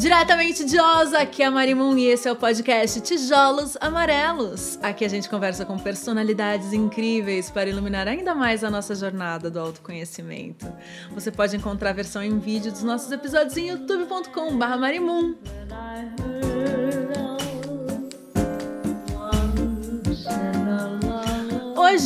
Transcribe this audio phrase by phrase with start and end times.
[0.00, 4.78] Diretamente de Osa, aqui é a Marimun e esse é o podcast Tijolos Amarelos.
[4.82, 9.60] Aqui a gente conversa com personalidades incríveis para iluminar ainda mais a nossa jornada do
[9.60, 10.66] autoconhecimento.
[11.12, 15.34] Você pode encontrar a versão em vídeo dos nossos episódios em youtube.com/marimun.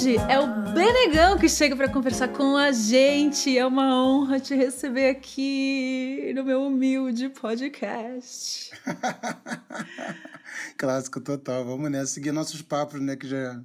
[0.05, 3.57] Hoje é o Benegão que chega para conversar com a gente.
[3.57, 8.71] É uma honra te receber aqui no meu humilde podcast.
[10.77, 11.65] Clássico total.
[11.65, 13.59] Vamos nessa seguir nossos papos, né, que já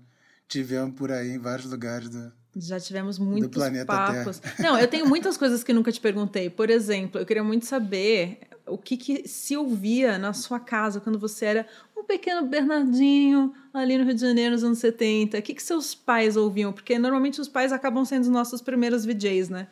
[0.47, 4.39] tivemos por aí em vários lugares do, já tivemos muitos papos.
[4.39, 4.55] Terra.
[4.59, 6.49] Não, eu tenho muitas coisas que nunca te perguntei.
[6.49, 8.39] Por exemplo, eu queria muito saber
[8.69, 13.97] o que, que se ouvia na sua casa quando você era um pequeno Bernardinho ali
[13.97, 15.37] no Rio de Janeiro nos anos 70.
[15.37, 16.71] O que, que seus pais ouviam?
[16.71, 19.67] Porque normalmente os pais acabam sendo os nossos primeiros VJs, né?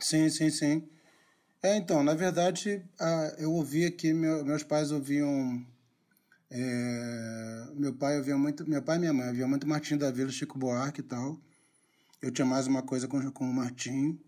[0.00, 0.88] Sim, sim, sim.
[1.62, 2.82] É, então, na verdade,
[3.38, 5.64] eu ouvia que meu, meus pais ouviam.
[6.50, 8.68] É, meu pai ouvia muito.
[8.68, 11.40] Meu pai e minha mãe ouviam muito Martinho da Vila, Chico Buarque e tal.
[12.22, 14.18] Eu tinha mais uma coisa com, com o Martinho.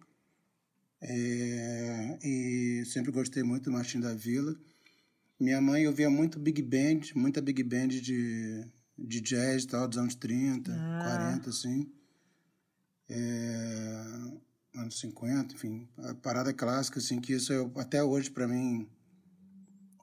[1.01, 4.57] É, e sempre gostei muito do Martinho da Vila.
[5.39, 8.65] Minha mãe ouvia muito Big Band, muita Big Band de,
[8.99, 11.03] de jazz tal, dos anos 30, ah.
[11.05, 11.93] 40, assim.
[13.09, 14.05] É,
[14.75, 15.89] anos 50, enfim.
[15.99, 18.89] A parada clássica, assim, que isso eu, até hoje, para mim,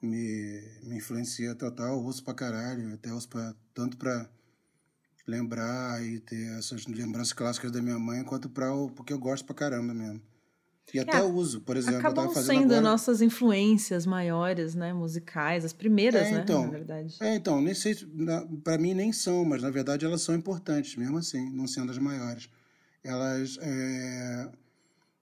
[0.02, 1.98] me, me influencia total.
[1.98, 4.28] Eu ouço pra caralho, até ouço pra, tanto pra
[5.26, 9.54] lembrar e ter essas lembranças clássicas da minha mãe, quanto pra, porque eu gosto pra
[9.54, 10.22] caramba mesmo.
[10.94, 11.98] E até é, uso, por exemplo.
[11.98, 12.80] Acabam sendo agora...
[12.80, 14.92] nossas influências maiores, né?
[14.92, 16.40] Musicais, as primeiras, é, né?
[16.42, 17.16] Então, na verdade.
[17.20, 17.96] É, então, nem sei,
[18.62, 21.98] para mim nem são, mas na verdade elas são importantes, mesmo assim, não sendo as
[21.98, 22.48] maiores.
[23.02, 24.48] Elas, é...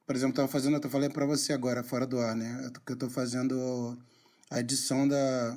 [0.06, 2.70] por exemplo, estava fazendo, eu falei para você agora, fora do ar, né?
[2.84, 3.98] Que eu estou fazendo
[4.50, 5.56] a edição da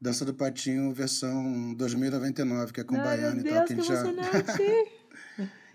[0.00, 3.64] Dança do Patinho versão 2099, que é com Ai, baiano e tal.
[3.64, 4.02] Que, que já...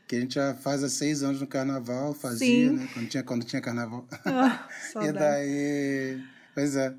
[0.07, 2.87] que a gente já faz há seis anos no carnaval, fazia, né?
[2.93, 4.07] Quando tinha, quando tinha carnaval.
[4.25, 4.67] Ah,
[5.03, 6.23] e daí.
[6.55, 6.95] Pois é.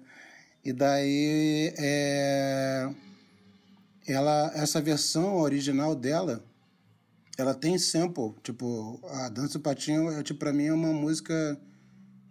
[0.63, 1.73] E daí.
[1.79, 2.91] É,
[4.07, 6.45] ela, essa versão original dela,
[7.39, 8.35] ela tem sample.
[8.43, 11.59] Tipo, a Dança do Patinho, é, tipo, pra mim, é uma música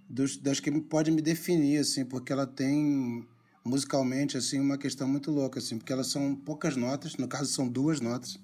[0.07, 3.27] dos, das que pode me definir, assim, porque ela tem
[3.65, 7.67] musicalmente, assim, uma questão muito louca, assim, porque elas são poucas notas, no caso são
[7.67, 8.39] duas notas.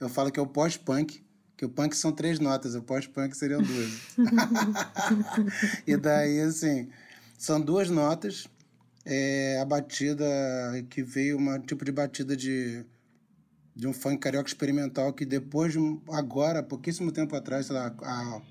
[0.00, 1.25] Eu falo que é o pós-punk,
[1.56, 3.98] que o punk são três notas, o pós-punk seriam duas.
[5.86, 6.88] e daí, assim,
[7.38, 8.46] são duas notas,
[9.04, 10.26] é, a batida
[10.90, 12.84] que veio, uma tipo de batida de,
[13.74, 15.74] de um funk carioca experimental que depois,
[16.12, 18.42] agora, pouquíssimo tempo atrás, sei lá, há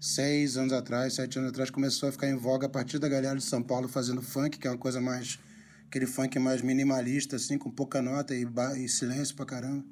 [0.00, 3.36] seis anos atrás, sete anos atrás, começou a ficar em voga a partir da galera
[3.36, 5.38] de São Paulo fazendo funk, que é uma coisa mais,
[5.86, 8.44] aquele funk mais minimalista, assim, com pouca nota e,
[8.78, 9.84] e silêncio pra caramba.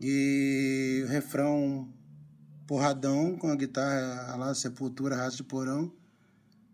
[0.00, 1.88] E o refrão
[2.66, 5.92] porradão com a guitarra lá, Sepultura, Raça de Porão.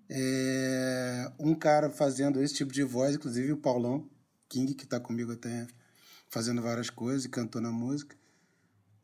[0.09, 4.09] É, um cara fazendo esse tipo de voz, inclusive o Paulão
[4.49, 5.67] King, que está comigo até
[6.29, 8.17] fazendo várias coisas e cantou na música.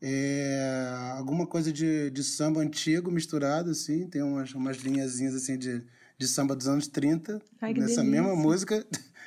[0.01, 5.83] É, alguma coisa de, de samba antigo misturado, assim, tem umas, umas linhazinhas assim de,
[6.17, 8.03] de samba dos anos 30, Ai, nessa delícia.
[8.03, 8.85] mesma música.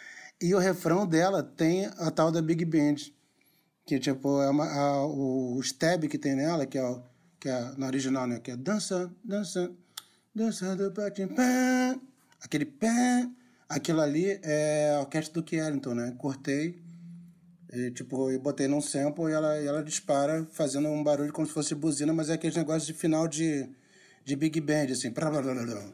[0.43, 2.95] E o refrão dela tem a tal da Big Band
[3.87, 7.03] que tipo é uma, a, o, o stab que tem nela, que é, o,
[7.39, 8.39] que é na original, né?
[8.39, 9.71] Que é dança, dança,
[10.35, 11.97] dança do patinho, pé,
[12.41, 13.29] aquele pé,
[13.69, 16.15] aquilo ali é a orquestra do Kellington, né?
[16.19, 16.81] Cortei
[17.73, 21.47] e, tipo, e botei num sample e ela, e ela dispara fazendo um barulho como
[21.47, 23.69] se fosse buzina, mas é aquele negócio de final de,
[24.25, 25.11] de Big Band, assim.
[25.11, 25.85] Blá, blá, blá, blá.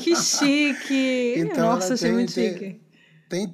[0.00, 1.34] Que chique!
[1.38, 2.83] Então, Nossa, achei muito chique tem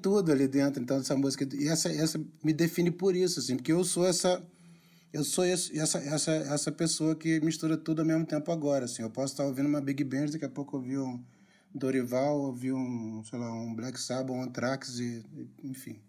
[0.00, 1.48] tudo ali dentro, então, essa música.
[1.54, 4.42] E essa, essa me define por isso, assim, porque eu sou essa.
[5.12, 9.02] Eu sou esse, essa, essa, essa pessoa que mistura tudo ao mesmo tempo agora, assim.
[9.02, 11.20] Eu posso estar ouvindo uma Big Band, daqui a pouco ouvir um
[11.74, 15.24] Dorival, ouvir um, sei lá, um Black Sabbath, um Anthrax, e,
[15.64, 16.00] enfim.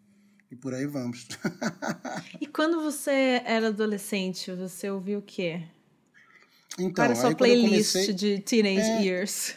[0.51, 1.27] E por aí vamos.
[2.39, 5.63] e quando você era adolescente, você ouviu o quê?
[6.77, 8.13] Então, Qual era a sua playlist comecei...
[8.13, 9.01] de teenage é...
[9.01, 9.55] years?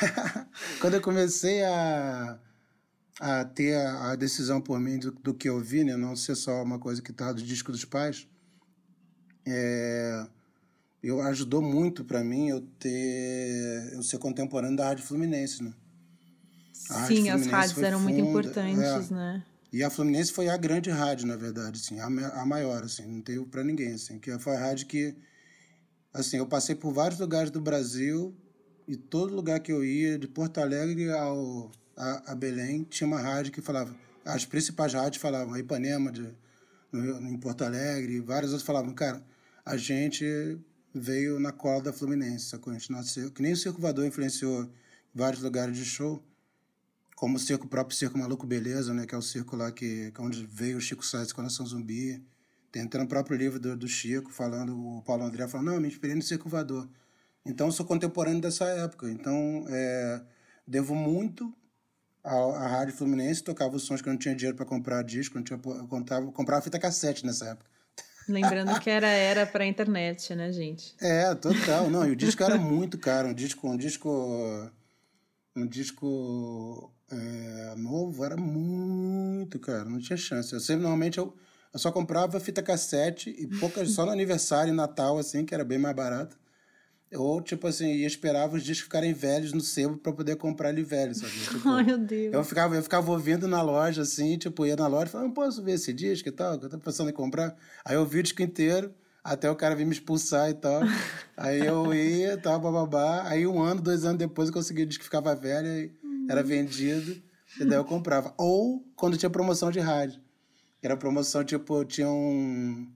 [0.80, 2.38] quando eu comecei a
[3.20, 5.96] a ter a, a decisão por mim do, do, que eu vi, né?
[5.96, 8.28] não ser só uma coisa que está do disco dos pais,
[9.46, 10.26] é,
[11.02, 15.72] eu ajudou muito para mim eu ter eu ser contemporâneo da Rádio Fluminense, né?
[16.90, 19.44] A Sim, as rádios eram funda, muito importantes, é, né?
[19.72, 23.20] E a Fluminense foi a grande rádio, na verdade, assim, a, a maior, assim, não
[23.20, 25.14] teve para ninguém, assim, que foi a rádio que,
[26.12, 28.34] assim, eu passei por vários lugares do Brasil
[28.86, 33.20] e todo lugar que eu ia, de Porto Alegre ao, a, a Belém, tinha uma
[33.20, 33.94] rádio que falava.
[34.24, 36.28] As principais rádios falavam, a Ipanema, de,
[36.92, 39.22] no, em Porto Alegre, várias outras falavam, cara,
[39.64, 40.58] a gente
[40.94, 42.72] veio na cola da Fluminense, sacou?
[42.72, 44.70] A gente nasceu, que nem o Circo Voador influenciou
[45.14, 46.22] vários lugares de show,
[47.14, 50.20] como o circo, próprio Circo Maluco Beleza, né, que é o circo lá que, que
[50.20, 52.22] é onde veio o Chico Sainz Nação Zumbi.
[52.70, 55.88] Tem até no próprio livro do, do Chico, falando, o Paulo André falando, não, me
[55.88, 56.86] inspirei no Circo Voador.
[57.46, 59.10] Então, sou contemporâneo dessa época.
[59.10, 60.20] Então, é,
[60.66, 61.54] devo muito
[62.26, 65.36] à, à Rádio Fluminense, tocava os sons que eu não tinha dinheiro para comprar disco,
[65.36, 67.70] não tinha, eu comprava, comprava fita cassete nessa época.
[68.28, 70.94] Lembrando que era era para internet, né, gente?
[71.00, 71.88] É, total.
[71.88, 73.28] Não, e o disco era muito caro.
[73.28, 74.70] Um disco, um disco,
[75.54, 79.88] um disco é, novo era muito caro.
[79.88, 80.52] Não tinha chance.
[80.52, 81.34] Eu sempre, normalmente, eu,
[81.72, 85.64] eu só comprava fita cassete e poucas, só no aniversário e Natal, assim, que era
[85.64, 86.36] bem mais barato.
[87.14, 90.82] Ou, tipo assim, ia esperava os discos ficarem velhos no sebo para poder comprar ele
[90.82, 91.32] velho, sabe?
[91.38, 92.34] Tipo, Ai, meu Deus.
[92.34, 95.34] Eu ficava, eu ficava ouvindo na loja, assim, tipo, ia na loja e falava, não
[95.34, 97.54] posso ver esse disco e tal, que eu tô pensando em comprar.
[97.84, 98.92] Aí eu ouvi o disco inteiro,
[99.22, 100.80] até o cara vir me expulsar e tal.
[101.36, 103.22] Aí eu ia e tal, bababá.
[103.28, 105.92] Aí um ano, dois anos depois eu consegui o disco que ficava velho,
[106.28, 107.22] era vendido,
[107.60, 108.34] e daí eu comprava.
[108.36, 110.20] Ou quando tinha promoção de rádio.
[110.82, 112.86] Era promoção, tipo, tinha um,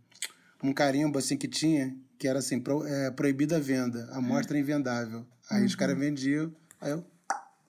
[0.63, 4.61] um carimbo, assim, que tinha, que era assim, pro, é, proibida a venda, amostra é
[4.61, 5.25] invendável.
[5.51, 5.67] Aí uhum.
[5.67, 7.03] os caras vendiam, aí eu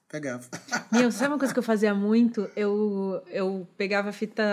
[0.09, 0.43] pegava.
[0.91, 2.51] Meu, sabe uma coisa que eu fazia muito?
[2.53, 4.43] Eu, eu pegava fita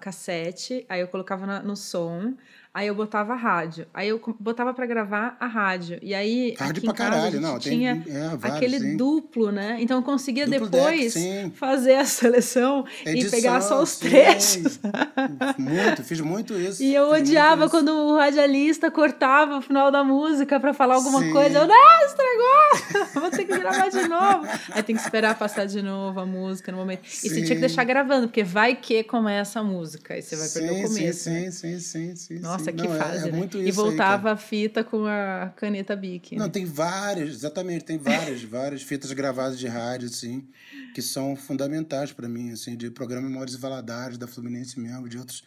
[0.00, 2.34] cassete, aí eu colocava no som,
[2.74, 3.86] Aí eu botava a rádio.
[3.94, 5.96] Aí eu botava para gravar a rádio.
[6.02, 6.56] E aí.
[6.58, 7.56] Rádio pra caralho, não.
[7.56, 8.96] Tinha tem, é, vários, aquele sim.
[8.96, 9.76] duplo, né?
[9.78, 14.08] Então eu conseguia duplo depois deck, fazer a seleção Edição, e pegar só os sim.
[14.08, 14.80] trechos.
[15.56, 16.82] Muito, fiz muito isso.
[16.82, 21.30] E eu odiava quando o radialista cortava o final da música para falar alguma sim.
[21.30, 21.60] coisa.
[21.60, 23.14] Eu, não, estragou!
[23.22, 24.46] Vou ter que gravar de novo.
[24.70, 27.04] Aí tem que esperar passar de novo a música no momento.
[27.04, 30.14] E você tinha que deixar gravando, porque vai que começa a música.
[30.14, 31.24] Aí você vai perder o começo.
[31.24, 31.50] Sim, né?
[31.50, 32.38] sim, sim, sim.
[32.40, 33.48] Nossa, nossa, que não, fase, é, é né?
[33.66, 36.34] E voltava aí, a fita com a caneta Bic.
[36.34, 36.38] Né?
[36.38, 40.48] Não, tem várias, exatamente, tem várias, várias fitas gravadas de rádio, assim,
[40.94, 45.18] que são fundamentais para mim, assim, de programa Memórias e Valadares, da Fluminense mesmo, de
[45.18, 45.44] outros,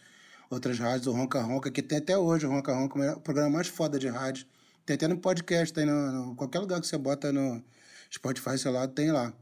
[0.50, 3.50] outras rádios, o Ronca Ronca, que tem até hoje o Ronca Ronca, é o programa
[3.50, 4.46] mais foda de rádio.
[4.86, 7.62] Tem até no podcast, tem no, no qualquer lugar que você bota no
[8.10, 9.32] Spotify, sei lá, tem lá.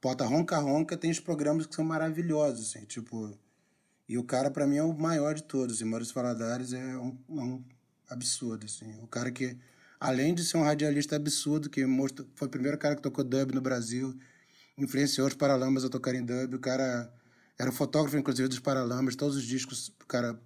[0.00, 3.36] Bota Ronca Ronca, tem os programas que são maravilhosos, assim, tipo
[4.12, 5.80] e o cara, para mim, é o maior de todos.
[5.80, 7.64] E Maurício Valadares é um, é um
[8.10, 8.94] absurdo, assim.
[9.02, 9.56] O cara que,
[9.98, 13.54] além de ser um radialista absurdo, que mostrou, foi o primeiro cara que tocou dub
[13.54, 14.14] no Brasil,
[14.76, 16.56] influenciou os Paralamas a tocarem dub.
[16.56, 17.10] O cara
[17.58, 19.16] era fotógrafo, inclusive, dos Paralamas.
[19.16, 20.38] Todos os discos o cara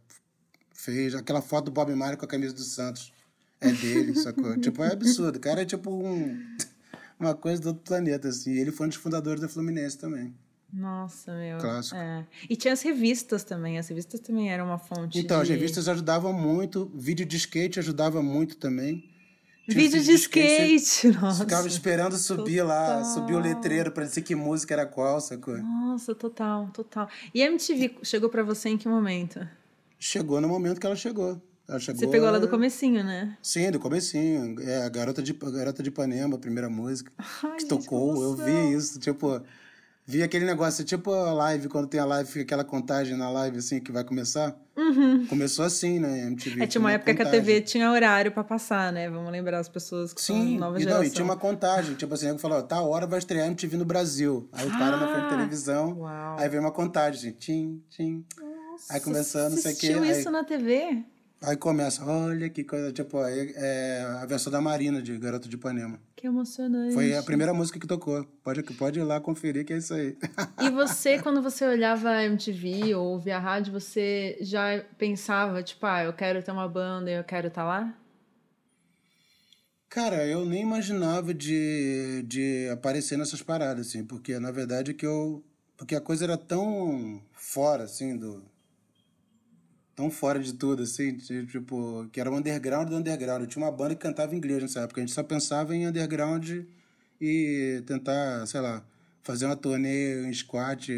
[0.72, 1.16] fez.
[1.16, 3.12] Aquela foto do Bob Marley com a camisa do Santos
[3.60, 4.56] é dele, sacou?
[4.60, 5.38] tipo, é absurdo.
[5.38, 6.40] O cara é tipo um,
[7.18, 8.52] uma coisa do outro planeta, assim.
[8.52, 10.32] Ele foi um dos fundadores da Fluminense também.
[10.72, 11.58] Nossa, meu.
[11.58, 11.96] Clássico.
[11.96, 12.26] É.
[12.48, 13.78] E tinha as revistas também.
[13.78, 15.18] As revistas também eram uma fonte.
[15.18, 15.42] Então, de...
[15.44, 16.90] as revistas ajudavam muito.
[16.94, 19.08] Vídeo de skate ajudava muito também.
[19.68, 21.44] Tinha vídeo de skate, skate nossa.
[21.44, 22.66] Ficava esperando subir total.
[22.66, 25.56] lá, subir o letreiro para dizer que música era qual, sacou?
[25.58, 27.08] Nossa, total, total.
[27.34, 29.46] E a MTV chegou para você em que momento?
[29.98, 31.40] Chegou no momento que ela chegou.
[31.68, 33.36] Ela chegou, você pegou ela do comecinho, né?
[33.42, 34.60] Sim, do comecinho.
[34.60, 38.22] É, a Garota de, a Garota de Ipanema, a primeira música Ai, que gente, tocou.
[38.22, 39.42] Eu vi isso, tipo...
[40.08, 43.58] Vi aquele negócio, tipo a live, quando tem a live, fica aquela contagem na live,
[43.58, 44.56] assim, que vai começar.
[44.76, 45.26] Uhum.
[45.26, 46.28] Começou assim, né?
[46.28, 46.62] MTV.
[46.62, 47.32] É, tinha uma época contagem.
[47.32, 49.10] que a TV tinha horário para passar, né?
[49.10, 51.00] Vamos lembrar as pessoas que Sim, são nova e geração.
[51.02, 53.84] Não, e tinha uma contagem, tipo assim, eu falou, tá hora vai estrear MTV no
[53.84, 54.48] Brasil.
[54.52, 56.38] Aí o cara na frente da ah, televisão, uau.
[56.38, 58.24] aí veio uma contagem, assim, tim, tim.
[58.38, 59.94] Nossa, aí começando, não sei o quê.
[59.94, 60.32] Você isso aí...
[60.32, 61.04] na TV?
[61.46, 65.54] Aí começa, olha que coisa, tipo, aí, é a versão da Marina de Garota de
[65.54, 66.00] Ipanema.
[66.16, 66.92] Que emocionante.
[66.92, 68.24] Foi a primeira música que tocou.
[68.42, 70.16] Pode, pode ir lá conferir que é isso aí.
[70.60, 75.86] E você, quando você olhava a MTV ou ouvia a rádio, você já pensava, tipo,
[75.86, 77.96] ah, eu quero ter uma banda e eu quero estar tá lá?
[79.88, 85.44] Cara, eu nem imaginava de, de aparecer nessas paradas, assim, porque na verdade que eu.
[85.76, 88.42] Porque a coisa era tão fora, assim, do,
[89.96, 93.40] tão fora de tudo, assim, tipo, que era um underground do underground.
[93.40, 96.48] Eu tinha uma banda que cantava inglês nessa época, a gente só pensava em underground
[97.18, 98.86] e tentar, sei lá,
[99.22, 100.90] fazer uma turnê em squat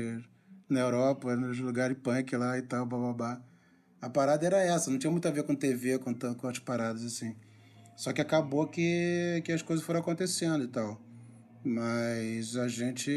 [0.68, 3.40] na Europa, nos lugares punk lá e tal, bababá.
[4.00, 7.04] A parada era essa, não tinha muito a ver com TV, com, com as paradas,
[7.04, 7.36] assim.
[7.96, 11.00] Só que acabou que, que as coisas foram acontecendo e tal.
[11.64, 13.10] Mas a gente,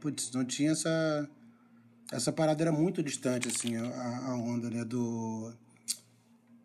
[0.00, 1.28] putz, não tinha essa
[2.12, 5.52] essa parada era muito distante, assim, a, a onda, né, do...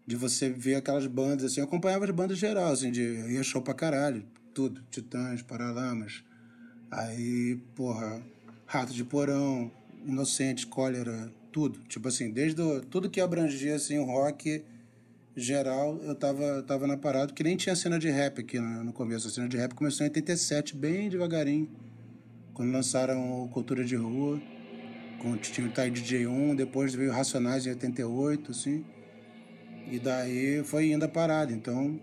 [0.05, 3.62] De você ver aquelas bandas, assim, eu acompanhava as bandas geral, assim, de ia show
[3.62, 4.25] pra caralho.
[4.53, 4.81] tudo.
[4.89, 6.24] Titãs, Paralamas.
[6.89, 8.21] Aí, porra,
[8.65, 9.71] Rato de Porão,
[10.05, 11.79] Inocente, Cólera, tudo.
[11.88, 14.63] Tipo assim, desde o, tudo que abrangia assim, o rock
[15.36, 18.93] geral, eu tava, tava na parada, que nem tinha cena de rap aqui no, no
[18.93, 19.27] começo.
[19.27, 21.69] A cena de rap começou em 87, bem devagarinho.
[22.53, 24.41] Quando lançaram Cultura de Rua,
[25.21, 28.83] com, tinha o Tai DJ 1, depois veio Racionais em 88, assim.
[29.91, 31.53] E daí foi indo a parada.
[31.53, 31.99] Então,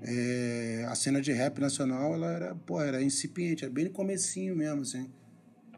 [0.00, 4.54] é, a cena de rap nacional, ela era, pô, era incipiente, era bem no comecinho
[4.54, 5.10] mesmo, assim.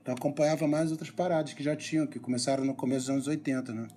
[0.00, 3.72] Então acompanhava mais outras paradas que já tinham, que começaram no começo dos anos 80,
[3.72, 3.88] né?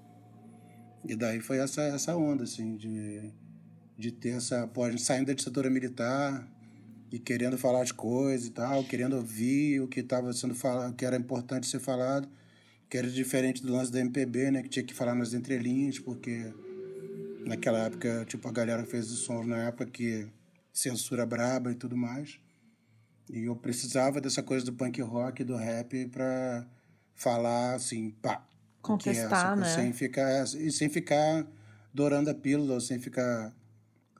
[1.05, 3.33] E daí foi essa, essa onda, assim, de,
[3.97, 4.65] de ter essa.
[4.67, 6.47] Pô, a gente saindo da ditadura militar
[7.11, 11.05] e querendo falar as coisas e tal, querendo ouvir o que estava sendo falado, que
[11.05, 12.29] era importante ser falado,
[12.89, 14.63] que era diferente do lance da MPB, né?
[14.63, 16.53] Que tinha que falar nas entrelinhas, porque
[17.45, 20.27] naquela época, tipo, a galera fez o som na época que
[20.71, 22.39] censura braba e tudo mais.
[23.29, 26.65] E eu precisava dessa coisa do punk rock, do rap, para
[27.13, 28.45] falar assim, pá,
[28.81, 29.75] contestar, é, né?
[29.75, 31.45] Sem ficar, e sem ficar
[31.93, 33.53] dourando a pílula, sem ficar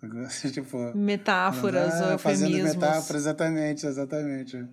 [0.54, 2.50] tipo, metáforas ah, ou eufemismos.
[2.50, 4.68] Fazendo metáforas, exatamente, exatamente.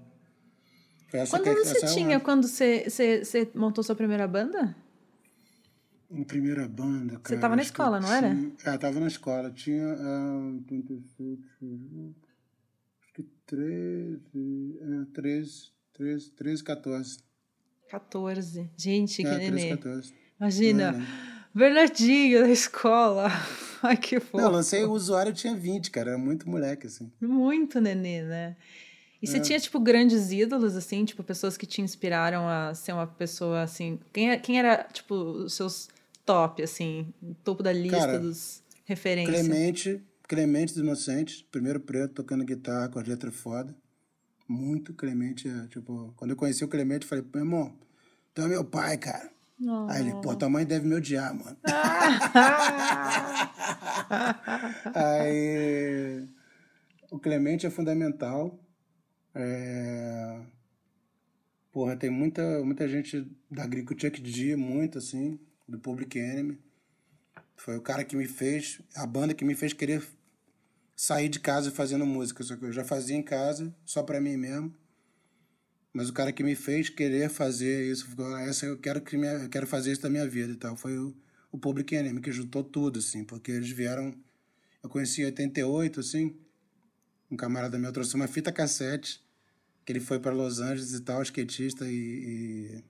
[1.31, 2.21] Quando que, você tinha, uma...
[2.21, 4.75] quando você, você, você montou sua primeira banda?
[6.11, 7.23] Uma primeira banda, cara.
[7.25, 8.35] Você estava na escola, não era?
[8.35, 9.51] Tinha, é, estava na escola.
[9.51, 11.39] Tinha uh, 86,
[13.01, 14.21] acho que 13,
[14.81, 17.19] é, 13, 13, 13, 14.
[17.89, 18.71] 14.
[18.77, 19.51] Gente, que é, nenê.
[19.51, 20.15] 13, 14.
[20.39, 21.05] Imagina.
[21.31, 23.29] É, Bernardinho da escola.
[23.83, 24.37] Ai, que fofo.
[24.37, 26.11] Não, lancei o usuário, eu tinha 20, cara.
[26.11, 27.13] Era muito moleque, assim.
[27.21, 28.57] Muito nenê, né?
[29.23, 29.41] E você é.
[29.41, 31.05] tinha, tipo, grandes ídolos, assim?
[31.05, 33.99] Tipo, pessoas que te inspiraram a ser uma pessoa, assim...
[34.13, 35.89] Quem, é, quem era, tipo, os seus
[36.27, 37.13] top, assim?
[37.43, 39.47] Topo da lista cara, dos referências?
[39.47, 41.43] Clemente, Clemente dos Inocentes.
[41.51, 43.75] Primeiro preto, tocando guitarra com as letras foda.
[44.47, 46.13] Muito Clemente, é, tipo...
[46.17, 47.75] Quando eu conheci o Clemente, eu falei, meu irmão,
[48.35, 49.31] tu é meu pai, cara.
[49.63, 49.87] Oh.
[49.89, 51.57] Aí ele, pô, tua mãe deve me odiar, mano.
[54.95, 56.29] Aí
[57.11, 58.59] o Clemente é fundamental.
[59.35, 60.41] É...
[61.73, 65.39] Porra, tem muita, muita gente da agricultura que dia, muito assim,
[65.69, 66.59] do Public Enemy.
[67.57, 70.03] Foi o cara que me fez, a banda que me fez querer
[70.97, 72.45] sair de casa fazendo música.
[72.45, 74.75] Só que eu já fazia em casa, só para mim mesmo.
[75.93, 78.09] Mas o cara que me fez querer fazer isso,
[78.49, 80.99] essa eu quero que minha, eu quero fazer isso da minha vida e tal, foi
[80.99, 81.15] o,
[81.53, 84.13] o Public Enemy, que juntou tudo, assim, porque eles vieram.
[84.83, 86.37] Eu conheci em 88, assim,
[87.31, 89.24] um camarada meu trouxe uma fita cassete,
[89.85, 92.85] que ele foi para Los Angeles e tal, skatista e, e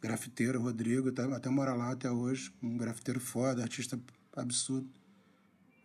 [0.00, 3.98] grafiteiro, Rodrigo, tá, até mora lá até hoje, um grafiteiro foda, artista
[4.34, 4.88] absurdo.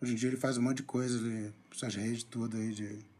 [0.00, 3.12] Hoje em dia ele faz um monte de coisa, ele, suas redes todas aí de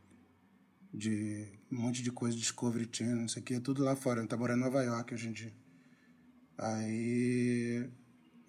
[0.93, 4.21] de um monte de coisa, Discovery Channel, não sei o que, é tudo lá fora.
[4.21, 5.53] Ele tá morando em Nova York hoje em dia.
[6.59, 7.89] Aí,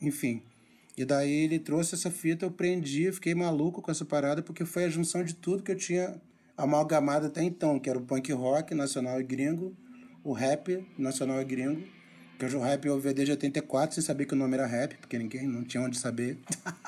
[0.02, 0.44] enfim.
[0.98, 4.84] E daí ele trouxe essa fita, eu prendi, fiquei maluco com essa parada, porque foi
[4.84, 6.22] a junção de tudo que eu tinha
[6.58, 9.76] amalgamado até então, que era o punk rock nacional e gringo,
[10.24, 11.84] o rap nacional e gringo,
[12.38, 14.98] que hoje o rap eu ouvi desde 84, sem saber que o nome era rap,
[14.98, 16.40] porque ninguém não tinha onde saber.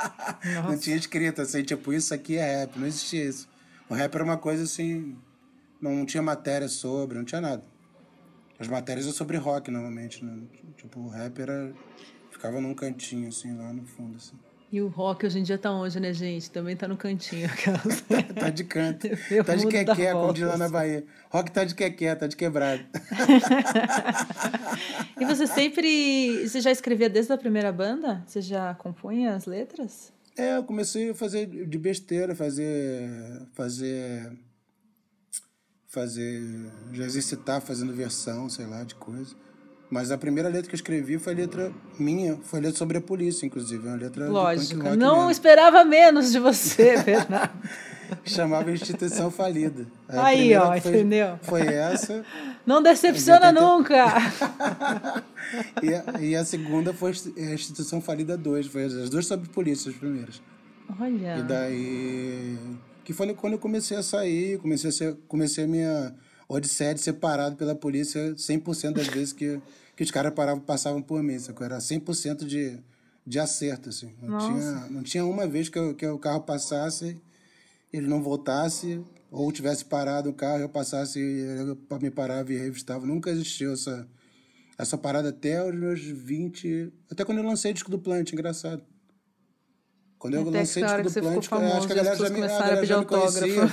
[0.65, 3.47] não tinha escrito assim, tipo, isso aqui é rap, não existia isso.
[3.89, 5.15] O rap era uma coisa assim,
[5.79, 7.63] não tinha matéria sobre, não tinha nada.
[8.57, 10.43] As matérias é sobre rock, normalmente, né?
[10.77, 11.73] Tipo, o rap era...
[12.31, 14.35] Ficava num cantinho, assim, lá no fundo, assim.
[14.75, 16.51] E o rock hoje em dia tá onde, né, gente?
[16.51, 17.47] Também tá no cantinho.
[18.37, 19.07] tá de canto.
[19.45, 21.05] tá de quequé, como diz lá na Bahia.
[21.29, 22.83] Rock tá de quequé, tá de quebrado.
[25.17, 26.45] e você sempre...
[26.45, 28.21] Você já escrevia desde a primeira banda?
[28.27, 30.11] Você já compunha as letras?
[30.35, 33.09] É, eu comecei a fazer de besteira, fazer...
[33.53, 34.29] Fazer
[35.87, 36.41] fazer,
[36.91, 39.33] já exercitar fazendo versão, sei lá, de coisa.
[39.89, 43.45] Mas a primeira letra que eu escrevi foi letra minha, foi letra sobre a polícia,
[43.45, 45.31] inclusive, uma letra Lógico, não mesmo.
[45.31, 47.53] esperava menos de você, Bernardo.
[48.25, 49.87] Chamava Instituição Falida.
[50.07, 51.39] Aí, ó, foi, entendeu?
[51.41, 52.23] Foi essa.
[52.65, 54.05] Não decepciona nunca!
[55.81, 59.89] e, a, e, a, segunda foi a Instituição Falida 2, foi as duas sobre polícia,
[59.89, 60.41] as primeiras.
[60.99, 61.39] Olha.
[61.39, 62.57] E daí
[63.03, 66.15] que foi quando eu comecei a sair, comecei a, ser, comecei a minha
[66.47, 69.59] odisseia de ser parado pela polícia 100% das vezes que,
[69.95, 71.65] que os caras paravam, passavam por mim, sacou?
[71.65, 72.77] Era 100% de,
[73.25, 74.13] de acerto, assim.
[74.21, 77.19] Não tinha, não tinha uma vez que, eu, que o carro passasse,
[77.91, 81.19] ele não voltasse, ou tivesse parado o carro, eu passasse
[81.89, 83.05] para me parar e revistava.
[83.05, 84.07] Nunca existiu essa,
[84.77, 86.93] essa parada até os meus 20...
[87.09, 88.83] Até quando eu lancei o disco do Plant, engraçado.
[90.17, 92.47] Quando eu Até lancei o disco do Plant, acho que a galera já me, a
[92.47, 93.71] galera já me conhecia.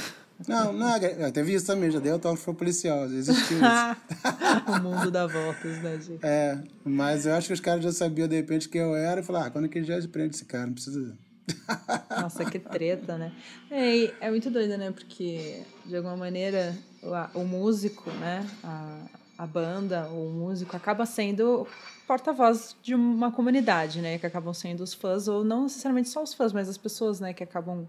[0.49, 4.70] Não, não, é, teve isso também, já deu autógrafo para policial, existiu isso.
[4.70, 6.25] o mundo dá voltas, né, gente?
[6.25, 9.25] É, mas eu acho que os caras já sabiam de repente quem eu era e
[9.25, 11.16] falaram, ah, quando que já prende esse cara, não precisa...
[12.20, 13.32] Nossa, que treta, né?
[13.70, 14.90] É, é muito doido, né?
[14.90, 18.46] Porque, de alguma maneira, o, o músico, né?
[18.62, 18.99] A,
[19.38, 21.66] a banda, o músico, acaba sendo
[22.06, 24.18] porta-voz de uma comunidade, né?
[24.18, 27.32] Que acabam sendo os fãs, ou não necessariamente só os fãs, mas as pessoas, né?
[27.32, 27.87] Que acabam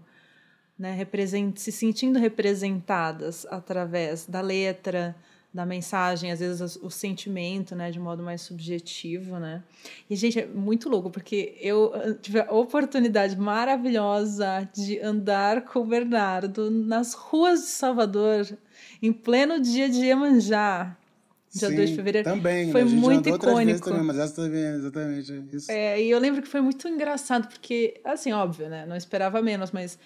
[0.78, 5.14] né, represent se sentindo representadas através da letra,
[5.54, 9.62] da mensagem, às vezes o sentimento, né, de modo mais subjetivo, né?
[10.10, 15.86] E gente, é muito louco porque eu tive a oportunidade maravilhosa de andar com o
[15.86, 18.58] Bernardo nas ruas de Salvador
[19.00, 20.96] em pleno dia de Iemanjá.
[21.54, 22.28] Dia Sim, 2 de fevereiro.
[22.28, 22.90] Também, foi né?
[22.90, 23.88] muito icônico.
[23.88, 25.32] Também, mas essa também, exatamente.
[25.32, 25.70] É isso.
[25.70, 28.84] É, e eu lembro que foi muito engraçado, porque, assim, óbvio, né?
[28.86, 29.96] Não esperava menos, mas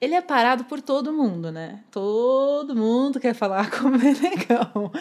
[0.00, 1.82] ele é parado por todo mundo, né?
[1.90, 4.92] Todo mundo quer falar com o Benegão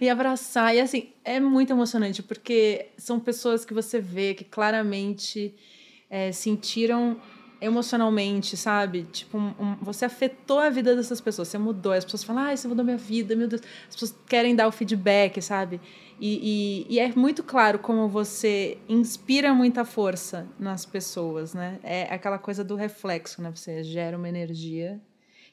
[0.00, 0.74] e abraçar.
[0.74, 5.54] E assim, é muito emocionante, porque são pessoas que você vê que claramente
[6.08, 7.16] é, sentiram
[7.60, 9.04] emocionalmente, sabe?
[9.04, 11.92] Tipo, um, um, você afetou a vida dessas pessoas, você mudou.
[11.92, 13.62] As pessoas falam, ah, você mudou minha vida, meu Deus.
[13.88, 15.80] As pessoas querem dar o feedback, sabe?
[16.18, 21.78] E, e, e, é muito claro como você inspira muita força nas pessoas, né?
[21.82, 23.50] É aquela coisa do reflexo, né?
[23.54, 25.00] Você gera uma energia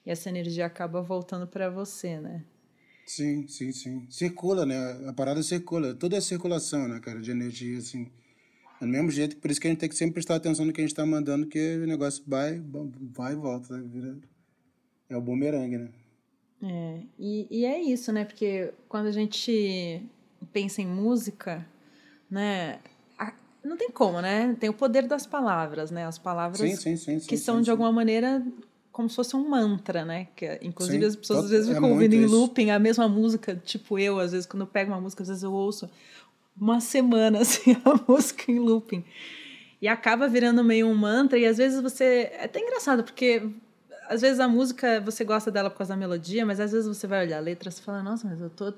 [0.06, 2.44] e essa energia acaba voltando para você, né?
[3.06, 4.06] Sim, sim, sim.
[4.10, 4.78] Circula, né?
[5.08, 5.94] A parada circula.
[5.94, 8.12] Toda é circulação, né, cara, de energia, assim.
[8.82, 10.74] É do mesmo jeito, por isso que a gente tem que sempre prestar atenção no
[10.74, 12.62] que a gente está mandando, que o negócio vai,
[13.14, 13.78] vai e volta.
[13.78, 13.84] Né?
[13.92, 14.18] Vira...
[15.10, 15.90] É o bumerangue, né?
[16.62, 18.26] É, e, e é isso, né?
[18.26, 20.02] Porque quando a gente
[20.52, 21.66] pensa em música,
[22.30, 22.80] né?
[23.68, 24.56] não tem como, né?
[24.60, 26.06] Tem o poder das palavras, né?
[26.06, 28.42] As palavras sim, sim, sim, que são de alguma maneira
[28.92, 30.28] como se fosse um mantra, né?
[30.36, 34.00] Que, inclusive as pessoas às vezes é ficam ouvindo em looping a mesma música, tipo
[34.00, 35.90] eu, às vezes quando eu pego uma música, às vezes eu ouço
[36.60, 39.04] uma semana assim a música em looping.
[39.82, 43.48] E acaba virando meio um mantra e às vezes você é até engraçado porque
[44.10, 47.06] às vezes a música você gosta dela por causa da melodia, mas às vezes você
[47.06, 48.74] vai olhar a letra e fala: "Nossa, mas eu tô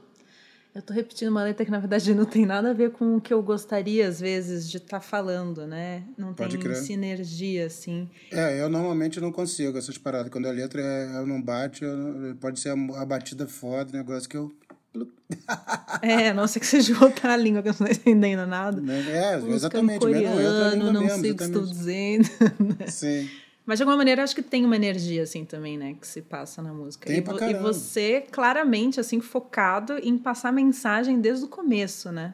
[0.74, 3.22] eu tô repetindo uma letra que, na verdade, não tem nada a ver com o
[3.22, 6.04] que eu gostaria, às vezes, de estar tá falando, né?
[6.16, 6.76] Não Pode tem crer.
[6.76, 8.08] sinergia, assim.
[8.32, 10.32] É, eu normalmente não consigo essas paradas.
[10.32, 14.38] Quando a letra é, não bate, eu, pode ser a, a batida foda, negócio que
[14.38, 14.54] eu...
[16.02, 18.82] É, a ser que seja outra língua que eu não estou entendendo nada.
[18.92, 20.00] É, exatamente.
[20.00, 22.28] Coreano, não sei o que estou dizendo.
[22.80, 22.88] Né?
[22.88, 23.30] Sim.
[23.66, 26.62] Mas de alguma maneira acho que tem uma energia assim também, né, que se passa
[26.62, 27.06] na música.
[27.06, 27.60] Tem e, pra caramba.
[27.60, 32.34] e você claramente assim focado em passar mensagem desde o começo, né?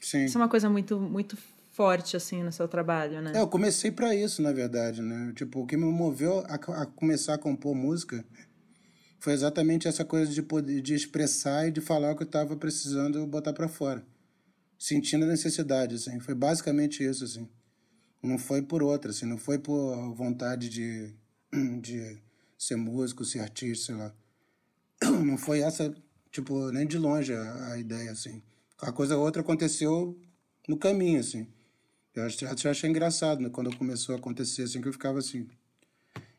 [0.00, 0.24] Sim.
[0.24, 1.36] Isso é uma coisa muito muito
[1.74, 3.32] forte assim no seu trabalho, né?
[3.34, 5.32] É, eu comecei para isso, na verdade, né?
[5.34, 8.24] Tipo, o que me moveu a, a, começar a compor música
[9.24, 12.54] foi exatamente essa coisa de poder de expressar e de falar o que eu estava
[12.58, 14.06] precisando botar para fora,
[14.78, 16.20] sentindo a necessidade, assim.
[16.20, 17.48] Foi basicamente isso, assim.
[18.22, 21.14] Não foi por outra, assim, não foi por vontade de,
[21.80, 22.18] de
[22.58, 24.14] ser músico, ser artista, sei lá.
[25.24, 25.94] Não foi essa,
[26.30, 28.42] tipo, nem de longe a, a ideia, assim.
[28.78, 30.18] A coisa outra aconteceu
[30.68, 31.46] no caminho, assim.
[32.14, 33.48] Eu achei, eu achei engraçado, né?
[33.50, 35.48] Quando começou a acontecer, assim, que eu ficava assim...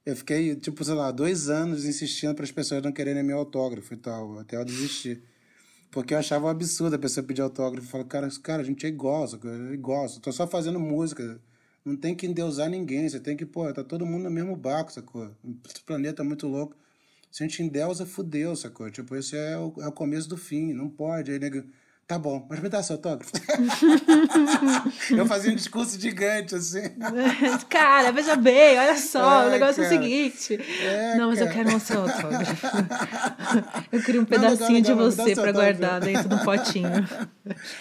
[0.06, 3.94] Eu fiquei, tipo, sei lá, dois anos insistindo para as pessoas não quererem meu autógrafo
[3.94, 5.24] e tal, até eu desistir.
[5.90, 7.88] Porque eu achava um absurdo a pessoa pedir autógrafo.
[7.88, 10.06] Eu falava, cara, cara, a gente é igual, é igual.
[10.06, 11.40] Estou só fazendo música.
[11.84, 13.08] Não tem que endeusar ninguém.
[13.08, 15.32] Você tem que, pô, tá todo mundo no mesmo barco, sacou?
[15.44, 16.76] O planeta é muito louco.
[17.32, 18.90] Se a gente endeusa, fudeu, sacou?
[18.92, 20.74] Tipo, esse é o, é o começo do fim.
[20.74, 21.32] Não pode.
[21.32, 21.64] Aí, nego,
[22.08, 23.32] Tá bom, mas me dá seu autógrafo.
[25.10, 26.84] eu fazia um discurso gigante, assim.
[27.68, 29.88] Cara, veja bem, olha só, é, o negócio cara.
[29.88, 30.60] é o seguinte.
[30.84, 31.50] É, não, mas cara.
[31.50, 32.68] eu quero o seu autógrafo.
[33.92, 37.08] eu queria um pedacinho não, não, de você para guardar dentro do potinho.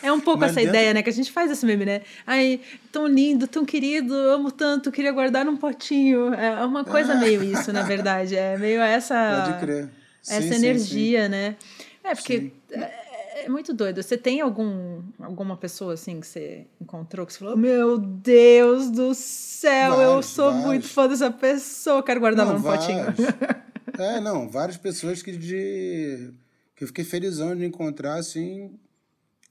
[0.02, 0.74] É um pouco mas essa dentro...
[0.74, 1.02] ideia, né?
[1.02, 2.00] Que a gente faz esse meme, né?
[2.26, 6.32] Ai, tão lindo, tão querido, amo tanto, queria guardar num potinho.
[6.32, 7.16] É uma coisa ah.
[7.16, 8.34] meio isso, na verdade.
[8.34, 9.44] É meio essa.
[9.44, 9.90] Pode crer.
[10.22, 11.28] Sim, essa sim, energia, sim.
[11.28, 11.56] né?
[12.02, 12.52] É, porque.
[12.72, 13.03] Sim
[13.44, 14.02] é muito doido.
[14.02, 19.14] Você tem algum, alguma pessoa assim que você encontrou que você falou: Meu Deus do
[19.14, 20.66] céu, vários, eu sou vários.
[20.66, 23.04] muito fã dessa pessoa, quero guardar no potinho.
[23.98, 26.32] é, não, várias pessoas que de
[26.74, 28.78] que eu fiquei felizão de encontrar assim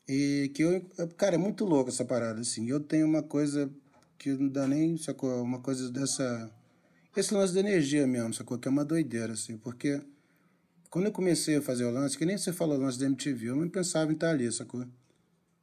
[0.08, 2.70] e que eu, cara, é muito louco essa parada assim.
[2.70, 3.72] Eu tenho uma coisa
[4.18, 6.52] que não dá nem, sacou, uma coisa dessa
[7.16, 10.02] esse lance da energia mesmo, sacou, que é uma doideira assim, porque
[10.94, 13.56] quando eu comecei a fazer o lance, que nem você falou lance da MTV, eu
[13.56, 14.86] não pensava em estar ali, sacou?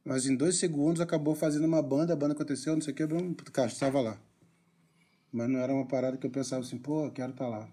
[0.03, 3.07] Mas em dois segundos acabou fazendo uma banda, a banda aconteceu, não sei o que,
[3.49, 4.21] caixa, estava lá.
[5.31, 7.65] Mas não era uma parada que eu pensava assim, pô, eu quero estar lá.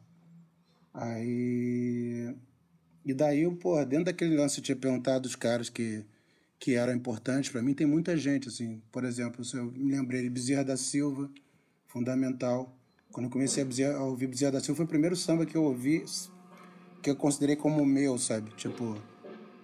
[0.95, 2.33] Aí
[3.05, 6.05] E daí, pô, dentro daquele lance, eu tinha perguntado os caras que,
[6.61, 8.81] que eram importantes para mim, tem muita gente, assim.
[8.93, 11.29] Por exemplo, se eu me lembrei de Bezerra da Silva,
[11.89, 12.79] fundamental.
[13.11, 15.57] Quando eu comecei a, Bezerra, a ouvir Bezerra da Silva, foi o primeiro samba que
[15.57, 16.05] eu ouvi,
[17.09, 18.51] que eu considerei como meu, sabe?
[18.57, 18.97] Tipo,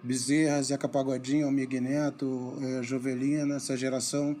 [0.01, 4.35] Bezerra, Zeca Pagodinho, Almir Neto, é, Jovelina, essa geração.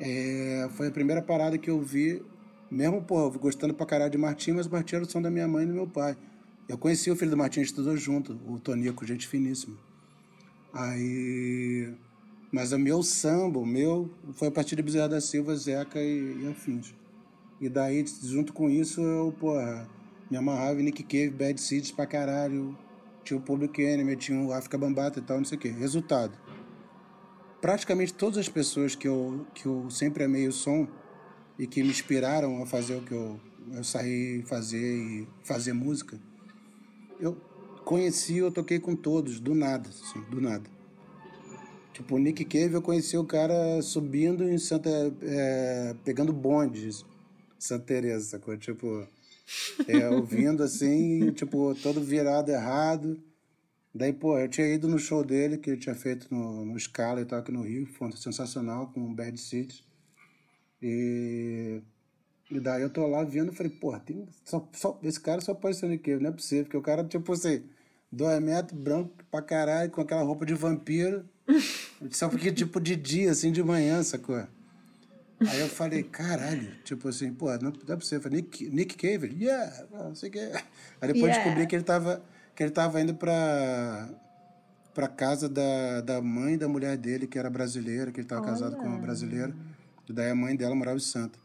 [0.00, 2.22] É, foi a primeira parada que eu vi,
[2.70, 5.64] mesmo, pô, gostando pra caralho de Martim, mas Martim era o som da minha mãe
[5.64, 6.16] e do meu pai.
[6.66, 9.76] Eu conheci o filho do Martim, estudou junto, o Tonico, gente finíssima.
[10.72, 11.92] Aí.
[12.50, 16.42] Mas o meu samba, o meu, foi a partir de Bezerra da Silva, Zeca e,
[16.42, 16.94] e afins.
[17.60, 19.88] E daí, junto com isso, eu, porra,
[20.32, 22.74] me amarrava em Nick Cave, Bad Seeds pra caralho.
[23.22, 25.68] Tinha o Public Enemy, tinha o África Bambata e tal, não sei o quê.
[25.68, 26.32] Resultado.
[27.60, 30.88] Praticamente todas as pessoas que eu, que eu sempre amei o som
[31.58, 33.38] e que me inspiraram a fazer o que eu,
[33.72, 36.18] eu saí fazer e fazer música,
[37.20, 37.36] eu
[37.84, 40.64] conheci, eu toquei com todos, do nada, assim, do nada.
[41.92, 44.88] Tipo, o Nick Cave, eu conheci o cara subindo em Santa...
[45.20, 47.04] É, pegando bondes,
[47.58, 48.56] Santa Teresa, sacou?
[48.56, 49.06] Tipo,
[49.86, 53.22] é, ouvindo assim, tipo, todo virado errado.
[53.94, 57.20] Daí, pô, eu tinha ido no show dele, que ele tinha feito no, no Scala
[57.20, 59.84] e tal, aqui no Rio, foi sensacional, com o Bad City.
[60.80, 61.82] E
[62.52, 65.54] e daí eu tô lá vendo e falei, porra, tem, só, só, esse cara só
[65.54, 67.62] pode ser Nick não é possível, porque o cara, tipo assim,
[68.10, 71.24] dois metros, branco pra caralho, com aquela roupa de vampiro,
[72.10, 74.46] só porque, tipo, de dia, assim, de manhã, sacou?
[75.48, 78.18] Aí eu falei, caralho, tipo assim, pô, não, não é possível.
[78.18, 79.36] Eu falei, Nick, Nick Cave?
[79.38, 80.38] Yeah, não sei o que.
[80.38, 81.42] Aí depois yeah.
[81.42, 82.22] descobri que ele tava,
[82.54, 84.08] que ele tava indo pra,
[84.94, 88.50] pra casa da, da mãe da mulher dele, que era brasileira, que ele tava Olha.
[88.50, 89.54] casado com uma brasileira.
[90.08, 91.38] E daí a mãe dela morava em Santa.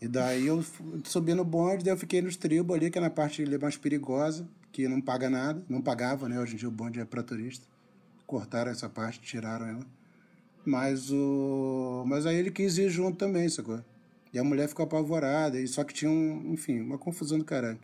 [0.00, 0.62] E daí eu
[1.04, 4.46] subi no bonde, daí eu fiquei nos tribos ali, que é na parte mais perigosa,
[4.70, 6.38] que não paga nada, não pagava, né?
[6.38, 7.66] Hoje em dia o bonde é para turista.
[8.26, 9.86] Cortaram essa parte, tiraram ela.
[10.64, 12.04] Mas o.
[12.06, 13.80] Mas aí ele quis ir junto também, sacou?
[14.32, 17.78] E a mulher ficou apavorada, e só que tinha um, enfim, uma confusão do caralho.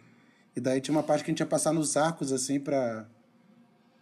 [0.56, 3.06] E daí tinha uma parte que a gente ia passar nos arcos, assim, pra.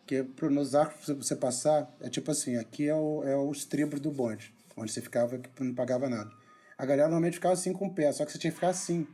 [0.07, 4.01] Que pro, nos arcos, você passar, é tipo assim, aqui é, o, é os tribos
[4.01, 6.31] do bonde, onde você ficava que não pagava nada.
[6.79, 9.07] A galera normalmente ficava assim com o pé, só que você tinha que ficar assim.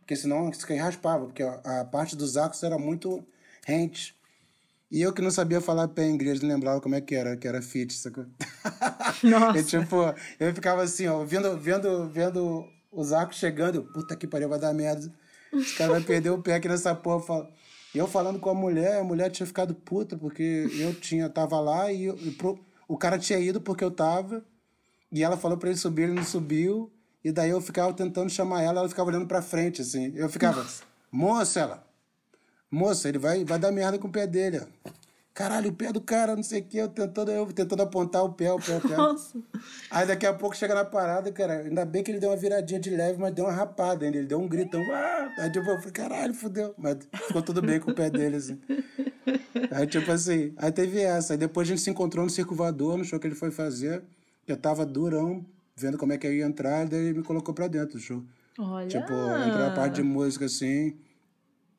[0.00, 3.26] Porque senão você raspava, porque a parte dos arcos era muito
[3.66, 4.14] rente.
[4.90, 7.36] E eu que não sabia falar pé em inglês, não lembrava como é que era,
[7.36, 8.26] que era fit, sacou?
[9.22, 9.58] Nossa.
[9.58, 9.96] e, tipo,
[10.38, 14.58] eu ficava assim, ó, vendo, vendo, vendo os arcos chegando, eu, puta que pariu, vai
[14.58, 15.12] dar merda.
[15.52, 17.48] Esse cara vai perder o pé aqui nessa porra.
[17.94, 21.58] E eu falando com a mulher, a mulher tinha ficado puta, porque eu tinha, tava
[21.60, 24.44] lá e, eu, e pro, o cara tinha ido porque eu tava.
[25.10, 26.92] E ela falou pra ele subir, ele não subiu.
[27.24, 30.12] E daí eu ficava tentando chamar ela, ela ficava olhando pra frente, assim.
[30.14, 30.84] Eu ficava, Nossa.
[31.10, 31.85] moça, ela,
[32.70, 34.60] moça, ele vai, vai dar merda com o pé dele.
[35.36, 38.32] Caralho, o pé do cara, não sei o que, eu tentando, eu tentando apontar o
[38.32, 38.96] pé, o pé, o pé.
[38.96, 39.38] Nossa.
[39.90, 42.80] Aí daqui a pouco chega na parada, cara, ainda bem que ele deu uma viradinha
[42.80, 45.30] de leve, mas deu uma rapada ainda, ele deu um gritão, ah!
[45.38, 46.74] aí tipo, eu falei, caralho, fudeu.
[46.78, 48.58] Mas ficou tudo bem com o pé dele, assim.
[49.72, 52.96] Aí tipo assim, aí teve essa, aí depois a gente se encontrou no Circo Voador,
[52.96, 54.02] no show que ele foi fazer,
[54.48, 55.44] eu tava durão,
[55.76, 58.24] vendo como é que eu ia entrar, daí ele me colocou pra dentro do show.
[58.58, 58.88] Olha!
[58.88, 60.96] Tipo, entrar a parte de música assim.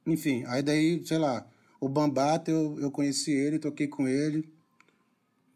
[0.08, 1.46] Enfim, aí daí, sei lá,
[1.80, 4.50] o Bambata, eu, eu conheci ele, toquei com ele.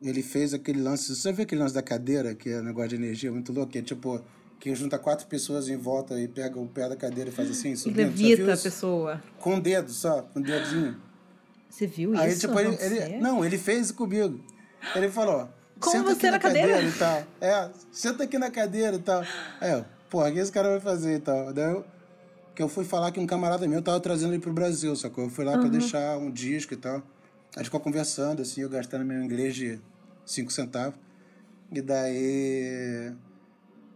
[0.02, 1.16] Ele fez aquele lance.
[1.16, 3.80] Você vê aquele lance da cadeira, que é um negócio de energia muito louco, que
[3.80, 4.22] é tipo.
[4.60, 7.76] Que junta quatro pessoas em volta e pega o pé da cadeira e faz assim,
[7.76, 8.00] subindo.
[8.00, 9.24] E levita a pessoa.
[9.40, 11.02] Com o dedo só, com o dedinho.
[11.68, 12.42] Você viu Aí, isso?
[12.42, 14.40] Tipo, ele, ele, não, ele fez comigo.
[14.96, 16.74] Ele falou: como senta você na, na cadeira?
[16.74, 16.96] cadeira?
[16.96, 17.24] e tal.
[17.42, 19.24] É, senta aqui na cadeira e tal.
[19.60, 21.52] É, porra, o que esse cara vai fazer e tal?
[21.52, 21.84] Daí eu,
[22.62, 25.24] que eu fui falar que um camarada meu tava trazendo ele pro Brasil, sacou?
[25.24, 25.62] Eu fui lá uhum.
[25.62, 27.02] pra deixar um disco e tal.
[27.56, 29.80] A gente ficou conversando, assim, eu gastando meu inglês de
[30.24, 30.98] cinco centavos.
[31.72, 33.14] E daí.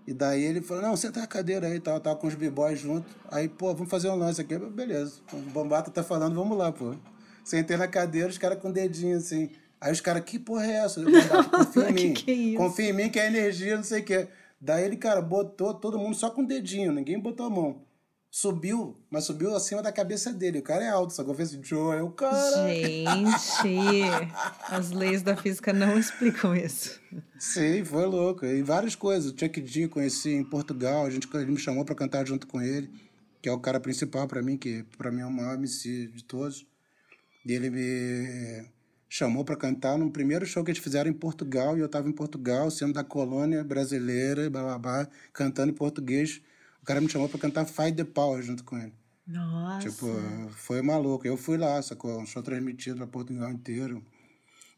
[0.07, 2.79] E daí ele falou, não, senta na cadeira aí e tal, tava com os b-boys
[2.79, 3.07] junto.
[3.29, 4.57] Aí, pô, vamos fazer um lance aqui.
[4.57, 5.13] Beleza.
[5.31, 6.95] O Bambata tá falando, vamos lá, pô.
[7.43, 9.51] Sentei na cadeira, os caras com o dedinho assim.
[9.79, 11.03] Aí os caras, que porra é essa?
[11.51, 12.13] Confia em mim.
[12.13, 14.27] que que é Confia em mim que é energia, não sei o quê.
[14.59, 17.85] Daí ele, cara, botou todo mundo só com o dedinho, ninguém botou a mão.
[18.37, 20.59] Subiu, mas subiu acima da cabeça dele.
[20.59, 22.67] O cara é alto, só que eu fiz assim, Joe, é o cara.
[22.67, 24.03] Gente,
[24.67, 26.99] as leis da física não explicam isso.
[27.39, 28.45] Sim, foi louco.
[28.45, 29.31] E várias coisas.
[29.31, 32.61] O Chuck D conheci em Portugal, a gente, ele me chamou para cantar junto com
[32.61, 32.91] ele,
[33.41, 36.25] que é o cara principal para mim, que para mim é o maior MC de
[36.25, 36.67] todos.
[37.45, 38.67] E ele me
[39.07, 42.11] chamou para cantar no primeiro show que eles fizeram em Portugal, e eu estava em
[42.11, 46.41] Portugal, sendo da colônia brasileira, blá, blá, blá, cantando em português.
[46.85, 48.93] O cara me chamou para cantar Fight the Power junto com ele.
[49.25, 49.89] Nossa.
[49.89, 50.05] Tipo,
[50.51, 51.25] foi maluco.
[51.25, 52.21] Eu fui lá, sacou?
[52.21, 54.05] Um show transmitido para Portugal inteiro.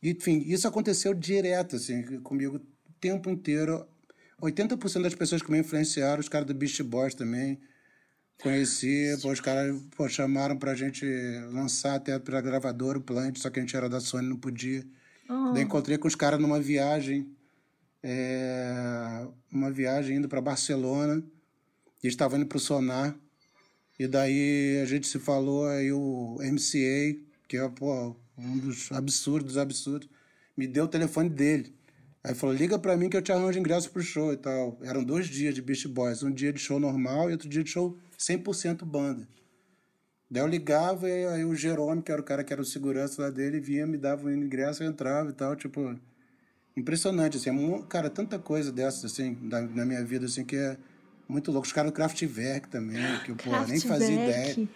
[0.01, 3.85] Enfim, isso aconteceu direto, assim, comigo o tempo inteiro.
[4.41, 7.59] 80% das pessoas que me influenciaram, os caras do Beast Boys também,
[8.41, 9.13] conheci.
[9.21, 11.05] Pô, os caras pô, chamaram pra gente
[11.51, 14.81] lançar até pra gravadora o Plant, só que a gente era da Sony, não podia.
[15.29, 15.51] Oh.
[15.51, 17.35] Daí encontrei com os caras numa viagem,
[18.01, 21.21] é, uma viagem indo para Barcelona.
[22.03, 23.15] E estavam indo pro Sonar.
[23.99, 29.57] E daí a gente se falou, aí o MCA, que é pô, um dos absurdos,
[29.57, 30.07] absurdos,
[30.55, 31.73] me deu o telefone dele.
[32.23, 34.77] Aí falou: liga pra mim que eu te arranjo ingresso pro show e tal.
[34.81, 37.69] Eram dois dias de Beast Boys, um dia de show normal e outro dia de
[37.69, 39.27] show 100% banda.
[40.29, 43.21] Daí eu ligava e aí o Jerome, que era o cara que era o segurança
[43.21, 45.97] lá dele, vinha, me dava o ingresso, eu entrava e tal, tipo...
[46.75, 50.77] Impressionante, assim, é cara, tanta coisa dessas, assim, na minha vida, assim, que é
[51.27, 51.67] muito louco.
[51.67, 54.69] Os caras do Kraftwerk também, que eu, pô, nem fazia ideia.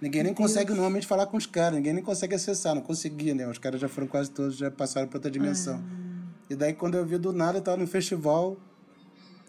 [0.00, 0.46] Ninguém nem Deus.
[0.46, 3.46] consegue normalmente falar com os caras, ninguém nem consegue acessar, não conseguia, né?
[3.46, 5.82] Os caras já foram quase todos, já passaram para outra dimensão.
[5.82, 6.14] Ah.
[6.48, 8.56] E daí quando eu vi do nada, eu tava no festival,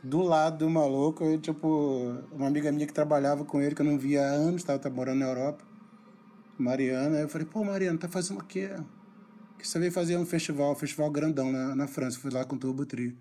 [0.03, 3.85] do lado do maluco, eu, tipo, uma amiga minha que trabalhava com ele, que eu
[3.85, 5.63] não via há anos, tava, tava morando na Europa,
[6.57, 8.69] Mariana, eu falei, pô, Mariana, tá fazendo o quê?
[9.57, 12.55] Que você veio fazer um festival, um festival grandão na, na França, fui lá com
[12.55, 13.17] o Turbo Trio.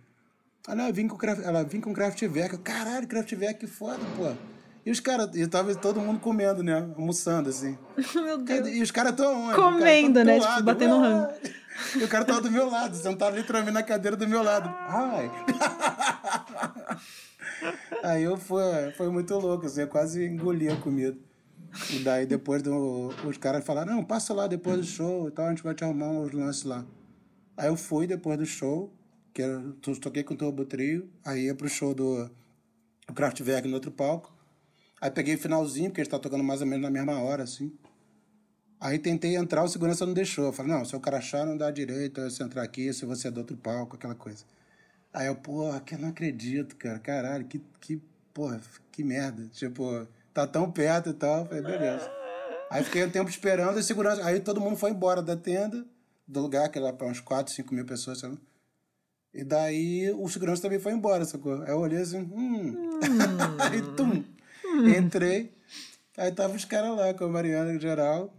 [0.66, 2.58] Ela vim com, ela vim com Kraftwerk.
[2.58, 4.32] Caralho, Kraftwerk, que foda, pô.
[4.86, 6.90] E os caras, e tava todo mundo comendo, né?
[6.96, 7.78] Almoçando, assim.
[8.14, 8.68] Meu Deus.
[8.68, 9.54] E os caras estão onde?
[9.54, 10.38] Comendo, né?
[10.40, 11.32] Tipo, batendo rango.
[11.96, 14.68] E o cara tava do meu lado, sentado literalmente na cadeira do meu lado.
[14.68, 15.28] Ai.
[18.04, 21.18] Aí eu foi, foi muito louco, assim, eu quase engoli a comida.
[21.90, 25.46] E daí depois do, os caras falaram, não, passa lá depois do show e tal,
[25.46, 26.84] a gente vai te arrumar uns lances lá.
[27.56, 28.92] Aí eu fui depois do show,
[29.34, 29.60] que era,
[30.00, 32.30] toquei com o Turbo Trio, aí ia pro show do,
[33.12, 34.32] Kraftwerk no outro palco.
[35.00, 37.76] Aí peguei o finalzinho, porque ele tá tocando mais ou menos na mesma hora, assim.
[38.80, 40.46] Aí tentei entrar, o segurança não deixou.
[40.46, 43.30] Eu falei, não, seu crachá não dá direito a você entrar aqui, se você é
[43.30, 44.44] do outro palco, aquela coisa.
[45.12, 46.98] Aí eu, porra, que eu não acredito, cara.
[46.98, 48.00] Caralho, que, que,
[48.32, 48.60] porra,
[48.92, 49.48] que merda.
[49.48, 51.40] Tipo, tá tão perto e tal.
[51.40, 52.10] Eu falei, beleza.
[52.70, 54.24] Aí fiquei um tempo esperando e segurança.
[54.24, 55.84] Aí todo mundo foi embora da tenda,
[56.26, 58.36] do lugar, que era para uns 4, 5 mil pessoas, sei lá.
[59.34, 61.60] E daí o segurança também foi embora, sacou?
[61.62, 62.72] Aí eu olhei assim, hum.
[62.72, 63.00] hum.
[63.58, 64.22] aí, tum.
[64.64, 64.88] Hum.
[64.88, 65.52] Entrei.
[66.16, 68.32] Aí tava os caras lá com a Mariana em geral.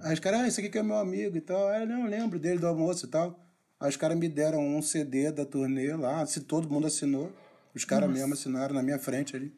[0.00, 1.68] Aí os caras, ah, esse aqui que é meu amigo e tal.
[1.68, 3.38] Aí eu não lembro dele do almoço e tal.
[3.78, 7.30] Aí os caras me deram um CD da turnê lá, se todo mundo assinou.
[7.74, 9.54] Os caras mesmo assinaram na minha frente ali.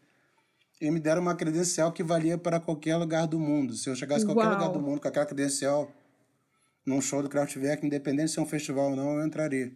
[0.80, 3.74] E me deram uma credencial que valia para qualquer lugar do mundo.
[3.74, 4.54] Se eu chegasse a qualquer Uau.
[4.54, 5.90] lugar do mundo com aquela credencial,
[6.84, 9.72] num show do Kraftwerk, independente se é um festival ou não, eu entraria.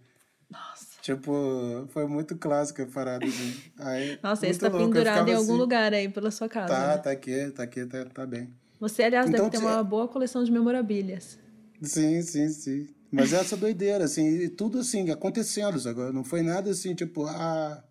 [0.55, 0.87] Nossa.
[1.03, 3.27] Tipo, foi muito clássica a parada.
[3.27, 3.55] Assim.
[3.79, 4.87] Aí, Nossa, esse tá louco.
[4.87, 6.69] pendurado em algum assim, lugar aí pela sua casa.
[6.73, 6.99] Tá, né?
[6.99, 8.49] tá aqui, tá aqui, tá, tá bem.
[8.81, 11.38] Você, aliás, então, deve ter uma boa coleção de memorabilhas.
[11.83, 12.88] Sim, sim, sim.
[13.11, 17.85] Mas essa doideira, assim, tudo assim, acontecendo, agora Não foi nada assim, tipo, ah,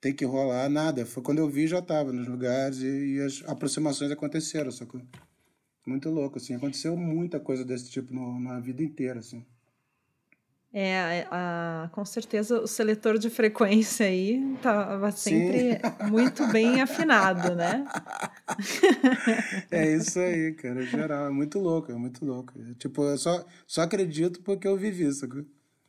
[0.00, 1.06] tem que rolar, nada.
[1.06, 5.00] Foi quando eu vi, já tava nos lugares e, e as aproximações aconteceram, sacou?
[5.86, 6.54] Muito louco, assim.
[6.54, 9.44] Aconteceu muita coisa desse tipo no, na vida inteira, assim.
[10.76, 16.10] É, a, com certeza o seletor de frequência aí estava sempre Sim.
[16.10, 17.86] muito bem afinado, né?
[19.70, 21.28] é isso aí, cara, geral.
[21.28, 22.52] É muito louco, é muito louco.
[22.74, 25.28] Tipo, eu só, só acredito porque eu vivi isso.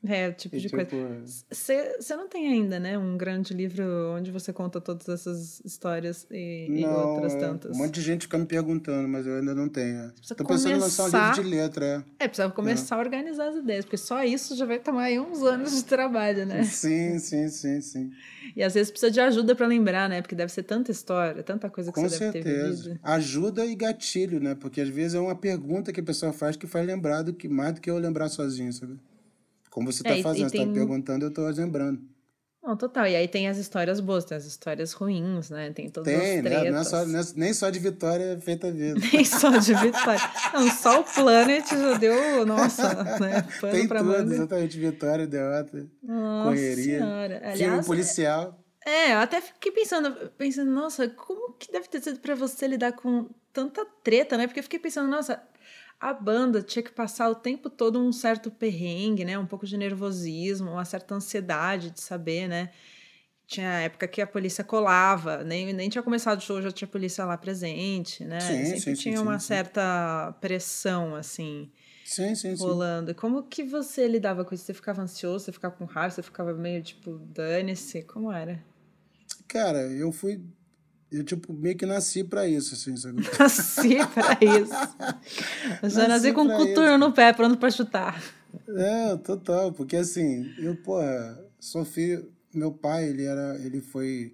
[0.07, 0.85] É, tipo e, de tipo...
[0.85, 1.45] coisa.
[1.51, 3.83] Você não tem ainda, né, um grande livro
[4.15, 7.75] onde você conta todas essas histórias e, não, e outras é, tantas?
[7.75, 10.11] Um monte de gente fica me perguntando, mas eu ainda não tenho.
[10.21, 10.47] Estou é.
[10.47, 12.05] pensando em lançar um livro de letra.
[12.19, 12.97] É, é precisa começar é.
[12.97, 16.45] a organizar as ideias, porque só isso já vai tomar aí uns anos de trabalho,
[16.45, 16.63] né?
[16.63, 18.11] Sim, sim, sim, sim.
[18.55, 20.21] E às vezes precisa de ajuda para lembrar, né?
[20.21, 22.43] Porque deve ser tanta história, tanta coisa que Com você certeza.
[22.43, 22.99] deve ter vivido.
[23.03, 24.55] Ajuda e gatilho, né?
[24.55, 27.47] Porque às vezes é uma pergunta que a pessoa faz que faz lembrar do que
[27.47, 28.97] mais do que eu lembrar sozinho, sabe?
[29.75, 30.73] Como você está é, fazendo, você está tem...
[30.73, 31.99] perguntando, eu estou lembrando.
[32.63, 33.05] Não, total.
[33.07, 35.69] E aí tem as histórias boas, tem as histórias ruins, né?
[35.73, 36.63] Tem todas tem, as tretas.
[36.63, 36.71] Né?
[36.71, 38.97] Não é só, não é, nem só de vitória é feita a vida.
[39.11, 40.21] nem só de vitória.
[40.53, 43.45] Não, só o Planet já deu, nossa, né?
[43.59, 44.33] Pano tem pra tudo, manga.
[44.33, 44.79] exatamente.
[44.79, 46.99] Vitória, derrota, nossa correria.
[46.99, 47.35] Senhora.
[47.39, 48.57] Aliás, filme policial.
[48.85, 52.93] É, eu até fiquei pensando, pensando, nossa, como que deve ter sido para você lidar
[52.93, 54.47] com tanta treta, né?
[54.47, 55.43] Porque eu fiquei pensando, nossa,
[55.99, 59.37] a banda tinha que passar o tempo todo um certo perrengue, né?
[59.37, 62.71] Um pouco de nervosismo, uma certa ansiedade de saber, né?
[63.47, 67.23] Tinha época que a polícia colava, nem, nem tinha começado o show, já tinha polícia
[67.25, 68.39] lá presente, né?
[68.39, 69.47] Sim, Sempre sim, tinha sim, uma sim.
[69.47, 71.71] certa pressão, assim,
[72.03, 73.11] sim, sim, rolando.
[73.11, 73.15] Sim.
[73.15, 74.65] Como que você lidava com isso?
[74.65, 78.03] Você ficava ansioso, você ficava com raiva, você ficava meio tipo, dane-se?
[78.03, 78.63] Como era?
[79.47, 80.41] Cara, eu fui
[81.17, 83.21] eu, tipo, meio que nasci pra isso, assim, sabe?
[83.39, 84.73] Nasci pra isso.
[85.81, 88.21] Eu já nasci, nasci com um coturno no pé, pronto pra chutar.
[88.67, 92.27] É, total, porque assim, eu, porra, sofri.
[92.53, 93.59] Meu pai, ele era.
[93.63, 94.33] Ele foi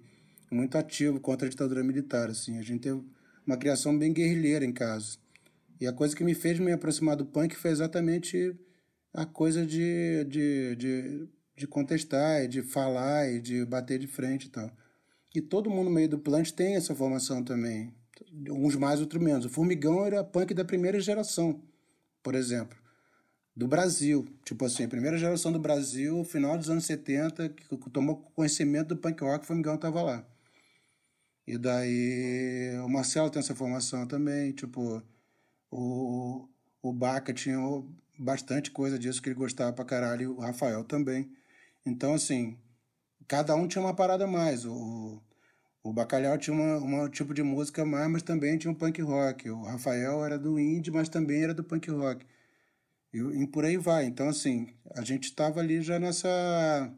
[0.50, 2.58] muito ativo contra a ditadura militar, assim.
[2.58, 3.02] A gente teve
[3.46, 5.16] uma criação bem guerrilheira em casa.
[5.80, 8.56] E a coisa que me fez me aproximar do punk foi exatamente
[9.12, 14.50] a coisa de, de, de, de contestar, de falar e de bater de frente e
[14.50, 14.70] tal.
[15.34, 17.92] E todo mundo no meio do plant tem essa formação também.
[18.50, 19.44] Uns mais, outros menos.
[19.44, 21.62] O Formigão era punk da primeira geração,
[22.22, 22.76] por exemplo.
[23.56, 24.26] Do Brasil.
[24.44, 29.22] Tipo assim, primeira geração do Brasil, final dos anos 70, que tomou conhecimento do punk
[29.22, 30.26] rock, o Formigão estava lá.
[31.46, 35.02] E daí o Marcelo tem essa formação também, tipo,
[35.70, 36.48] o,
[36.80, 37.58] o Baca tinha
[38.18, 41.30] bastante coisa disso que ele gostava pra caralho, o Rafael também.
[41.84, 42.56] Então, assim,
[43.28, 44.64] cada um tinha uma parada a mais.
[44.64, 45.22] O,
[45.82, 49.50] o Bacalhau tinha uma, um tipo de música mais, mas também tinha um punk rock.
[49.50, 52.24] O Rafael era do indie, mas também era do punk rock.
[53.12, 54.04] E, e por aí vai.
[54.04, 56.92] Então, assim, a gente estava ali já nessa.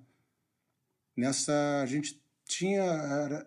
[1.17, 1.81] Nessa.
[1.83, 2.83] A gente tinha.
[2.83, 3.47] Era,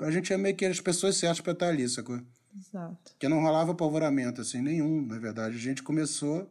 [0.00, 2.20] a gente é meio que as pessoas certas para estar ali, sacou?
[2.56, 3.14] Exato.
[3.18, 5.56] Que não rolava apavoramento, assim, nenhum, na verdade.
[5.56, 6.50] A gente começou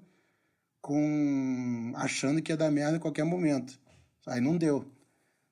[0.81, 3.79] com achando que ia dar merda em qualquer momento.
[4.27, 4.85] Aí não deu.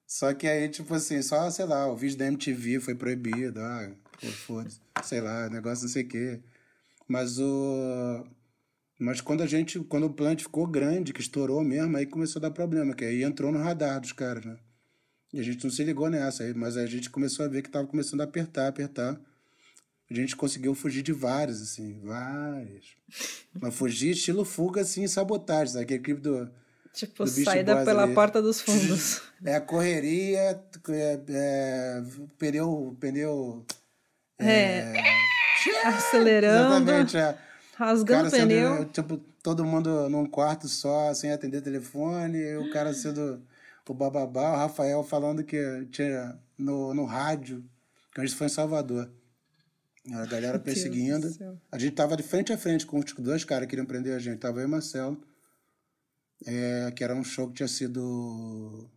[0.08, 3.91] Só que aí, tipo assim, só, sei lá, o vídeo da MTV foi proibido, ah,
[4.46, 6.39] foda-se, sei lá, negócio não sei o quê.
[7.08, 8.26] Mas o.
[9.00, 12.43] Mas quando a gente, quando o plant ficou grande, que estourou mesmo, aí começou a
[12.43, 14.58] dar problema, que aí entrou no radar dos caras, né?
[15.34, 17.70] E a gente não se ligou nessa, aí, mas a gente começou a ver que
[17.70, 19.20] tava começando a apertar, apertar.
[20.10, 22.96] A gente conseguiu fugir de vários, assim, vários.
[23.60, 25.84] Mas fugir estilo fuga, assim, sabotagem, sabe?
[25.84, 26.50] Aquele clipe do.
[26.97, 29.21] Tipo, saída pela porta dos fundos.
[29.45, 32.03] É a correria, é, é,
[32.39, 32.97] pneu.
[32.99, 33.63] pneu
[34.39, 34.97] é.
[34.97, 36.73] é acelerando.
[36.73, 37.38] Exatamente, é.
[37.75, 38.77] Rasgando o pneu.
[38.77, 43.43] Sendo, tipo, todo mundo num quarto só, sem atender telefone, o cara sendo
[43.88, 47.63] o bababá, o Rafael falando que tinha no, no rádio,
[48.12, 49.07] que a gente foi em Salvador.
[50.13, 51.29] A galera perseguindo.
[51.71, 54.19] A gente tava de frente a frente com os dois caras que queriam prender a
[54.19, 54.39] gente.
[54.39, 55.21] Tava eu e Marcelo.
[56.45, 58.89] É, que era um show que tinha sido.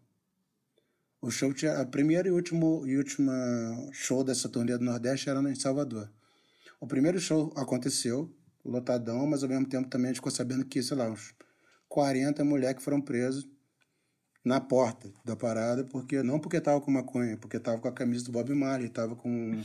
[1.21, 1.81] O show tinha.
[1.81, 3.33] A primeira e último e última
[3.93, 6.11] show dessa turnê do Nordeste era em Salvador.
[6.81, 10.83] O primeiro show aconteceu, lotadão, mas ao mesmo tempo também a gente ficou sabendo que,
[10.83, 11.35] sei lá, uns
[11.89, 13.47] 40 moleques foram presos
[14.45, 18.25] na porta da parada, porque não porque tava com maconha, porque tava com a camisa
[18.25, 19.63] do Bob Marley, tava com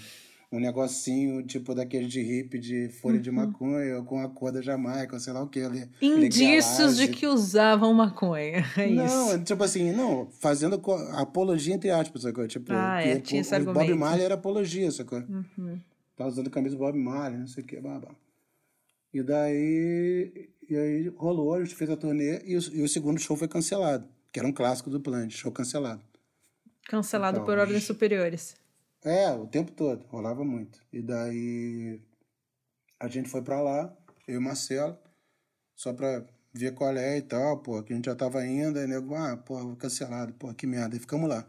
[0.56, 3.22] um negocinho tipo daquele de hippie de folha uhum.
[3.22, 5.89] de maconha, com a cor da Jamaica, sei lá o que ali.
[6.02, 8.65] Indícios de que usavam maconha.
[8.78, 9.44] É não, isso.
[9.44, 10.82] tipo assim, não, fazendo
[11.13, 12.48] apologia entre aspas, sacou?
[12.48, 15.20] Tipo, ah, é, tinha esse o Bob Marley era apologia, sacou?
[15.20, 15.80] Uhum.
[16.15, 18.10] Tava usando a camisa do Bob Marley, não sei o que, babá.
[19.13, 23.20] E daí, e aí rolou, a gente fez a turnê e o, e o segundo
[23.20, 26.02] show foi cancelado que era um clássico do Plant, show cancelado.
[26.89, 28.54] Cancelado então, por ordens superiores.
[29.06, 30.82] É, o tempo todo, rolava muito.
[30.91, 32.02] E daí
[33.00, 33.96] a gente foi para lá,
[34.28, 34.98] eu e Marcelo,
[35.76, 38.88] só pra ver qual é e tal, pô, que a gente já tava indo, aí
[38.88, 41.48] nego, ah, pô, cancelado, pô, que merda, e ficamos lá.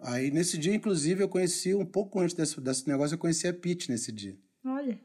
[0.00, 3.52] Aí nesse dia, inclusive, eu conheci, um pouco antes desse, desse negócio, eu conheci a
[3.52, 4.38] Pete nesse dia.
[4.64, 4.96] Olha.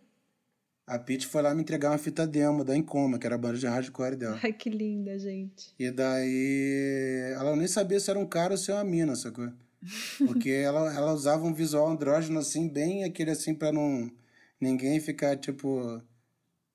[0.86, 3.58] A Pete foi lá me entregar uma fita demo da Encoma, que era a banda
[3.58, 4.40] de hardcore dela.
[4.44, 5.74] Ai, que linda, gente.
[5.80, 9.52] E daí ela nem sabia se era um cara ou se era uma mina, sacou?
[10.26, 14.12] Porque ela, ela usava um visual andrógeno assim, bem aquele assim, pra não
[14.60, 16.02] ninguém ficar, tipo,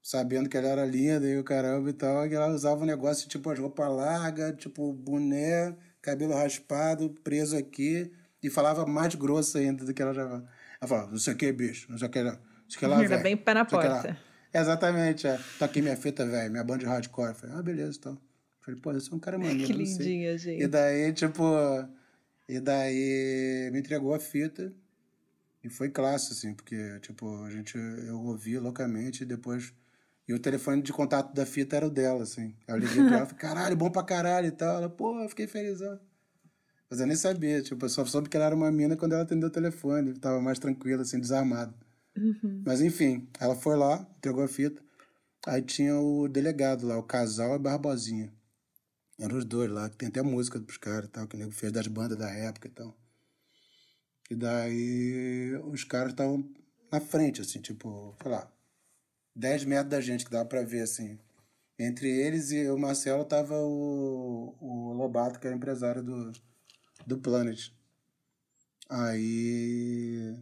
[0.03, 2.27] sabendo que ela era linda e o caramba e tal.
[2.27, 8.13] E ela usava um negócio tipo as roupas largas, tipo boné, cabelo raspado, preso aqui,
[8.43, 10.23] e falava mais grosso ainda do que ela já.
[10.23, 12.19] Ela falava, não sei o que, bicho, não sei o que.
[12.19, 14.17] Acho que ela Era bem pé na porta.
[14.53, 15.39] Exatamente, é.
[15.59, 17.35] Tá aqui minha fita, velho, minha banda de hardcore.
[17.35, 18.19] falei, ah, beleza, então.
[18.61, 19.65] falei, pô, você é um cara maneiro.
[19.65, 20.63] Que lindinha, gente.
[20.63, 21.43] E daí, tipo.
[22.49, 24.73] E daí me entregou a fita.
[25.63, 29.75] E foi classe, assim, porque, tipo, a gente, eu ouvi loucamente e depois.
[30.27, 32.55] E o telefone de contato da fita era o dela, assim.
[32.67, 34.77] Eu liguei pra ela e falei, caralho, bom pra caralho e tal.
[34.77, 35.99] Ela, pô, eu fiquei felizão.
[36.89, 39.23] Mas eu nem sabia, tipo, eu só soube que ela era uma mina quando ela
[39.23, 40.15] atendeu o telefone.
[40.19, 41.75] Tava mais tranquila, assim, desarmado.
[42.17, 42.63] Uhum.
[42.65, 44.83] Mas enfim, ela foi lá, entregou a fita.
[45.47, 48.33] Aí tinha o delegado lá, o casal e Barbosinha.
[49.19, 51.73] Eram os dois lá, que tem até música pros caras tal, que o nego fez
[51.73, 52.97] das bandas da época e tal.
[54.31, 56.49] E daí os caras estavam
[56.93, 58.51] na frente, assim, tipo, sei lá,
[59.35, 61.19] 10 metros da gente que dava pra ver, assim.
[61.79, 66.33] Entre eles e o Marcelo tava o, o Lobato, que era empresário do,
[67.07, 67.73] do Planet.
[68.89, 70.37] Aí.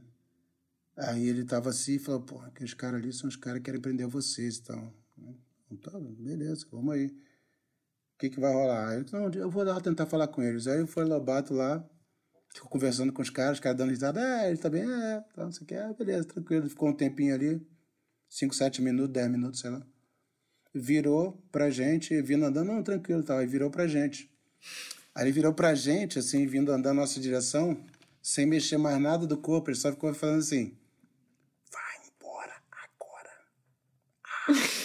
[0.96, 3.80] Aí ele tava assim e falou: pô, aqueles caras ali são os caras que querem
[3.80, 4.94] prender vocês e tal.
[5.70, 7.14] Então, beleza, vamos aí.
[8.16, 9.04] O que, que vai rolar?
[9.12, 10.66] Não, eu vou lá tentar falar com eles.
[10.66, 11.86] Aí foi Lobato lá,
[12.54, 15.44] ficou conversando com os caras, os caras dando risada, é, ele tá bem, é, tá,
[15.44, 16.66] não sei o que, é, beleza, tranquilo.
[16.66, 17.60] Ficou um tempinho ali,
[18.30, 19.82] 5, 7 minutos, 10 minutos, sei lá.
[20.74, 23.36] Virou pra gente, vindo andando, não, tranquilo, tal.
[23.36, 24.30] Aí virou pra gente.
[25.14, 27.78] Aí ele virou pra gente, assim, vindo andando na nossa direção,
[28.22, 30.74] sem mexer mais nada do corpo, ele só ficou falando assim:
[31.70, 33.30] vai embora agora.
[34.48, 34.68] Agora.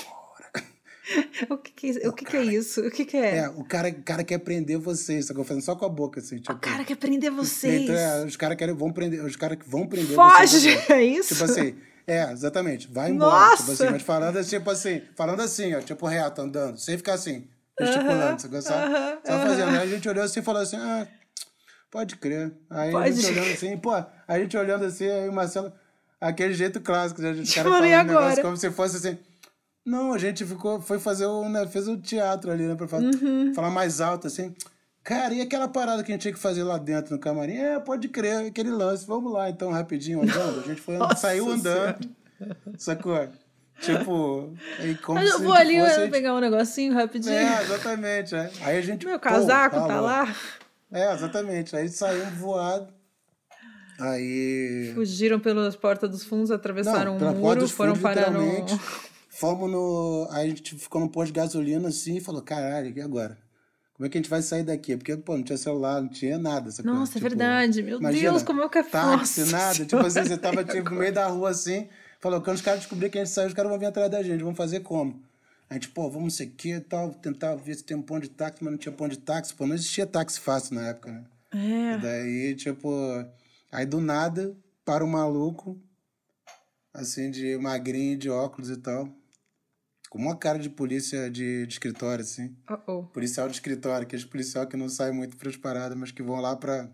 [1.50, 2.82] o que, que, o, o que, cara, que, é isso?
[2.82, 3.38] O que, que é?
[3.38, 6.20] É, o cara, cara quer prender vocês, só que eu fazendo só com a boca,
[6.20, 6.38] assim.
[6.38, 7.82] Tipo, o cara quer prender vocês.
[7.82, 10.82] Então, é, os caras querem, vão prender, os caras que vão prender Foge, vocês.
[10.82, 11.34] Foge, é isso?
[11.34, 11.76] Tipo assim.
[12.08, 12.88] É, exatamente.
[12.92, 13.32] Vai embora.
[13.32, 13.58] Nossa.
[13.58, 17.48] Tipo assim, mas falando tipo assim, falando assim, ó, tipo reto, andando, sem ficar assim,
[17.80, 18.94] gesticulando, uh -huh, você sabe?
[18.94, 19.70] Uh -huh, só fazendo.
[19.70, 21.08] Aí a gente olhou assim e falou assim, ah,
[21.92, 22.52] pode crer.
[22.70, 23.10] Aí Pode.
[23.10, 25.72] a gente olhando assim, pô, a gente olhando assim, aí o Marcelo,
[26.20, 29.18] aquele jeito clássico, a gente cara falando um negócio como se fosse assim.
[29.86, 33.04] Não, a gente ficou, foi fazer o, né, fez o teatro ali, né, pra falar,
[33.04, 33.54] uhum.
[33.54, 34.54] falar mais alto, assim.
[35.04, 37.58] Cara, e aquela parada que a gente tinha que fazer lá dentro no camarim?
[37.58, 39.06] É, pode crer, aquele lance.
[39.08, 40.60] Vamos lá, então, rapidinho, andando.
[40.60, 42.08] A gente foi, saiu andando.
[42.78, 43.28] Sacou?
[43.80, 47.34] Tipo, aí como Mas eu vou ali fosse, pegar um negocinho rapidinho.
[47.34, 48.36] É, exatamente.
[48.36, 48.52] É.
[48.62, 49.06] Aí a gente.
[49.08, 50.36] Meu casaco pô, tá, tá lá.
[50.92, 51.76] É, exatamente.
[51.76, 52.88] Aí saímos voado.
[54.00, 54.92] Aí.
[54.94, 58.66] Fugiram pelas portas dos fundos, atravessaram Não, um muro, foram parar no.
[59.32, 60.28] Fomos no.
[60.30, 63.38] Aí a gente ficou no posto de gasolina assim e falou: caralho, e agora?
[63.94, 64.98] Como é que a gente vai sair daqui?
[64.98, 66.66] Porque, pô, não tinha celular, não tinha nada.
[66.66, 66.94] Nossa, coisa.
[66.94, 67.84] é tipo, verdade.
[67.84, 69.86] Meu imagina, Deus, como é que é táxi, nada.
[69.86, 71.88] Tipo assim, você tava tipo, no meio da rua assim,
[72.20, 74.22] falou, quando os caras descobrirem que a gente saiu, os caras vão vir atrás da
[74.22, 75.24] gente, vão fazer como?
[75.70, 78.32] A gente, pô, vamos ser aqui e tal, tentar ver se tem um ponto de
[78.32, 81.24] táxi, mas não tinha ponto de táxi, pô, não existia táxi fácil na época, né?
[81.54, 81.96] É.
[81.96, 82.90] E daí, tipo,
[83.72, 84.54] aí do nada,
[84.84, 85.80] para o um maluco,
[86.94, 89.21] assim, de magrinho, de óculos e tal
[90.12, 92.48] com uma cara de polícia de, de escritório, assim.
[92.70, 93.08] Uh -oh.
[93.14, 96.42] Policial de escritório, aqueles policial que não saem muito para as paradas, mas que vão
[96.42, 96.94] lá para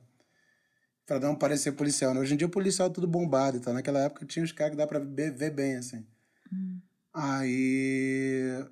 [1.04, 2.14] para dar um parecer policial.
[2.14, 2.20] Né?
[2.20, 3.74] Hoje em dia o policial é tudo bombado e tal.
[3.74, 6.06] Naquela época tinha os caras que dá para ver bem, assim.
[6.54, 6.80] Hum.
[7.12, 8.64] Aí...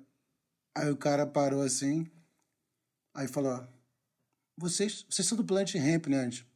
[0.76, 2.06] Aí o cara parou assim,
[3.14, 3.66] aí falou,
[4.56, 6.46] vocês, vocês são do Plant Ramp, né, gente?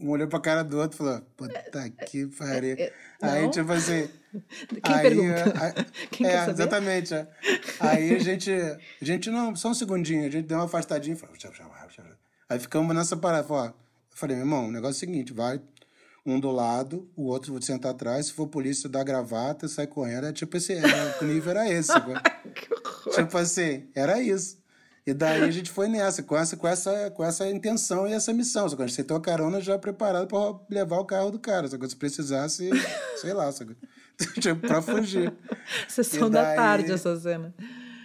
[0.00, 2.76] Um olhou pra cara do outro e falou, puta que pariu.
[2.78, 4.08] É, é, aí, tipo assim.
[4.82, 5.06] Quem aí?
[5.06, 7.14] Aí, Quem é, exatamente.
[7.14, 7.28] É.
[7.80, 11.18] Aí a gente, a gente, não, só um segundinho, a gente deu uma afastadinha e
[11.18, 11.36] falou,
[12.48, 13.46] aí ficamos nessa parada.
[13.46, 13.74] Falou, eu
[14.10, 15.60] falei, meu irmão, o negócio é o seguinte, vai
[16.24, 20.26] um do lado, o outro vou sentar atrás, se for polícia, dá gravata, sai correndo.
[20.26, 20.74] É, tipo esse,
[21.20, 21.92] o nível era esse.
[23.14, 24.59] tipo assim, era isso.
[25.10, 28.32] E daí a gente foi nessa, com essa, com essa, com essa intenção e essa
[28.32, 28.68] missão.
[28.68, 31.66] Só que a gente aceitou a carona já preparado para levar o carro do cara.
[31.66, 32.70] Só que se precisasse,
[33.20, 33.74] sei lá, só que,
[34.66, 35.32] pra fugir.
[35.88, 36.44] Sessão daí...
[36.44, 37.52] da tarde essa cena.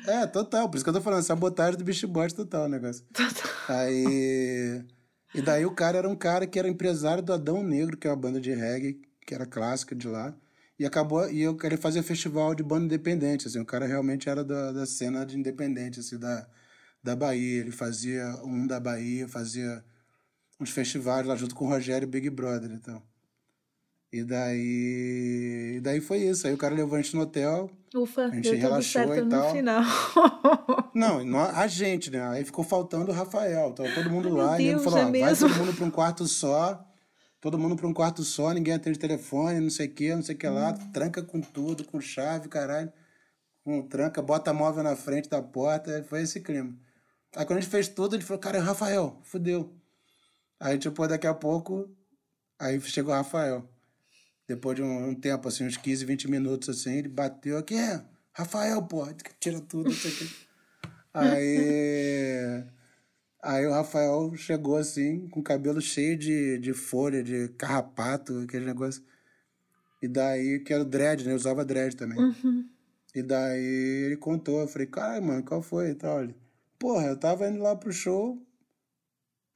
[0.08, 0.68] É, total.
[0.68, 3.06] Por isso que eu tô falando, sabotagem do bicho bote total o negócio.
[3.14, 3.52] Total.
[3.70, 4.84] Aí.
[5.34, 8.10] E daí o cara era um cara que era empresário do Adão Negro, que é
[8.10, 10.34] uma banda de reggae, que era clássica de lá.
[10.80, 11.30] E acabou.
[11.30, 13.46] E eu queria fazer festival de banda independente.
[13.46, 16.48] Assim, o cara realmente era da, da cena de independente, assim, da
[17.06, 17.62] da Bahia.
[17.62, 19.84] Ele fazia um da Bahia, fazia
[20.60, 23.02] uns festivais lá junto com o Rogério Big Brother então.
[24.12, 26.48] E daí, e daí foi isso.
[26.48, 27.70] Aí o cara levou a gente no hotel.
[27.94, 29.50] Ufa, a gente relaxou e tal.
[29.50, 29.84] No final.
[30.96, 32.26] não, a gente, né?
[32.30, 33.74] Aí ficou faltando o Rafael.
[33.74, 34.58] Tava todo mundo Ai, lá.
[34.58, 36.82] Deus, e ele falou: é vai todo mundo para um quarto só.
[37.42, 40.34] Todo mundo para um quarto só, ninguém atende telefone, não sei o que, não sei
[40.34, 40.72] o que lá.
[40.72, 40.92] Hum.
[40.92, 42.92] Tranca com tudo, com chave, caralho.
[43.64, 46.04] Com tranca, bota móvel na frente da porta.
[46.10, 46.74] Foi esse clima.
[47.36, 49.74] Aí quando a gente fez tudo, ele falou, cara, é o Rafael, fudeu.
[50.60, 51.90] Aí, tipo, daqui a pouco,
[52.58, 53.70] aí chegou o Rafael.
[54.48, 58.02] Depois de um, um, tempo, assim, uns 15, 20 minutos, assim, ele bateu aqui, é,
[58.32, 59.06] Rafael, pô,
[59.40, 60.36] tira tudo, isso aqui.
[61.14, 62.64] aí,
[63.44, 68.66] aí o Rafael chegou, assim, com o cabelo cheio de, de folha, de carrapato, aquele
[68.66, 69.04] negócio.
[70.02, 71.32] E daí, que era o dread, né?
[71.32, 72.20] Eu usava dread também.
[72.20, 72.70] Uhum.
[73.16, 76.22] E daí ele contou, eu falei, cara, mano, qual foi e tal?
[76.22, 76.36] Ele,
[76.86, 78.38] Porra, eu tava indo lá pro show,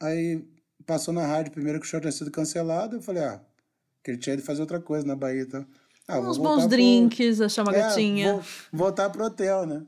[0.01, 0.43] aí
[0.83, 3.39] passou na rádio primeiro que o show tinha sido cancelado, eu falei, ah,
[4.03, 5.63] que ele tinha ido fazer outra coisa na Bahia, então.
[6.07, 7.45] Ah, Uns bons drinks, pro...
[7.45, 8.33] achar uma é, gatinha.
[8.33, 9.85] Vou voltar pro hotel, né?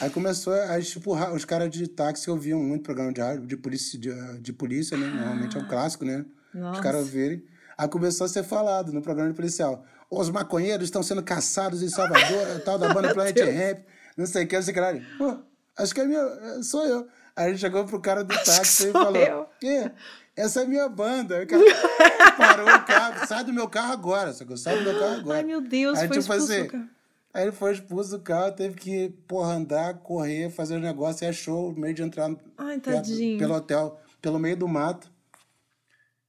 [0.00, 3.98] aí começou, aí, tipo, os caras de táxi ouviam muito programa de rádio, de polícia,
[3.98, 5.06] de, de polícia, né?
[5.06, 6.24] Normalmente é um clássico, né?
[6.54, 6.78] Nossa.
[6.78, 7.44] Os caras ouvirem.
[7.76, 9.84] Aí começou a ser falado no programa de policial.
[10.10, 13.80] Os maconheiros estão sendo caçados em Salvador, tal da banda Planet Ramp,
[14.16, 14.94] não sei o que, não sei o que lá.
[15.18, 16.62] Pô, Acho que é minha.
[16.62, 17.08] Sou eu.
[17.36, 19.48] Aí a gente chegou pro cara do táxi e falou: eu.
[20.36, 21.42] Essa é minha banda.
[21.42, 21.62] O cara,
[22.36, 24.56] parou o carro, sai do meu carro agora, sacou?
[24.56, 25.38] Sai do meu carro agora.
[25.38, 26.88] Ai, meu Deus, aí, foi tipo expulso assim,
[27.32, 31.28] Aí ele foi expulso do carro, teve que, porra, andar, correr, fazer o negócio e
[31.28, 33.38] achou o meio de entrar Ai, tadinho.
[33.38, 35.10] pelo hotel, pelo meio do mato.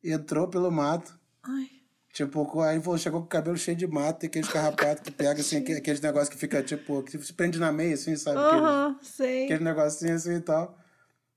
[0.03, 1.17] Entrou pelo mato.
[1.41, 1.69] Ai.
[2.13, 5.57] Tipo, aí chegou com o cabelo cheio de mato e aqueles carrapatos que pega, assim,
[5.57, 8.37] aqueles negócios que fica, tipo, que se prende na meia, assim, sabe?
[8.37, 9.45] Aham, uh -huh, sei.
[9.45, 10.77] Aquele negocinho assim e tal.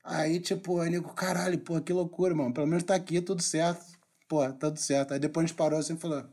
[0.03, 2.53] Aí, tipo, aí nego, caralho, pô, que loucura, mano.
[2.53, 3.87] Pelo menos tá aqui, tudo certo.
[4.29, 5.15] Pô, tá tudo certo.
[5.15, 6.25] Aí depois a gente parou assim e falou.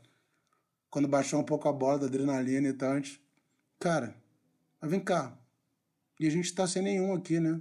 [0.90, 3.22] Quando baixou um pouco a bola da adrenalina e tal, a gente.
[3.78, 4.14] Cara,
[4.80, 5.32] mas vem cá.
[6.20, 7.60] E a gente tá sem nenhum aqui, né?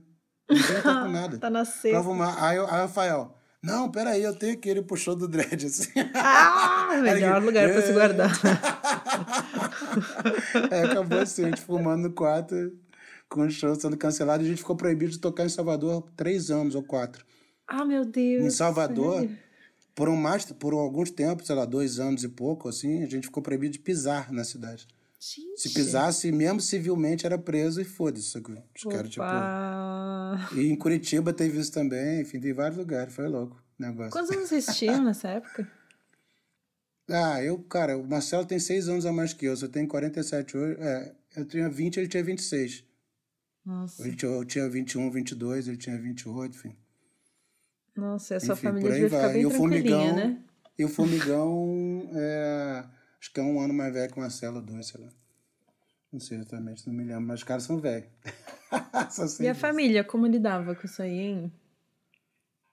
[0.49, 1.37] Ninguém tá com nada.
[1.37, 1.97] tá na seca.
[2.39, 3.37] Aí, aí o Rafael.
[3.63, 5.91] Não, peraí, eu tenho que ele puxou do dread, assim.
[6.15, 7.73] Ah, melhor aí, lugar é...
[7.73, 8.31] pra se guardar.
[10.71, 12.55] é, acabou assim, a gente fumando no quarto
[13.29, 16.75] com o show sendo cancelado, a gente ficou proibido de tocar em Salvador três anos
[16.75, 17.23] ou quatro.
[17.67, 18.43] Ah, meu Deus.
[18.43, 19.29] Em Salvador,
[19.95, 23.27] por um mais, por alguns tempos, sei lá, dois anos e pouco, assim, a gente
[23.27, 24.87] ficou proibido de pisar na cidade.
[25.23, 25.61] Gente.
[25.61, 28.35] Se pisasse, mesmo civilmente, era preso e foda-se.
[28.35, 29.23] Os caras, tipo.
[30.59, 34.11] E em Curitiba teve isso também, enfim, tem vários lugares, foi louco o negócio.
[34.11, 35.69] Quantos anos vocês tinham nessa época?
[37.13, 40.55] Ah, eu, cara, o Marcelo tem seis anos a mais que eu, eu tenho 47
[40.55, 40.77] hoje.
[40.79, 42.85] É, eu tinha 20, ele tinha 26.
[43.65, 44.07] Nossa.
[44.07, 46.75] Eu tinha 21, 22, ele tinha 28, enfim.
[47.97, 50.41] Nossa, essa Enfim, família devia ficar bem e o formigão, né?
[50.77, 52.85] E o Formigão, é,
[53.21, 55.09] acho que é um ano mais velho que o Marcelo, dois, sei lá.
[56.11, 58.09] Não sei exatamente, não me lembro, mas os caras são velhos.
[59.39, 61.53] e a família, como lidava com isso aí, hein?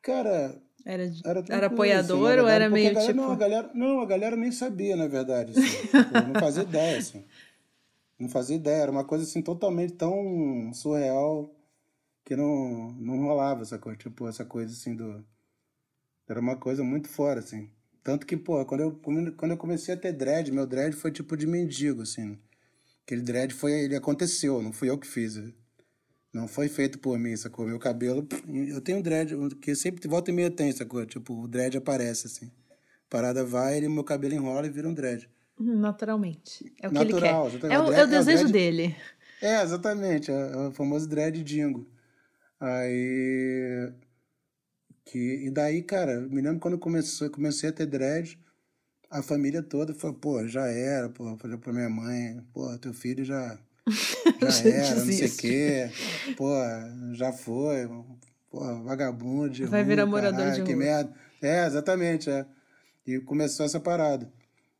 [0.02, 3.20] Cara, era, era, era apoiador assim, ou era meio galera, tipo...
[3.20, 5.52] Não a, galera, não, a galera nem sabia, na verdade.
[5.52, 7.24] Assim, tipo, não fazia ideia, assim.
[8.18, 11.54] Não fazia ideia, era uma coisa assim totalmente tão surreal
[12.24, 15.24] que não, não rolava essa coisa, tipo, essa coisa assim do.
[16.28, 17.70] Era uma coisa muito fora, assim.
[18.08, 18.92] Tanto que, pô, quando eu,
[19.36, 22.38] quando eu comecei a ter dread, meu dread foi tipo de mendigo, assim.
[23.04, 25.38] Aquele dread foi, ele aconteceu, não fui eu que fiz.
[26.32, 27.66] Não foi feito por mim, sacou?
[27.66, 28.26] Meu cabelo,
[28.66, 31.04] eu tenho dread, que sempre volta e meia tem, sacou?
[31.04, 32.50] Tipo, o dread aparece, assim.
[33.10, 35.28] Parada vai, e meu cabelo enrola e vira um dread.
[35.60, 36.72] Naturalmente.
[36.80, 37.72] É o Natural, que ele quer.
[37.72, 38.96] É o, é o desejo é o dele.
[39.42, 40.30] É, exatamente.
[40.30, 41.86] É, o famoso dread dingo.
[42.58, 43.92] Aí.
[45.10, 48.38] Que, e daí, cara, me lembro quando começou, comecei a ter dread,
[49.10, 53.24] a família toda falou, pô, já era, pô, falei pra minha mãe, pô, teu filho
[53.24, 53.58] já,
[54.38, 55.90] já era, não sei o quê,
[56.36, 56.52] pô,
[57.14, 57.88] já foi,
[58.50, 60.84] pô, vagabundo, Vai virar morador caralho, de que rua.
[60.84, 61.14] merda.
[61.40, 62.44] É, exatamente, é.
[63.06, 64.30] E começou essa parada.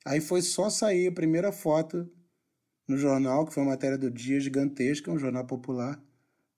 [0.04, 2.06] Aí foi só sair a primeira foto
[2.86, 5.98] no jornal, que foi uma matéria do Dia Gigantesca, um jornal popular,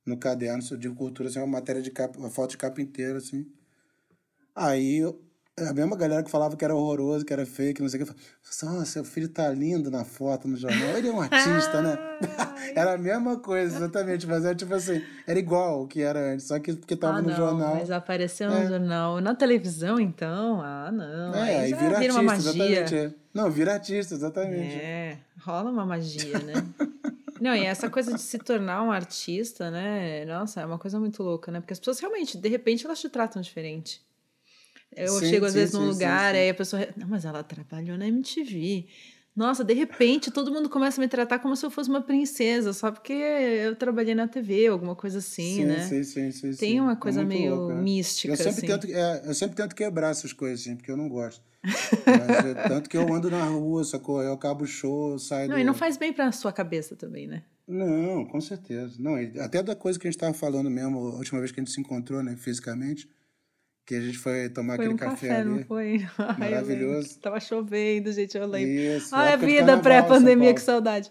[0.04, 3.46] no caderno de cultura, assim, uma matéria de capa, uma foto de capa inteira, assim.
[4.60, 5.02] Aí
[5.58, 8.12] a mesma galera que falava que era horroroso, que era fake, não sei o que,
[8.42, 10.98] falava, nossa, seu filho tá lindo na foto no jornal.
[10.98, 11.98] Ele é um artista, né?
[12.74, 16.46] era a mesma coisa, exatamente, mas era tipo assim, era igual o que era antes,
[16.46, 17.74] só que porque tava ah, no não, jornal.
[17.76, 18.62] Mas apareceu é.
[18.62, 19.20] no jornal.
[19.22, 21.34] Na televisão, então, ah, não.
[21.34, 22.50] É, aí, aí vira, vira artista, uma magia.
[22.50, 22.94] exatamente.
[22.94, 23.14] É.
[23.32, 24.76] Não, vira artista, exatamente.
[24.76, 26.52] É, rola uma magia, né?
[27.40, 30.26] Não, e essa coisa de se tornar um artista, né?
[30.26, 31.60] Nossa, é uma coisa muito louca, né?
[31.60, 34.02] Porque as pessoas realmente, de repente, elas te tratam diferente.
[34.94, 36.86] Eu sim, chego às sim, vezes num lugar, aí a pessoa.
[36.96, 38.86] Não, mas ela trabalhou na MTV.
[39.34, 42.72] Nossa, de repente todo mundo começa a me tratar como se eu fosse uma princesa,
[42.72, 45.86] só porque eu trabalhei na TV, alguma coisa assim, sim, né?
[45.86, 46.52] Sim, sim, sim.
[46.54, 47.80] Tem uma coisa é meio louco, é.
[47.80, 48.32] mística.
[48.32, 48.66] Eu sempre, assim.
[48.66, 51.42] tento, é, eu sempre tento quebrar essas coisas, assim, porque eu não gosto.
[51.62, 54.20] Mas, é, tanto que eu ando na rua, sacou?
[54.20, 55.48] Eu acabo o show, saio.
[55.48, 55.60] Não, do...
[55.60, 57.42] e não faz bem pra sua cabeça também, né?
[57.68, 58.96] Não, com certeza.
[58.98, 61.62] Não, até da coisa que a gente estava falando mesmo, a última vez que a
[61.62, 63.08] gente se encontrou, né, fisicamente,
[63.86, 65.50] que a gente foi tomar foi aquele um café, café ali.
[65.50, 66.06] Não foi?
[66.38, 67.08] Maravilhoso.
[67.14, 68.70] Ai, Tava chovendo, gente, eu lembro.
[68.70, 69.14] Isso.
[69.14, 71.10] Ai, a vida pré-pandemia, que saudade.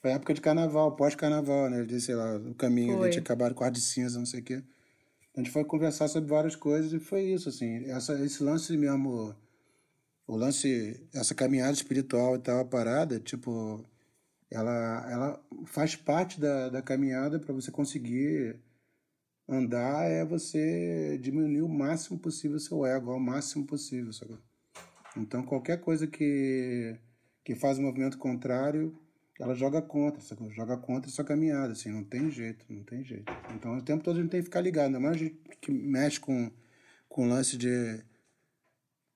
[0.00, 1.84] Foi época de carnaval, pós-carnaval, né?
[1.84, 4.42] De, sei lá, o caminho ali tinha acabado com ar de cinza, não sei o
[4.42, 4.62] quê.
[5.36, 7.84] A gente foi conversar sobre várias coisas e foi isso, assim.
[7.90, 9.34] Essa, esse lance mesmo,
[10.26, 13.84] o lance, essa caminhada espiritual e tal, a parada, tipo,
[14.50, 18.56] ela, ela faz parte da, da caminhada para você conseguir
[19.48, 24.36] andar é você diminuir o máximo possível o seu ego, ao máximo possível, sabe?
[25.16, 26.96] Então qualquer coisa que,
[27.44, 28.98] que faz um movimento contrário,
[29.40, 30.50] ela joga contra, sabe?
[30.50, 33.32] joga contra sua caminhada, assim, não tem jeito, não tem jeito.
[33.54, 35.70] Então o tempo todo a gente tem que ficar ligado, ainda mais a gente que
[35.70, 36.50] mexe com,
[37.08, 38.02] com o lance de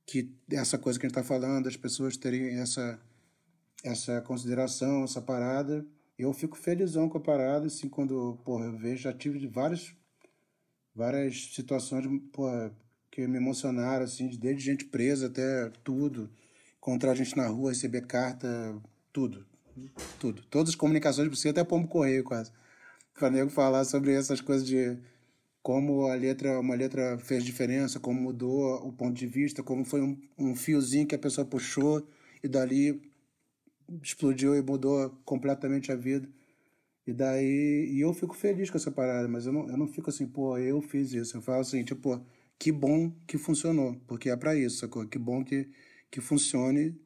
[0.07, 3.01] que essa coisa que a gente está falando, as pessoas terem essa
[3.83, 5.87] essa consideração, essa parada.
[6.19, 9.95] Eu fico felizão com a parada, assim, quando, porra, eu vejo, já tive várias,
[11.01, 12.71] várias situações, porra,
[13.11, 16.29] que me emocionaram, assim, desde gente presa até tudo.
[16.77, 18.47] Encontrar gente na rua, receber carta,
[19.11, 19.47] tudo.
[20.19, 20.43] Tudo.
[20.51, 22.53] Todas as comunicações possíveis, até pombo correio quase.
[23.15, 24.99] Para nego falar sobre essas coisas de
[25.63, 30.03] como a letra, uma letra fez diferença, como mudou o ponto de vista, como foi
[30.03, 32.07] um, um fiozinho que a pessoa puxou
[32.43, 33.01] e dali
[34.03, 36.29] explodiu e mudou completamente a vida.
[37.11, 40.11] E daí, e eu fico feliz com essa parada, mas eu não, eu não fico
[40.11, 41.37] assim, pô, eu fiz isso.
[41.37, 42.25] Eu falo assim, tipo,
[42.57, 45.05] que bom que funcionou, porque é para isso, sacou?
[45.09, 45.69] Que bom que,
[46.09, 46.97] que funcione,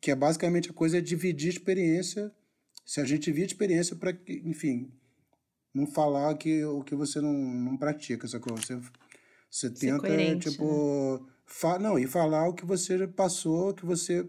[0.00, 2.30] que é basicamente a coisa é dividir experiência.
[2.86, 4.92] Se a gente divide experiência para que, enfim,
[5.74, 8.56] não falar que o que você não, não pratica, sacou?
[8.56, 8.78] Você,
[9.50, 11.32] você tenta, tipo, né?
[11.44, 14.24] fa não, e falar o que você passou, que você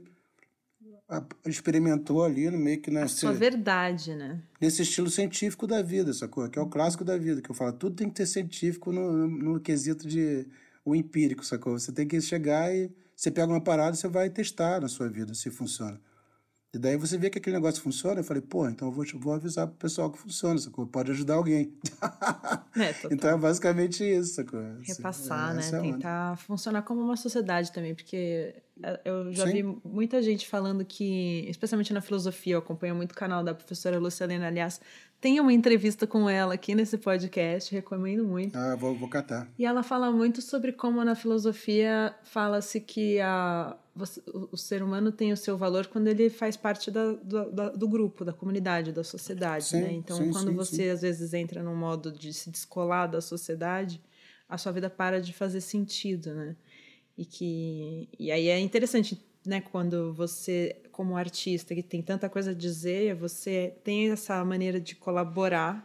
[1.45, 4.41] experimentou ali no meio que nesse, a sua verdade, né?
[4.61, 6.47] Nesse estilo científico da vida, sacou?
[6.49, 9.11] Que é o clássico da vida, que eu falo, tudo tem que ter científico no,
[9.11, 10.45] no, no quesito de
[10.85, 11.77] o empírico, sacou?
[11.77, 15.09] Você tem que chegar e você pega uma parada e você vai testar na sua
[15.09, 15.99] vida se funciona.
[16.71, 19.33] E daí você vê que aquele negócio funciona, eu falei, pô, então eu vou, vou
[19.33, 20.85] avisar pro pessoal que funciona, sacou?
[20.85, 21.73] Pode ajudar alguém.
[22.77, 24.61] É, então é basicamente isso, sacou?
[24.83, 25.81] Repassar, é, né?
[25.81, 28.53] Tentar funcionar como uma sociedade também, porque
[28.83, 29.53] é, eu já Sim.
[29.53, 33.97] vi muita gente falando que, especialmente na filosofia, eu acompanho muito o canal da professora
[33.97, 34.79] Lucilena, aliás,
[35.21, 38.57] tem uma entrevista com ela aqui nesse podcast, recomendo muito.
[38.57, 39.49] Ah, vou, vou catar.
[39.57, 43.75] E ela fala muito sobre como na filosofia fala-se que a,
[44.51, 47.87] o ser humano tem o seu valor quando ele faz parte da, do, da, do
[47.87, 49.91] grupo, da comunidade, da sociedade, sim, né?
[49.91, 54.01] Então, sim, quando sim, você às vezes entra num modo de se descolar da sociedade,
[54.47, 56.55] a sua vida para de fazer sentido, né?
[57.17, 62.51] E que e aí é interessante né, quando você, como artista que tem tanta coisa
[62.51, 65.83] a dizer, você tem essa maneira de colaborar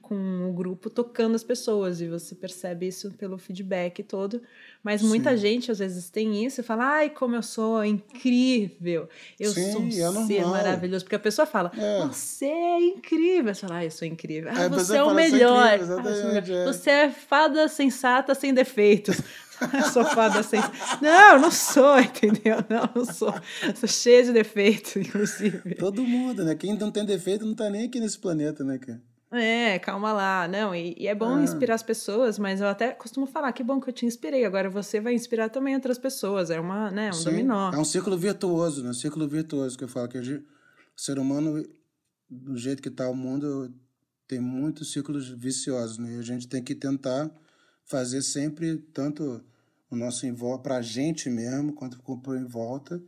[0.00, 4.42] com o grupo tocando as pessoas e você percebe isso pelo feedback todo.
[4.82, 5.08] Mas Sim.
[5.08, 9.08] muita gente às vezes tem isso e fala: "Ai, como eu sou incrível.
[9.38, 11.04] Eu Sim, sou um é ser maravilhoso".
[11.04, 11.98] Porque a pessoa fala: é.
[12.06, 13.54] "Você é incrível".
[13.54, 14.50] Você fala: "Ah, eu sou incrível".
[14.52, 15.74] Ah, é, você é o melhor.
[15.74, 19.20] Incrível, ah, você é fada sensata sem defeitos.
[19.92, 20.60] sou fada sem.
[21.00, 22.56] Não, não sou, entendeu?
[22.68, 23.34] Não, não sou.
[23.74, 25.74] Sou cheia de defeitos, inclusive.
[25.76, 26.54] Todo mundo, né?
[26.54, 29.00] Quem não tem defeito não tá nem aqui nesse planeta, né, cara?
[29.32, 30.46] É, calma lá.
[30.46, 31.42] Não, e, e é bom ah.
[31.42, 34.44] inspirar as pessoas, mas eu até costumo falar que bom que eu te inspirei.
[34.44, 36.50] Agora você vai inspirar também outras pessoas.
[36.50, 37.72] É uma, né, um Sim, dominó.
[37.72, 38.90] É um círculo virtuoso, né?
[38.90, 40.08] Um círculo virtuoso que eu falo.
[40.08, 40.44] Que o
[40.94, 41.64] ser humano,
[42.28, 43.72] do jeito que está o mundo,
[44.28, 46.16] tem muitos círculos viciosos, né?
[46.16, 47.30] E a gente tem que tentar
[47.84, 49.42] fazer sempre tanto
[49.94, 50.26] o nosso
[50.62, 53.02] para a gente mesmo, quanto para em volta,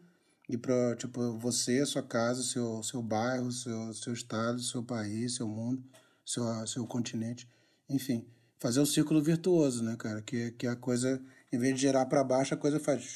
[0.49, 5.49] e para tipo, você, sua casa, seu, seu bairro, seu, seu estado, seu país, seu
[5.49, 5.83] mundo
[6.25, 7.47] seu, seu continente.
[7.89, 8.27] Enfim,
[8.59, 10.23] fazer o círculo virtuoso, né, cara?
[10.23, 11.21] Que, que a coisa,
[11.53, 13.15] em vez de gerar para baixo, a coisa faz.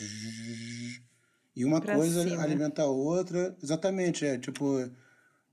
[1.57, 2.43] E uma pra coisa cima.
[2.43, 3.57] alimenta a outra.
[3.63, 4.91] Exatamente, é tipo.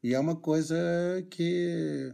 [0.03, 0.76] E é uma coisa
[1.32, 2.13] que,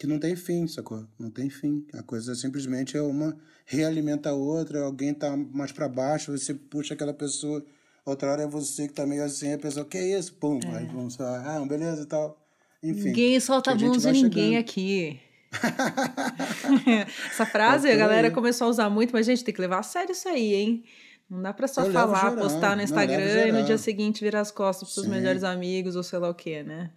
[0.00, 1.06] que não tem fim, sacou?
[1.18, 1.86] Não tem fim.
[1.92, 3.36] A coisa simplesmente é uma
[3.66, 7.62] realimenta a outra, alguém tá mais para baixo, você puxa aquela pessoa,
[8.06, 10.32] outra hora é você que tá meio assim, a pessoa, que é isso?
[10.36, 10.78] Pum, é.
[10.78, 12.42] aí vamos falar, ah, beleza e tal.
[12.82, 14.60] Enfim, ninguém solta a blusa em ninguém chegando.
[14.60, 15.20] aqui.
[17.30, 20.12] Essa frase a galera começou a usar muito, mas gente tem que levar a sério
[20.12, 20.84] isso aí, hein?
[21.28, 24.50] Não dá pra só eu falar, postar no Instagram e no dia seguinte virar as
[24.50, 26.90] costas pros seus melhores amigos ou sei lá o que, né?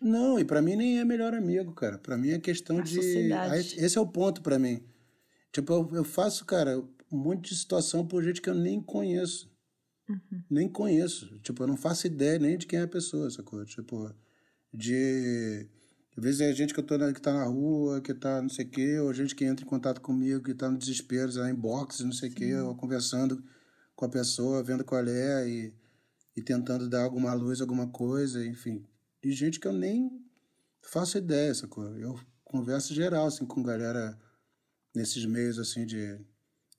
[0.00, 1.98] Não, e para mim nem é melhor amigo, cara.
[1.98, 2.94] Para mim é questão a de.
[2.94, 3.74] Sociedade.
[3.78, 4.82] Esse é o ponto para mim.
[5.52, 6.78] Tipo, eu, eu, faço, cara,
[7.10, 9.50] um monte de situação por gente que eu nem conheço.
[10.08, 10.42] Uhum.
[10.48, 11.38] Nem conheço.
[11.40, 13.64] Tipo, eu não faço ideia nem de quem é a pessoa, sacou?
[13.64, 14.14] Tipo,
[14.72, 15.68] de
[16.18, 18.48] às vezes é gente que eu tô na, que tá na rua, que tá não
[18.48, 21.48] sei o quê, ou gente que entra em contato comigo, que tá no desespero, tá
[21.48, 23.40] em box, não sei o quê, ou conversando
[23.94, 25.72] com a pessoa, vendo qual é e,
[26.36, 28.84] e tentando dar alguma luz, alguma coisa, enfim.
[29.22, 30.24] E gente que eu nem
[30.82, 31.84] faço ideia, sacou?
[31.96, 34.18] Eu converso geral, assim, com galera
[34.94, 36.18] nesses meios, assim, de...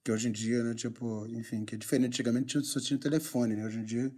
[0.03, 2.07] Que hoje em dia, né, tipo, enfim, que é diferente.
[2.07, 3.65] Antigamente só tinha telefone, né?
[3.65, 4.11] Hoje em dia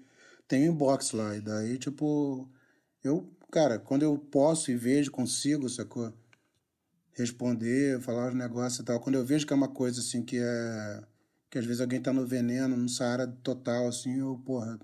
[0.47, 1.36] tem inbox lá.
[1.36, 2.49] E daí, tipo,
[3.03, 6.13] eu cara, quando eu posso e vejo, consigo, sacou?
[7.13, 8.99] Responder, falar os negócios e tal.
[8.99, 11.03] Quando eu vejo que é uma coisa assim que é.
[11.49, 14.80] que às vezes alguém tá no veneno, no Saara total, assim, eu, porra,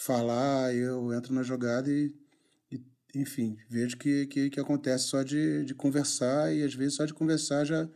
[0.00, 2.14] falar, eu entro na jogada e,
[2.70, 2.80] e
[3.14, 7.14] enfim, vejo que, que, que acontece só de, de conversar e às vezes só de
[7.14, 7.88] conversar já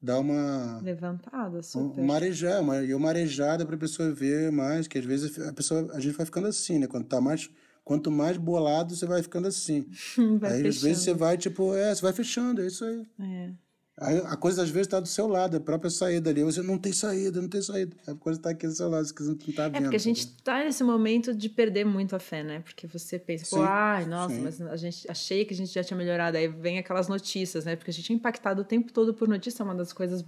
[0.00, 2.00] dá uma levantada super.
[2.00, 5.52] Um, marejar uma e uma marejada para a pessoa ver mais que às vezes a
[5.52, 7.48] pessoa a gente vai ficando assim né quando tá mais
[7.84, 9.86] Quanto mais bolado, você vai ficando assim.
[10.38, 13.06] vai aí, às vezes, você vai, tipo, é, você vai fechando, é isso aí.
[13.20, 13.50] É.
[13.98, 16.42] A, coisa às vezes está do seu lado, a própria saída ali.
[16.42, 17.94] Você não tem saída, não tem saída.
[18.06, 19.76] A coisa está aqui do seu lado, você não está vendo.
[19.76, 22.60] É porque a gente está nesse momento de perder muito a fé, né?
[22.60, 24.40] Porque você pensa, sim, pô, ai, nossa, sim.
[24.40, 26.38] mas a gente achei que a gente já tinha melhorado.
[26.38, 27.76] Aí vem aquelas notícias, né?
[27.76, 30.24] Porque a gente é impactado o tempo todo por notícia, é uma das coisas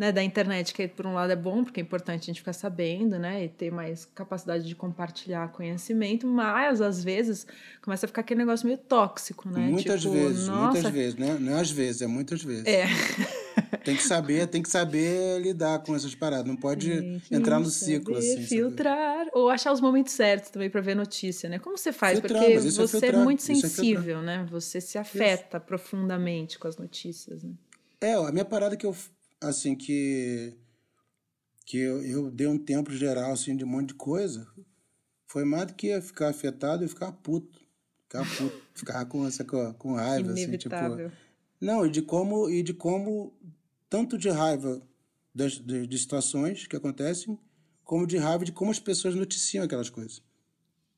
[0.00, 2.54] né, da internet, que por um lado é bom, porque é importante a gente ficar
[2.54, 7.46] sabendo, né, e ter mais capacidade de compartilhar conhecimento, mas às vezes
[7.82, 9.60] começa a ficar aquele negócio meio tóxico, né?
[9.60, 10.72] Muitas tipo, vezes, nossa...
[10.72, 11.36] muitas vezes, né?
[11.38, 12.64] Não é às vezes, é muitas vezes.
[12.64, 12.86] É.
[13.84, 18.16] tem que saber, tem que saber lidar com essas paradas, não pode entrar no ciclo
[18.16, 18.40] assim.
[18.40, 19.30] Filtrar sabe?
[19.34, 21.58] ou achar os momentos certos também para ver notícia, né?
[21.58, 22.18] Como você faz?
[22.18, 24.46] Filtrar, Porque é você é, é, muito sensível, é né?
[24.50, 25.66] Você se afeta isso.
[25.66, 27.52] profundamente com as notícias, né?
[28.00, 28.96] É, a minha parada que eu
[29.40, 30.54] assim, que,
[31.64, 34.46] que eu, eu dei um tempo geral, assim, de um monte de coisa,
[35.26, 37.60] foi mais do que ficar afetado e ficar puto.
[38.02, 40.74] Ficar puto, ficar com, essa, com, raiva, assim, tipo...
[41.60, 43.32] Não, e de como, e de como
[43.88, 44.82] tanto de raiva
[45.34, 47.38] das, de, de situações que acontecem,
[47.84, 50.22] como de raiva de como as pessoas noticiam aquelas coisas.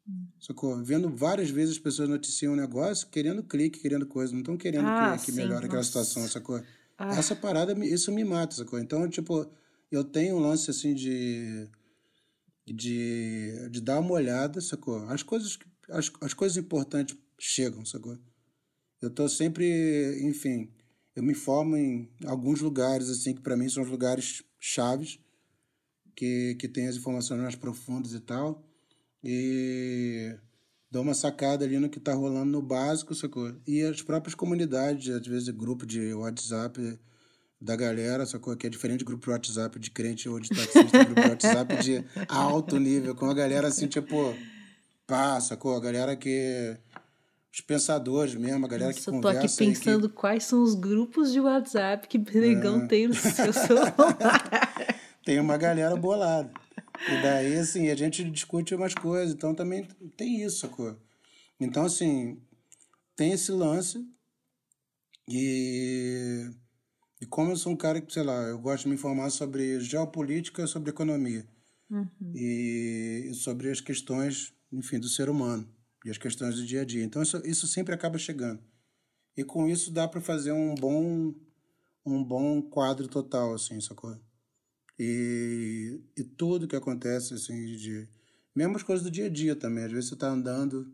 [0.09, 0.27] Hum.
[0.41, 0.83] Sacou?
[0.83, 4.87] Vendo várias vezes as pessoas noticiam um negócio, querendo clique, querendo coisa, não estão querendo
[4.87, 6.63] ah, que, que melhore aquela situação, sacou?
[6.99, 7.17] Ah.
[7.17, 8.79] Essa parada, isso me mata, sacou?
[8.79, 9.51] Então, tipo,
[9.91, 11.69] eu tenho um lance assim de.
[12.67, 15.05] de, de dar uma olhada, sacou?
[15.09, 15.59] As coisas,
[15.91, 18.19] as, as coisas importantes chegam, sacou?
[19.01, 20.71] Eu tô sempre, enfim,
[21.15, 25.19] eu me formo em alguns lugares, assim, que para mim são os lugares chaves,
[26.15, 28.65] que, que tem as informações mais profundas e tal.
[29.25, 30.37] E
[30.93, 33.51] dou uma sacada ali no que está rolando no básico, sacou?
[33.67, 36.99] E as próprias comunidades, às vezes grupo de WhatsApp
[37.59, 38.55] da galera, sacou?
[38.55, 41.77] Que é diferente de grupo de WhatsApp de crente ou de taxista, grupo de WhatsApp
[41.83, 44.37] de alto nível, com a galera assim, tipo,
[45.07, 45.75] pá, sacou?
[45.75, 46.77] A galera que
[47.51, 49.39] os pensadores mesmo, a galera Nossa, que conversa.
[49.39, 50.15] Eu tô aqui pensando que...
[50.15, 52.87] quais são os grupos de WhatsApp que Benegão é.
[52.87, 53.95] tem no seu celular.
[55.25, 56.51] tem uma galera bolada.
[57.09, 59.35] E daí, assim, a gente discute umas coisas.
[59.35, 59.85] Então, também
[60.17, 60.97] tem isso, sacou?
[61.59, 62.41] Então, assim,
[63.17, 64.05] tem esse lance.
[65.29, 66.51] E,
[67.21, 69.81] e como eu sou um cara que, sei lá, eu gosto de me informar sobre
[69.81, 71.47] geopolítica, sobre economia.
[71.91, 72.33] Uhum.
[72.35, 75.69] E, sobre as questões, enfim, do ser humano.
[76.05, 77.05] E as questões do dia a dia.
[77.05, 78.61] Então, isso, isso sempre acaba chegando.
[79.37, 81.35] E com isso dá para fazer um bom
[82.05, 84.19] um bom quadro total, assim, sacou?
[84.99, 88.09] E, e tudo que acontece, assim, de.
[88.55, 89.85] Mesmo as coisas do dia a dia também.
[89.85, 90.93] Às vezes você está andando,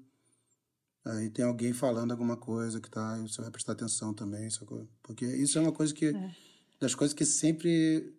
[1.05, 4.89] aí tem alguém falando alguma coisa que tá, você vai prestar atenção também, sacou?
[5.03, 6.07] Porque isso é uma coisa que.
[6.07, 6.37] É.
[6.81, 8.15] Das coisas que sempre.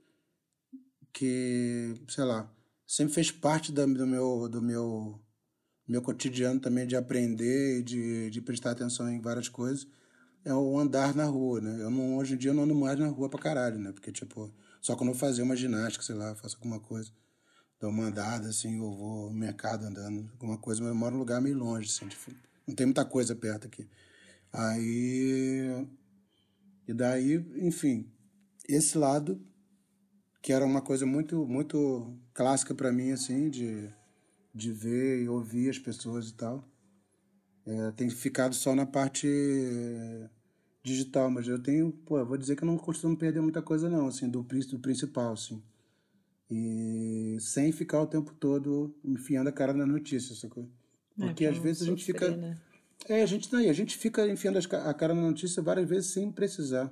[1.14, 2.54] que, sei lá,
[2.86, 4.50] sempre fez parte da, do meu.
[4.50, 5.20] do meu
[5.88, 9.88] meu cotidiano também de aprender e de, de prestar atenção em várias coisas
[10.44, 11.82] é o andar na rua, né?
[11.82, 13.92] Eu não, hoje em dia eu não ando mais na rua pra caralho, né?
[13.92, 17.12] Porque, tipo, só quando eu fazer uma ginástica, sei lá, faço alguma coisa,
[17.80, 21.20] dou uma andada, assim, ou vou ao mercado andando, alguma coisa, mas eu moro num
[21.20, 22.08] lugar meio longe, assim,
[22.68, 23.88] não tem muita coisa perto aqui.
[24.52, 25.88] Aí.
[26.88, 28.12] E daí, enfim,
[28.68, 29.40] esse lado,
[30.42, 33.90] que era uma coisa muito, muito clássica para mim, assim, de,
[34.54, 36.68] de ver e ouvir as pessoas e tal,
[37.66, 39.28] é, tem ficado só na parte
[40.84, 43.90] digital, mas eu tenho, pô, eu vou dizer que eu não costumo perder muita coisa
[43.90, 45.62] não, assim, do, do principal, assim.
[46.50, 50.68] E sem ficar o tempo todo enfiando a cara na notícia, sacou?
[51.20, 52.36] É, Porque é, às vezes a gente fica...
[52.36, 52.58] Né?
[53.08, 56.32] É, a gente, não, a gente fica enfiando a cara na notícia várias vezes sem
[56.32, 56.92] precisar.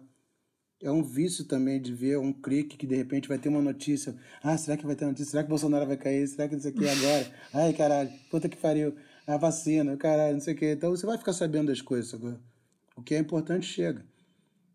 [0.81, 4.15] É um vício também de ver um clique que de repente vai ter uma notícia.
[4.43, 5.31] Ah, será que vai ter notícia?
[5.31, 6.27] Será que Bolsonaro vai cair?
[6.27, 7.33] Será que isso aqui é agora?
[7.51, 8.95] Ai, caralho, puta que pariu.
[9.25, 10.73] A vacina, caralho, não sei o quê.
[10.73, 12.39] Então você vai ficar sabendo das coisas agora.
[12.97, 14.03] O que é importante chega.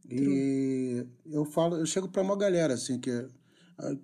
[0.08, 3.28] E eu falo, eu chego para uma galera assim que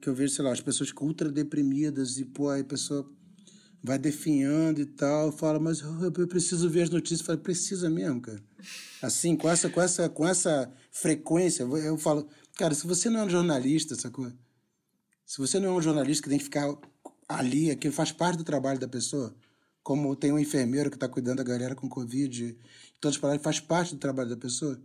[0.01, 3.09] que eu vejo, sei lá, as pessoas ultra deprimidas e pô, aí a pessoa
[3.83, 7.89] vai definhando e tal, eu falo, mas eu, preciso ver as notícias, eu falo, precisa
[7.89, 8.43] mesmo, cara.
[9.01, 13.25] Assim, com essa com essa com essa frequência, eu falo, cara, se você não é
[13.25, 14.33] um jornalista, sacou?
[15.25, 16.75] Se você não é um jornalista que tem que ficar
[17.29, 19.35] ali, aquilo faz parte do trabalho da pessoa,
[19.83, 22.59] como tem um enfermeiro que está cuidando da galera com Covid
[23.17, 24.81] palavras faz parte do trabalho da pessoa.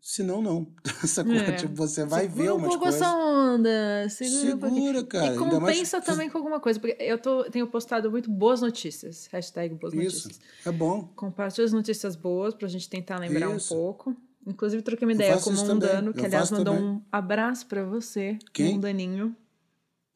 [0.00, 0.66] Se não, não.
[1.04, 1.52] Essa coisa, é.
[1.52, 3.00] tipo, você vai segura ver umas um pouco coisas.
[3.00, 4.08] essa onda.
[4.08, 5.34] Segura, segura um cara.
[5.34, 6.06] E compensa mais...
[6.06, 6.80] também com alguma coisa.
[6.80, 9.28] Porque eu tô, tenho postado muito boas notícias.
[9.30, 10.28] Hashtag boas Isso.
[10.28, 10.40] notícias.
[10.64, 11.10] É bom.
[11.14, 13.74] Compartilha as notícias boas pra gente tentar lembrar Isso.
[13.74, 14.16] um pouco.
[14.46, 16.88] Inclusive, troquei uma ideia com o Mundano, que aliás mandou também.
[16.90, 18.74] um abraço pra você, Quem?
[18.74, 19.36] Mundaninho.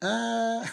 [0.03, 0.63] Ah!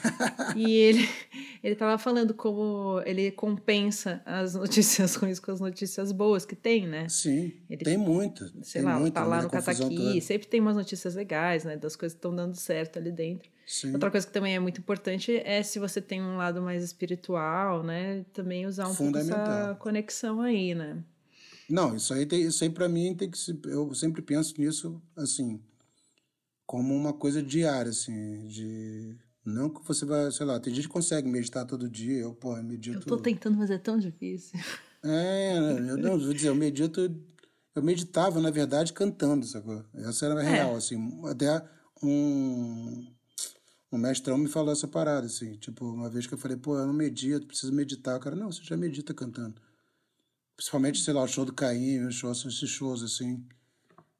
[0.56, 1.08] e ele
[1.62, 6.86] ele estava falando como ele compensa as notícias ruins com as notícias boas que tem,
[6.86, 7.08] né?
[7.08, 8.44] Sim, ele, tem muito.
[8.62, 10.20] Sei tem lá, muito, tá lá no Cataqui, toda.
[10.20, 11.76] sempre tem umas notícias legais, né?
[11.76, 13.48] Das coisas que estão dando certo ali dentro.
[13.66, 13.92] Sim.
[13.92, 17.84] Outra coisa que também é muito importante é se você tem um lado mais espiritual,
[17.84, 18.24] né?
[18.32, 20.98] Também usar um pouco essa conexão aí, né?
[21.68, 25.60] Não, isso aí, tem, isso aí para mim tem que eu sempre penso nisso assim
[26.70, 30.92] como uma coisa diária assim, de não que você vai, sei lá, tem gente que
[30.92, 32.98] consegue meditar todo dia, eu, porra, medito.
[32.98, 34.56] Eu tô tentando, mas é tão difícil.
[35.02, 37.00] É, eu não, vou dizer, eu medito,
[37.74, 39.84] eu meditava na verdade cantando, sacou?
[39.94, 40.48] Essa era a É.
[40.48, 41.60] real assim, até
[42.00, 43.04] um
[43.90, 46.86] um mestrão me falou essa parada assim, tipo, uma vez que eu falei, pô, eu
[46.86, 49.60] não medito, preciso meditar, o cara, não, você já medita cantando.
[50.56, 53.44] Principalmente, sei lá, o show do Caim, os shows, esses shows, assim.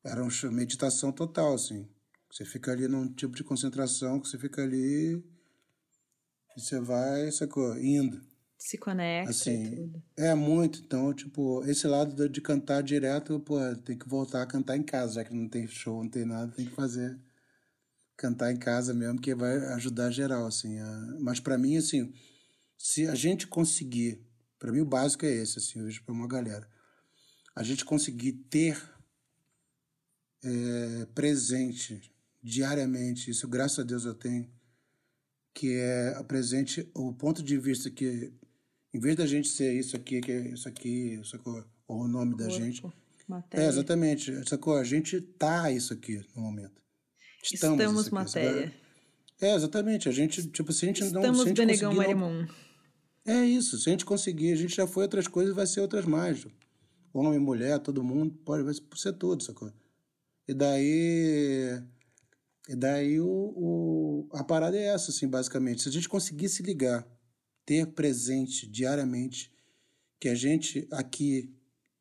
[0.02, 1.86] Era um show, meditação total, assim.
[2.30, 5.22] Você fica ali num tipo de concentração que você fica ali
[6.56, 7.76] e você vai, sacou?
[7.78, 8.20] Indo.
[8.58, 10.02] Se conecta e Assim, tudo.
[10.16, 10.80] é muito.
[10.80, 14.82] Então, tipo, esse lado de- de cantar direto, pô, tem que voltar a cantar em
[14.82, 17.18] casa, já que não tem show, não tem nada, tem que fazer.
[18.16, 20.78] Cantar em casa mesmo, que vai ajudar geral, assim.
[20.78, 22.12] a- Mas para mim, assim,
[22.76, 24.22] se a gente conseguir,
[24.58, 26.68] para mim o básico é esse, assim, hoje para uma galera,
[27.56, 28.78] a gente conseguir ter
[30.42, 32.12] é, presente
[32.42, 34.48] diariamente, isso graças a Deus eu tenho,
[35.54, 38.32] que é a presente o ponto de vista que,
[38.94, 41.64] em vez da gente ser isso aqui, que é isso aqui, sacou?
[41.90, 43.66] ou o nome da gente, Corpo, é, matéria.
[43.66, 44.76] exatamente, sacou?
[44.76, 46.80] A gente tá isso aqui no momento.
[47.42, 48.66] Estamos, Estamos aqui, matéria.
[48.66, 48.80] sacou?
[49.40, 50.08] É, exatamente.
[50.08, 51.20] A gente, tipo, se a gente não.
[51.20, 52.48] Estamos a gente Benegão conseguir não-.
[53.26, 53.78] É isso.
[53.78, 56.46] Se a gente conseguir, a gente já foi outras coisas e vai ser outras mais.
[57.12, 59.72] Homem, mulher, todo mundo, pode vai ser tudo, sacou?
[60.46, 61.82] E daí.
[62.70, 65.82] E daí o, o, a parada é essa, assim, basicamente.
[65.82, 67.04] Se a gente conseguir se ligar,
[67.66, 69.52] ter presente diariamente
[70.20, 71.52] que a gente aqui,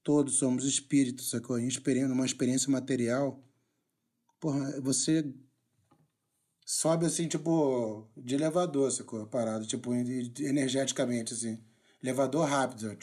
[0.03, 1.57] todos somos espíritos, sacou?
[1.57, 1.67] Em
[2.07, 3.43] numa experiência material,
[4.39, 5.33] porra, você
[6.63, 9.25] sobe assim, tipo, de elevador, sacou?
[9.25, 11.57] Parado, tipo, en- energeticamente, assim.
[11.99, 12.95] Elevador rápido,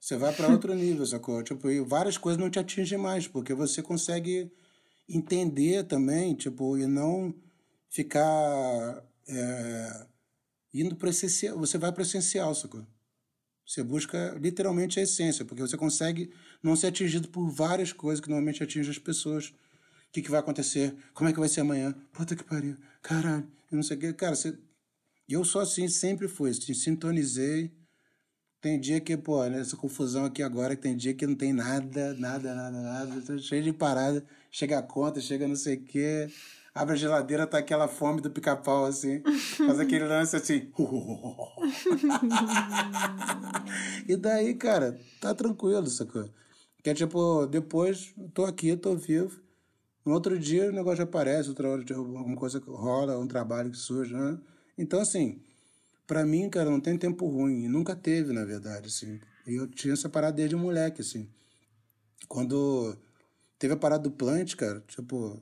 [0.00, 1.40] Você vai para outro nível, sacou?
[1.44, 4.50] Tipo, e várias coisas não te atingem mais, porque você consegue
[5.08, 7.34] entender também, tipo, e não
[7.88, 10.06] ficar é,
[10.72, 11.58] indo para essencial.
[11.58, 12.86] Você vai para essencial, sacou?
[13.66, 16.30] Você busca literalmente a essência, porque você consegue
[16.62, 19.48] não ser atingido por várias coisas que normalmente atingem as pessoas.
[19.48, 20.94] O que, que vai acontecer?
[21.12, 21.92] Como é que vai ser amanhã?
[22.12, 22.76] Puta que pariu.
[23.02, 23.46] Caralho.
[23.70, 24.12] Eu não sei o que.
[24.12, 24.56] Cara, você...
[25.28, 26.50] eu sou assim, sempre fui.
[26.50, 27.72] Assim, sintonizei.
[28.60, 32.54] Tem dia que, pô, nessa confusão aqui agora, tem dia que não tem nada, nada,
[32.54, 33.20] nada, nada.
[33.22, 34.24] Tô cheio de parada.
[34.56, 36.30] Chega a conta, chega não sei o quê.
[36.74, 39.22] Abre a geladeira, tá aquela fome do pica-pau, assim.
[39.66, 40.72] Faz aquele lance assim.
[44.08, 46.30] e daí, cara, tá tranquilo, sacou?
[46.82, 49.38] Que é tipo, depois, tô aqui, tô vivo.
[50.02, 54.14] No outro dia o negócio aparece, outra hora alguma coisa rola, um trabalho que surge,
[54.14, 54.38] né?
[54.78, 55.38] Então, assim,
[56.06, 57.64] pra mim, cara, não tem tempo ruim.
[57.64, 59.20] E nunca teve, na verdade, assim.
[59.46, 61.28] E eu tinha essa parada desde moleque, assim.
[62.26, 62.96] Quando
[63.58, 65.40] teve a parada do plant, cara, tipo,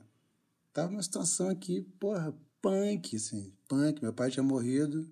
[0.73, 4.01] tava numa situação aqui, porra, punk, assim, punk.
[4.01, 5.07] Meu pai tinha morrido,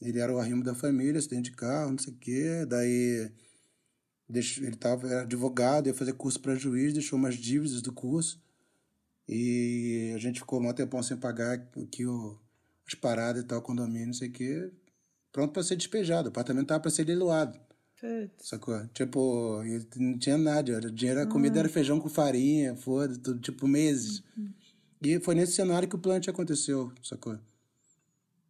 [0.00, 2.66] ele era o arrimo da família, acidente de carro, não sei o quê.
[2.66, 3.32] Daí
[4.28, 8.40] ele tava, era advogado, ia fazer curso para juiz, deixou umas dívidas do curso.
[9.28, 12.38] E a gente ficou um tempão sem pagar aqui o,
[12.86, 14.72] as paradas e tal, condomínio, não sei o quê.
[15.30, 16.28] Pronto para ser despejado.
[16.28, 17.58] O apartamento tava para ser leiloado.
[18.02, 18.48] Putz.
[18.48, 18.84] Sacou?
[18.88, 19.62] Tipo,
[19.96, 20.72] não tinha nada.
[20.72, 24.24] Era, dinheiro, a comida era feijão com farinha, foda, tudo, tipo, meses.
[25.00, 27.38] E foi nesse cenário que o plant aconteceu, sacou?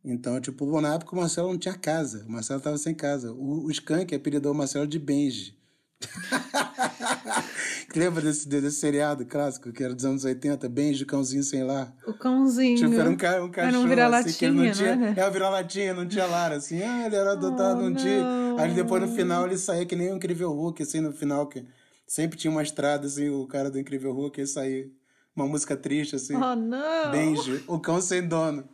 [0.03, 2.25] Então, tipo, bom, na época o Marcelo não tinha casa.
[2.27, 3.31] O Marcelo tava sem casa.
[3.31, 5.55] O, o Skank apelidou o Marcelo de Benji.
[7.99, 10.68] Lembra desse, desse seriado clássico que era dos anos 80?
[10.68, 11.95] Benji, cãozinho sem lar.
[12.07, 12.76] O cãozinho.
[12.76, 14.97] Tipo, era um, ca- um cachorro assim, que ele não vira-latinha, tinha.
[14.97, 15.20] não era?
[15.20, 16.82] É, vira-latinha, não tinha lar, assim.
[16.82, 18.22] Ah, ele era adotado, Oh, não tinha.
[18.24, 18.59] não.
[18.59, 21.64] Aí depois no final ele saía que nem o Incrível Hulk, assim, no final, que
[22.07, 24.93] sempre tinha uma estrada, assim, o cara do Incrível Hulk ia sair
[25.34, 26.36] uma música triste, assim.
[26.36, 27.11] Oh, não!
[27.11, 28.68] Benji, o cão sem dono.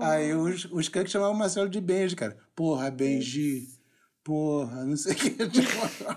[0.00, 2.36] Aí os, os cães chamavam o Marcelo de Benji, cara.
[2.56, 3.68] Porra, Benji.
[4.24, 5.30] Porra, não sei o que.
[5.30, 5.52] Tipo,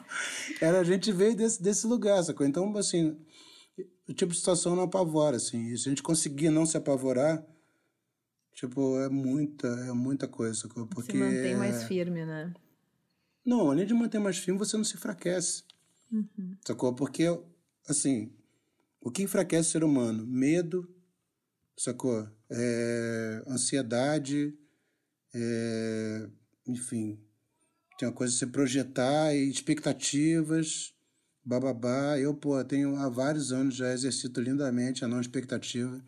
[0.64, 2.48] era, a gente veio desse, desse lugar, sacou?
[2.48, 3.20] Então, assim,
[4.08, 5.68] o tipo de situação não apavora, assim.
[5.68, 7.46] E se a gente conseguir não se apavorar,
[8.54, 10.88] tipo, é muita, é muita coisa, sacou?
[10.88, 11.12] Porque...
[11.12, 12.54] Se mantém mais firme, né?
[13.46, 15.64] Não, além de manter mais firme, você não se enfraquece.
[16.66, 16.96] Sacou?
[16.96, 17.26] Porque,
[17.88, 18.32] assim,
[19.02, 20.26] o que enfraquece o ser humano?
[20.26, 20.90] Medo,
[21.78, 22.26] sacou?
[22.50, 24.58] É, ansiedade,
[25.34, 26.30] é,
[26.66, 27.20] enfim,
[27.98, 30.94] tem uma coisa de se projetar e expectativas,
[31.44, 32.18] bababá.
[32.20, 36.00] Eu, pô, tenho há vários anos já exercito lindamente a não expectativa.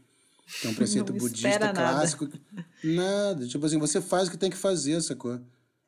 [0.61, 2.27] Que é um preceito budista clássico.
[2.83, 3.47] Nada.
[3.47, 5.39] Tipo assim, você faz o que tem que fazer, sacou?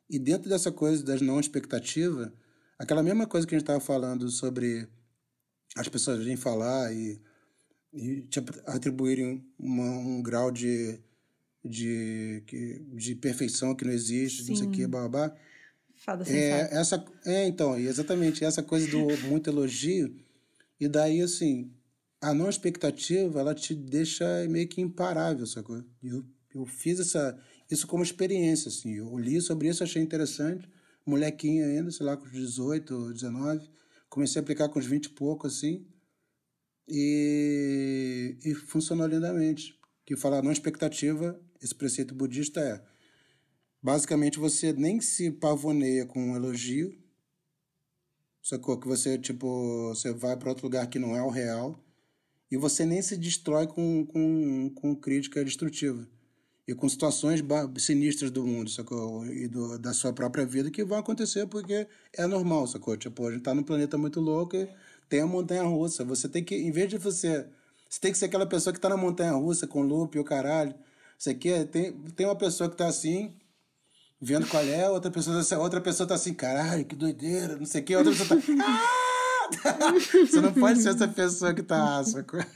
[0.08, 2.30] E dentro dessa coisa das não expectativas,
[2.78, 4.88] aquela mesma coisa que a gente estava falando sobre
[5.76, 7.20] as pessoas virem falar e,
[7.92, 11.00] e te atribuírem uma, um grau de,
[11.64, 12.42] de,
[12.94, 14.50] de perfeição que não existe, Sim.
[14.50, 15.34] não sei o que, babá.
[16.04, 20.12] Fada é, essa É, então, exatamente, essa coisa do muito elogio.
[20.80, 21.72] E daí, assim,
[22.20, 25.80] a não expectativa, ela te deixa meio que imparável, sacou?
[26.02, 27.38] Eu, eu fiz essa,
[27.70, 28.94] isso como experiência, assim.
[28.94, 30.68] Eu li sobre isso, achei interessante.
[31.06, 33.70] Molequinho ainda, sei lá, com 18, 19.
[34.08, 35.86] Comecei a aplicar com uns 20 e pouco, assim.
[36.88, 39.78] E, e funcionou lindamente.
[40.04, 42.91] Que falar não expectativa, esse preceito budista é
[43.82, 46.96] basicamente você nem se pavoneia com um elogio,
[48.42, 48.78] sacou?
[48.78, 51.78] Que você, tipo, você vai para outro lugar que não é o real
[52.50, 56.06] e você nem se destrói com, com, com crítica destrutiva.
[56.68, 57.42] E com situações
[57.78, 59.26] sinistras do mundo, sacou?
[59.26, 62.96] E do, da sua própria vida que vão acontecer porque é normal, sacou?
[62.96, 64.68] Tipo, a gente tá num planeta muito louco e
[65.08, 66.04] tem a montanha russa.
[66.04, 67.48] Você tem que, em vez de você.
[67.88, 70.24] Você tem que ser aquela pessoa que tá na montanha russa com loop e o
[70.24, 70.74] caralho.
[71.18, 73.34] Você quer, tem, tem uma pessoa que tá assim,
[74.22, 77.84] vendo qual é, outra pessoa, outra pessoa tá assim, caralho, que doideira, não sei o
[77.84, 78.64] que, outra pessoa tá.
[78.64, 79.12] Ah!
[80.30, 82.24] Você não pode ser essa pessoa que tá áspera.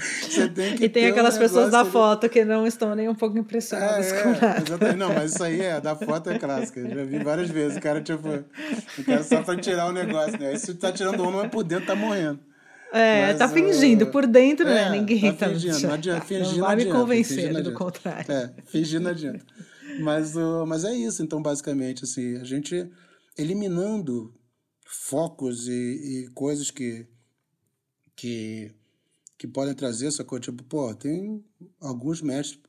[0.00, 3.14] Você tem que e tem aquelas um pessoas da foto que não estão nem um
[3.14, 4.62] pouco impressionadas é, com nada.
[4.66, 4.96] Exatamente.
[4.96, 6.80] Não, mas isso aí é, da foto é clássica.
[6.88, 7.76] já vi várias vezes.
[7.76, 10.50] O cara, tipo, o cara só pra tirar o negócio, né?
[10.50, 12.40] Aí se tá tirando um, não é por dentro, tá morrendo.
[12.92, 14.06] É, mas, tá fingindo.
[14.08, 14.90] Por dentro, é, né?
[14.98, 15.80] Ninguém tá, tá fingindo.
[15.80, 16.24] Não adianta.
[16.26, 18.30] Fingir não vai me convencer, do contrário.
[18.30, 19.44] É, fingir não adianta.
[20.00, 22.90] Mas, uh, mas é isso, então, basicamente, assim, a gente
[23.36, 24.34] eliminando
[24.84, 27.06] focos e, e coisas que,
[28.16, 28.74] que,
[29.38, 30.42] que podem trazer essa coisa.
[30.42, 31.44] Tipo, pô, tem
[31.80, 32.60] alguns mestres,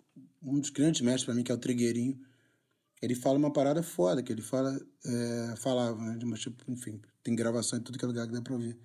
[0.42, 2.20] um dos grandes mestres para mim, que é o Trigueirinho,
[3.02, 7.36] ele fala uma parada foda, que ele fala, é, falava, né, mas, tipo, enfim, tem
[7.36, 8.78] gravação em tudo que é lugar que dá para ouvir.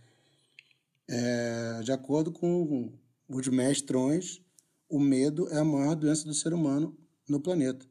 [1.09, 2.93] É, de acordo com
[3.29, 4.41] os mestrões,
[4.89, 6.97] o medo é a maior doença do ser humano
[7.29, 7.87] no planeta.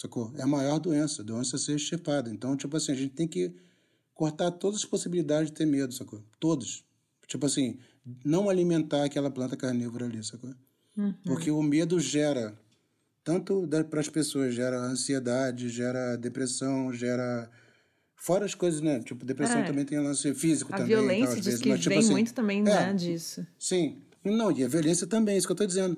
[0.00, 0.32] Sacou?
[0.36, 2.30] É a maior doença, a doença a ser extirpada.
[2.30, 3.54] Então, tipo assim, a gente tem que
[4.14, 6.22] cortar todas as possibilidades de ter medo, sacou?
[6.38, 6.84] Todos.
[7.26, 7.78] Tipo assim,
[8.24, 10.54] não alimentar aquela planta carnívora ali, sacou?
[10.96, 11.12] Uhum.
[11.24, 12.58] Porque o medo gera,
[13.24, 17.50] tanto para as pessoas, gera ansiedade, gera depressão, gera.
[18.16, 19.00] Fora as coisas, né?
[19.00, 19.64] Tipo, depressão é.
[19.64, 20.94] também tem lance físico a também.
[20.94, 23.46] A violência tal, diz vezes, que mas, tipo vem assim, muito também, é, né, disso.
[23.58, 23.98] Sim.
[24.24, 25.96] Não, e a violência também, isso que eu tô dizendo.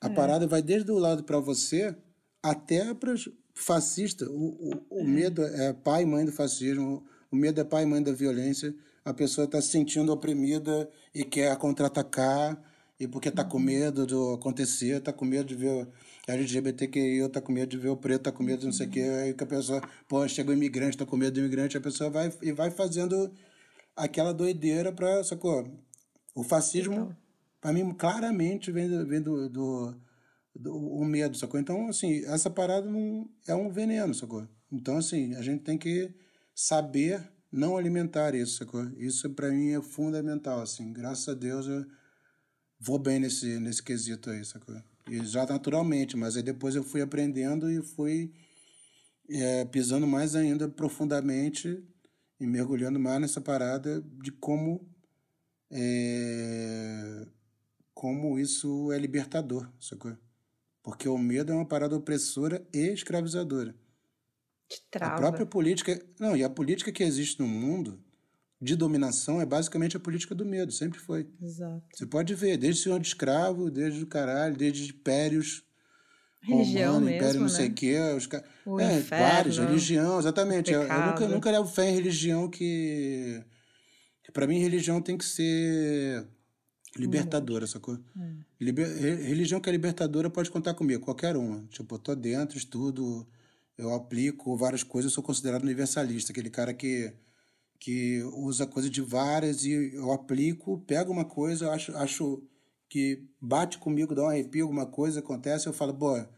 [0.00, 0.10] A é.
[0.10, 1.94] parada vai desde o lado para você
[2.42, 3.14] até para
[3.54, 4.28] fascista.
[4.28, 5.04] O, o, o é.
[5.04, 8.74] medo é pai e mãe do fascismo o medo é pai e mãe da violência.
[9.04, 12.60] A pessoa está se sentindo oprimida e quer contra-atacar,
[12.98, 15.86] e porque está com medo do acontecer, está com medo de ver
[16.32, 18.90] LGBTQI, está com medo de ver o preto, está com medo de não sei o
[18.90, 19.00] quê.
[19.00, 22.32] Aí que a pessoa, pô, chegou imigrante, está com medo do imigrante, a pessoa vai
[22.42, 23.32] e vai fazendo
[23.96, 25.68] aquela doideira para, sacou?
[26.34, 27.16] O fascismo, então.
[27.60, 29.94] para mim, claramente vem, do, vem do, do,
[30.54, 31.58] do, o medo, sacou?
[31.58, 34.46] Então, assim, essa parada não é um veneno, sacou?
[34.70, 36.14] Então, assim, a gente tem que
[36.54, 38.84] saber não alimentar isso, sacou?
[38.98, 40.92] Isso para mim é fundamental, assim.
[40.92, 41.86] Graças a Deus eu
[42.78, 44.76] vou bem nesse, nesse quesito aí, sacou?
[45.10, 48.32] E já naturalmente, mas aí depois eu fui aprendendo e fui
[49.28, 51.82] é, pisando mais ainda profundamente
[52.40, 54.88] e mergulhando mais nessa parada de como
[55.70, 57.26] é,
[57.92, 60.16] como isso é libertador, sacou?
[60.82, 63.74] Porque o medo é uma parada opressora e escravizadora.
[64.68, 65.14] Te trava.
[65.14, 66.00] A própria política.
[66.18, 68.02] Não, e a política que existe no mundo
[68.60, 71.26] de dominação é basicamente a política do medo, sempre foi.
[71.40, 71.82] Exato.
[71.94, 75.64] Você pode ver, desde senhor de escravo, desde o caralho, desde impérios.
[76.40, 77.52] Religião romano, mesmo, império não né?
[77.52, 77.98] sei o quê.
[78.16, 78.28] Os,
[78.64, 80.72] o é, inferno, vários, religião, exatamente.
[80.72, 83.42] Eu, eu, nunca, nunca levo fé em religião que.
[84.32, 86.26] para mim, religião tem que ser
[86.96, 87.94] libertadora, sacou?
[87.94, 88.30] É.
[88.60, 88.86] Liber,
[89.22, 91.64] religião que é libertadora pode contar comigo, qualquer uma.
[91.70, 93.26] Tipo, eu tô dentro, estudo
[93.78, 97.12] eu aplico várias coisas, eu sou considerado universalista, aquele cara que,
[97.78, 102.42] que usa coisa de várias e eu aplico, pego uma coisa, acho, acho
[102.88, 106.28] que bate comigo, dá um arrepio, alguma coisa acontece, eu falo, boa,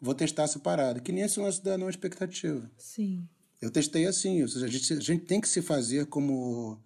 [0.00, 1.00] vou testar essa parada.
[1.00, 2.70] Que nem esse lance da não expectativa.
[2.76, 3.26] Sim.
[3.60, 6.80] Eu testei assim, ou seja, a gente, a gente tem que se fazer como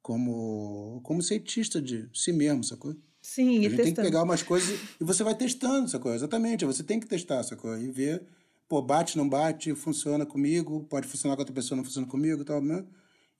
[0.00, 2.94] como como cientista de si mesmo, sacou?
[3.20, 6.14] Sim, a gente tem que pegar umas coisas e você vai testando, sacou?
[6.14, 7.76] Exatamente, você tem que testar, sacou?
[7.76, 8.22] E ver,
[8.68, 12.62] pô, bate, não bate, funciona comigo, pode funcionar com outra pessoa, não funciona comigo, tal,
[12.62, 12.84] né?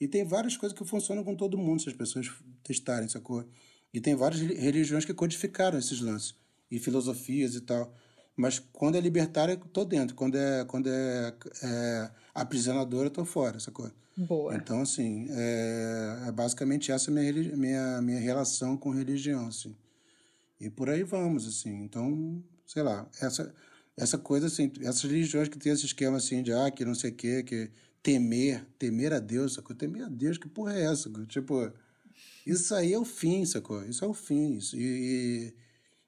[0.01, 2.31] E tem várias coisas que funcionam com todo mundo se as pessoas
[2.63, 3.45] testarem, sacou?
[3.93, 6.35] E tem várias religiões que codificaram esses lances,
[6.71, 7.95] e filosofias e tal.
[8.37, 10.15] Mas quando é libertária, eu tô dentro.
[10.15, 13.91] Quando é, quando é, é aprisionadora, eu tô fora, sacou?
[14.17, 14.55] Boa.
[14.55, 19.75] Então, assim, é, é basicamente essa minha, minha, minha relação com religião, assim.
[20.61, 21.83] E por aí vamos, assim.
[21.83, 23.55] Então, sei lá, essa,
[23.97, 27.11] essa coisa, assim, essas religiões que tem esse esquema, assim, de, ah, que não sei
[27.11, 27.71] o quê, que
[28.07, 29.75] temer, temer a Deus, sacou?
[29.75, 31.09] Temer a Deus, que porra é essa?
[31.09, 31.27] Sacou?
[31.27, 31.73] Tipo,
[32.47, 33.85] isso aí é o fim, sacou?
[33.85, 34.59] Isso é o fim.
[34.59, 34.77] Isso.
[34.77, 35.53] E,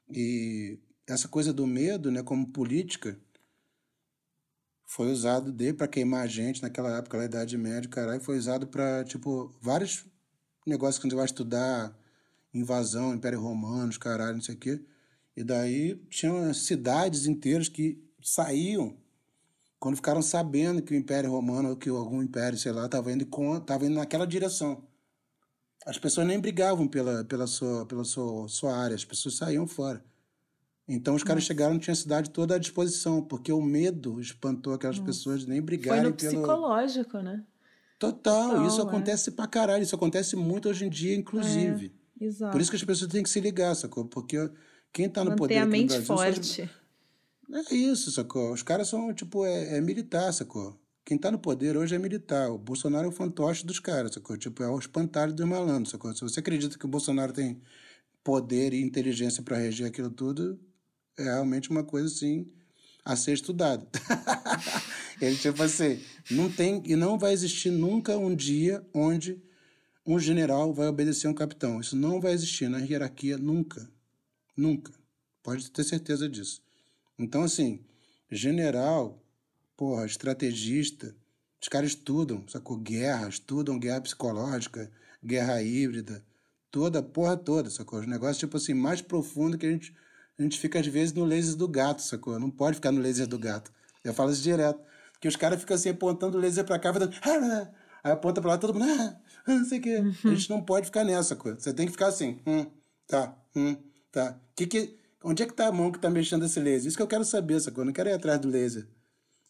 [0.09, 0.79] e,
[1.09, 3.19] essa coisa do medo, né, como política
[4.87, 8.69] foi usado de para queimar a gente naquela época, na Idade Média, caralho, foi usado
[8.69, 10.07] para tipo vários
[10.65, 11.99] negócios que a gente vai estudar,
[12.55, 14.81] invasão, Império Romano, caralho, não sei o quê.
[15.37, 18.97] E daí tinham cidades inteiras que saíam
[19.79, 23.27] quando ficaram sabendo que o Império Romano ou que algum império, sei lá, estava indo,
[23.65, 24.83] tava indo naquela direção.
[25.87, 30.05] As pessoas nem brigavam pela, pela, sua, pela sua, sua área, as pessoas saíam fora.
[30.89, 34.73] Então os caras chegaram e tinha a cidade toda à disposição, porque o medo espantou
[34.73, 35.07] aquelas Nossa.
[35.07, 36.33] pessoas nem brigarem Foi no pelo...
[36.33, 37.45] psicológico, né?
[37.99, 38.85] Total, Total isso é.
[38.85, 41.95] acontece pra caralho, isso acontece muito hoje em dia, inclusive.
[42.21, 42.53] É, exato.
[42.53, 44.05] Por isso que as pessoas têm que se ligar, sacou?
[44.07, 44.51] Porque
[44.93, 46.71] quem tá no Manter poder a mente Brasil, forte.
[47.51, 48.53] É isso, sacou?
[48.53, 50.79] Os caras são, tipo, é, é, militar, sacou?
[51.05, 52.51] Quem tá no poder hoje é militar.
[52.51, 54.37] O Bolsonaro é o fantoche dos caras, sacou?
[54.37, 56.15] Tipo, é o espantalho dos malandros, sacou?
[56.15, 57.63] Se você acredita que o Bolsonaro tem
[58.23, 60.61] poder e inteligência para reger aquilo tudo,
[61.19, 62.47] é realmente uma coisa assim
[63.03, 63.89] a ser estudada.
[65.19, 65.99] Ele tipo assim,
[66.31, 69.43] não tem e não vai existir nunca um dia onde
[70.07, 71.81] um general vai obedecer um capitão.
[71.81, 73.91] Isso não vai existir na hierarquia nunca.
[74.55, 74.93] Nunca.
[75.43, 76.63] Pode ter certeza disso.
[77.19, 77.85] Então assim,
[78.31, 79.23] general,
[79.77, 81.15] porra, estrategista,
[81.61, 82.77] os caras estudam, sacou?
[82.77, 84.91] Guerra, estudam guerra psicológica,
[85.25, 86.25] guerra híbrida,
[86.71, 87.99] toda a porra toda, sacou?
[87.99, 89.95] Os negócios, tipo assim, mais profundo que a gente
[90.39, 92.39] a gente fica às vezes no laser do gato, sacou?
[92.39, 93.73] Não pode ficar no laser do gato.
[94.05, 94.81] Eu falo isso direto.
[95.13, 97.13] Porque os caras ficam assim apontando o laser pra cá, falando.
[97.23, 97.69] Ah,
[98.05, 98.89] aí aponta pra lá, todo mundo.
[98.89, 99.97] Ah, não sei o quê.
[99.97, 100.15] Uhum.
[100.31, 101.59] A gente não pode ficar nessa, coisa.
[101.59, 102.39] Você tem que ficar assim.
[102.47, 102.67] Hum,
[103.07, 103.77] tá, hum,
[104.13, 104.39] tá.
[104.55, 106.89] Que que, onde é que tá a mão que tá mexendo esse laser?
[106.89, 107.83] Isso que eu quero saber, sacou?
[107.83, 108.87] Eu não quero ir atrás do laser.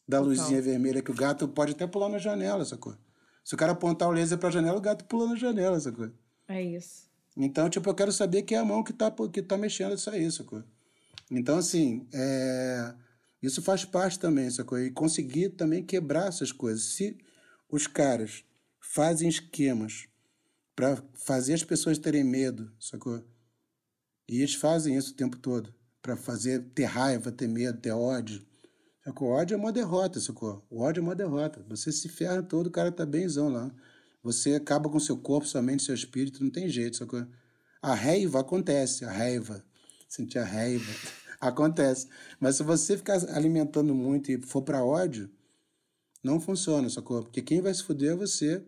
[0.06, 2.96] Da luzinha vermelha que o gato pode até pular na janela, sacou?
[3.44, 6.10] Se o cara apontar o laser pra janela, o gato pula na janela, sacou?
[6.46, 7.08] É isso.
[7.36, 10.10] Então, tipo, eu quero saber que é a mão que tá, que tá mexendo isso
[10.10, 10.64] aí, sacou?
[11.30, 12.94] Então, assim, é,
[13.42, 14.86] isso faz parte também, coisa.
[14.86, 16.84] E conseguir também quebrar essas coisas.
[16.94, 17.16] Se
[17.70, 18.44] os caras
[18.80, 20.08] fazem esquemas
[20.74, 23.22] para fazer as pessoas terem medo, sacou?
[24.29, 25.72] E eles fazem isso o tempo todo.
[26.03, 28.45] Para fazer ter raiva, ter medo, ter ódio.
[29.05, 29.29] Sacou?
[29.29, 30.66] O ódio é uma derrota, sacou?
[30.70, 31.64] O ódio é uma derrota.
[31.68, 33.70] Você se ferra todo, o cara tá benzão lá.
[34.22, 37.26] Você acaba com seu corpo, sua mente, seu espírito, não tem jeito, sacou?
[37.81, 39.64] A raiva acontece, a raiva
[40.09, 40.91] sentir a raiva.
[41.41, 42.09] Acontece.
[42.41, 45.31] Mas se você ficar alimentando muito e for para ódio,
[46.22, 47.22] não funciona, sacou?
[47.22, 48.64] Porque quem vai se fuder é você.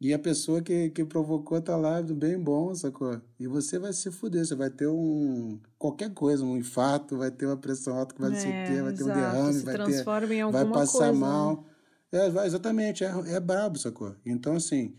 [0.00, 3.20] E a pessoa que, que provocou tá lá bem bom, sacou?
[3.38, 5.60] E você vai se fuder, você vai ter um.
[5.76, 8.92] qualquer coisa, um infarto, vai ter uma pressão alta que vai é, ser ter, vai
[8.92, 9.90] ter um derrame, se vai ter.
[9.90, 10.04] Em
[10.52, 11.18] vai passar coisa, né?
[11.18, 11.66] mal.
[12.12, 12.20] Né?
[12.20, 14.14] É, exatamente, é, é brabo, sacou?
[14.24, 14.96] Então, assim,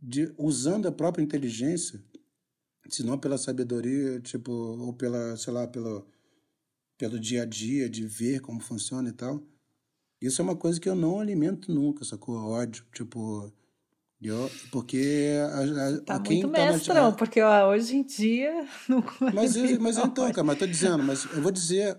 [0.00, 2.00] de, usando a própria inteligência,
[2.88, 6.06] se não pela sabedoria, tipo, ou pela, sei lá, pelo,
[6.96, 9.42] pelo dia a dia, de ver como funciona e tal.
[10.22, 12.36] Isso é uma coisa que eu não alimento nunca, sacou?
[12.36, 13.52] Ódio, tipo...
[14.20, 17.16] Eu, porque a, a, tá quem muito tá mestrão, na...
[17.16, 21.24] porque ó, hoje em dia não Mas, eu, mas então, cara, mas tô dizendo, mas
[21.26, 21.98] eu vou dizer,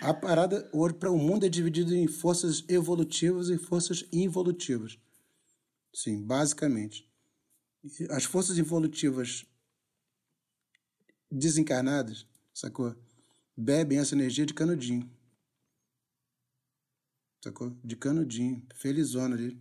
[0.00, 4.98] a parada hoje para o mundo é dividido em forças evolutivas e forças involutivas.
[5.94, 7.08] Sim, basicamente.
[8.10, 9.44] As forças evolutivas
[11.30, 12.94] desencarnados, sacou?
[13.56, 15.10] Bebem essa energia de canudinho.
[17.42, 17.76] Sacou?
[17.82, 18.66] De canudinho.
[18.74, 19.58] Felizona ali.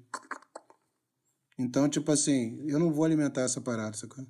[1.60, 4.26] Então, tipo assim, eu não vou alimentar essa parada, sacou?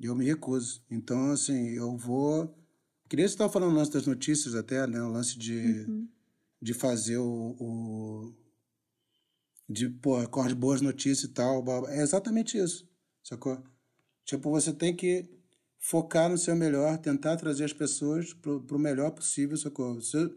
[0.00, 0.82] Eu me recuso.
[0.90, 2.58] Então, assim, eu vou.
[3.10, 5.02] Queria estar falando o lance das notícias até, né?
[5.02, 6.08] O lance de, uhum.
[6.62, 7.54] de fazer o.
[7.60, 8.34] o
[9.68, 11.62] de, pô, com as boas notícias e tal.
[11.88, 12.88] É exatamente isso,
[13.22, 13.62] sacou?
[14.24, 15.28] Tipo, você tem que
[15.78, 19.96] focar no seu melhor, tentar trazer as pessoas para o melhor possível, sacou?
[19.96, 20.34] Você,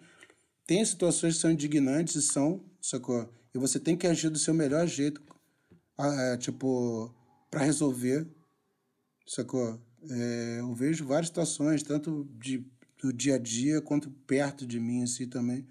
[0.66, 3.34] tem situações que são indignantes e são, sacou?
[3.56, 5.22] E você tem que agir do seu melhor jeito,
[6.00, 7.14] é, tipo,
[7.50, 8.28] para resolver,
[9.26, 9.80] sacou?
[10.10, 12.66] É, eu vejo várias situações, tanto de,
[13.02, 15.68] do dia a dia quanto perto de mim, assim, também.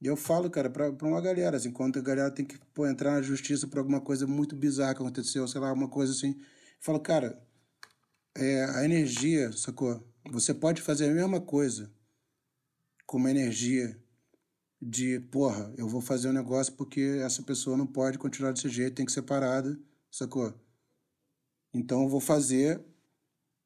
[0.00, 3.12] E eu falo, cara, pra uma galera, assim, quando a galera tem que pô, entrar
[3.12, 6.40] na justiça por alguma coisa muito bizarra que aconteceu, sei lá, uma coisa assim.
[6.80, 7.40] Falo, cara,
[8.34, 10.04] é, a energia, sacou?
[10.30, 11.92] Você pode fazer a mesma coisa
[13.06, 14.01] com uma energia
[14.84, 18.96] de, porra, eu vou fazer um negócio porque essa pessoa não pode continuar desse jeito,
[18.96, 19.78] tem que ser parada,
[20.10, 20.52] sacou?
[21.72, 22.82] Então eu vou fazer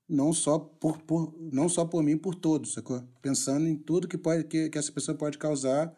[0.06, 3.02] não só por, por, não só por mim, por todos, sacou?
[3.22, 5.90] Pensando em tudo que, pode, que, que essa pessoa pode causar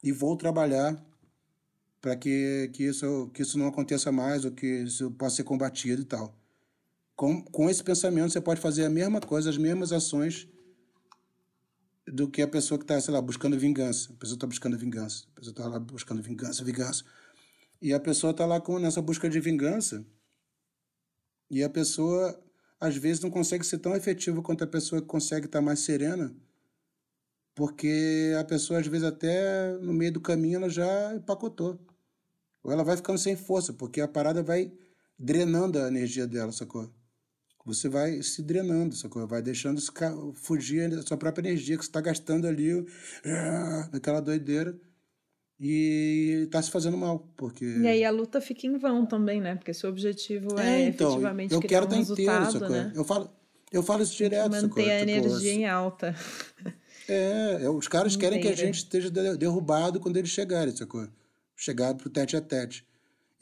[0.00, 1.04] e vou trabalhar
[2.00, 6.02] para que, que, isso, que isso não aconteça mais ou que isso possa ser combatido
[6.02, 6.38] e tal.
[7.16, 10.48] Com, com esse pensamento, você pode fazer a mesma coisa, as mesmas ações
[12.06, 14.12] do que a pessoa que está, sei lá, buscando vingança.
[14.12, 15.24] A pessoa está buscando vingança.
[15.32, 17.04] A pessoa está lá buscando vingança, vingança.
[17.80, 20.06] E a pessoa está lá com, nessa busca de vingança
[21.52, 22.42] e a pessoa
[22.80, 26.34] às vezes não consegue ser tão efetiva quanto a pessoa que consegue estar mais serena,
[27.54, 31.78] porque a pessoa às vezes até no meio do caminho ela já empacotou.
[32.62, 34.72] Ou ela vai ficando sem força, porque a parada vai
[35.18, 36.90] drenando a energia dela, sacou?
[37.64, 39.26] Você vai se drenando, sacou?
[39.26, 39.80] Vai deixando
[40.34, 42.84] fugir da sua própria energia que você está gastando ali,
[43.92, 44.76] naquela doideira
[45.64, 47.64] e está se fazendo mal, porque...
[47.64, 49.54] E aí a luta fica em vão também, né?
[49.54, 52.68] Porque seu objetivo é, é então, efetivamente eu quero um estar inteiro, sacou?
[52.68, 52.92] Né?
[52.96, 53.30] Eu falo,
[53.70, 54.82] eu falo isso direto, Manter sacou?
[54.82, 56.16] a tipo, energia assim, em alta.
[57.08, 61.06] É, é os caras querem que a gente esteja derrubado quando eles chegarem, sacou?
[61.54, 62.84] Chegar pro tete a tete.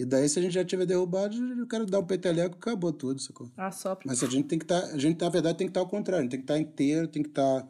[0.00, 2.90] E daí, se a gente já tiver derrubado, eu quero dar um peteleco e acabou
[2.90, 3.52] tudo, sacou?
[3.54, 5.72] Ah, só Mas a gente tem que estar, tá, a gente, na verdade, tem que
[5.72, 7.68] estar ao contrário, tem que estar inteiro, tem que estar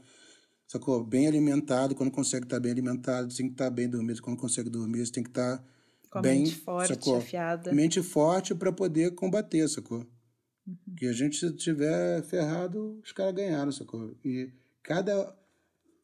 [0.68, 1.02] sacou?
[1.02, 5.04] Bem alimentado, quando consegue estar bem alimentado, tem que estar bem dormido, quando consegue dormir,
[5.04, 5.60] você tem que estar
[6.08, 7.16] Com bem, mente forte, sacou?
[7.16, 7.72] afiada.
[7.72, 10.06] Mente forte para poder combater, sacou?
[10.64, 10.76] Uhum.
[10.96, 14.16] Que a gente se tiver ferrado, os caras ganharam, sacou?
[14.24, 14.52] E
[14.84, 15.36] cada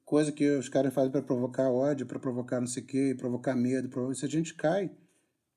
[0.04, 3.54] coisa que os caras fazem para provocar ódio, para provocar não sei o quê, provocar
[3.54, 4.16] medo, provocar...
[4.16, 4.90] se a gente cai,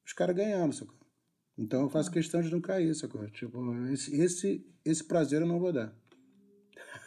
[0.10, 0.96] os caras ganharam, sacou?
[1.56, 2.14] Então eu faço uhum.
[2.14, 3.30] questão de não cair, sacou?
[3.30, 3.60] Tipo,
[3.92, 5.94] esse, esse, esse prazer eu não vou dar.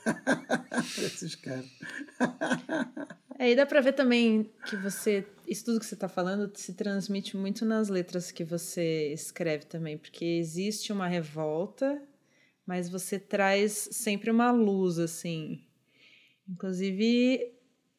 [1.02, 1.66] esses caras.
[3.40, 5.26] É, e dá pra ver também que você.
[5.48, 9.98] Isso tudo que você tá falando se transmite muito nas letras que você escreve também,
[9.98, 12.00] porque existe uma revolta,
[12.64, 15.66] mas você traz sempre uma luz, assim.
[16.48, 17.52] Inclusive,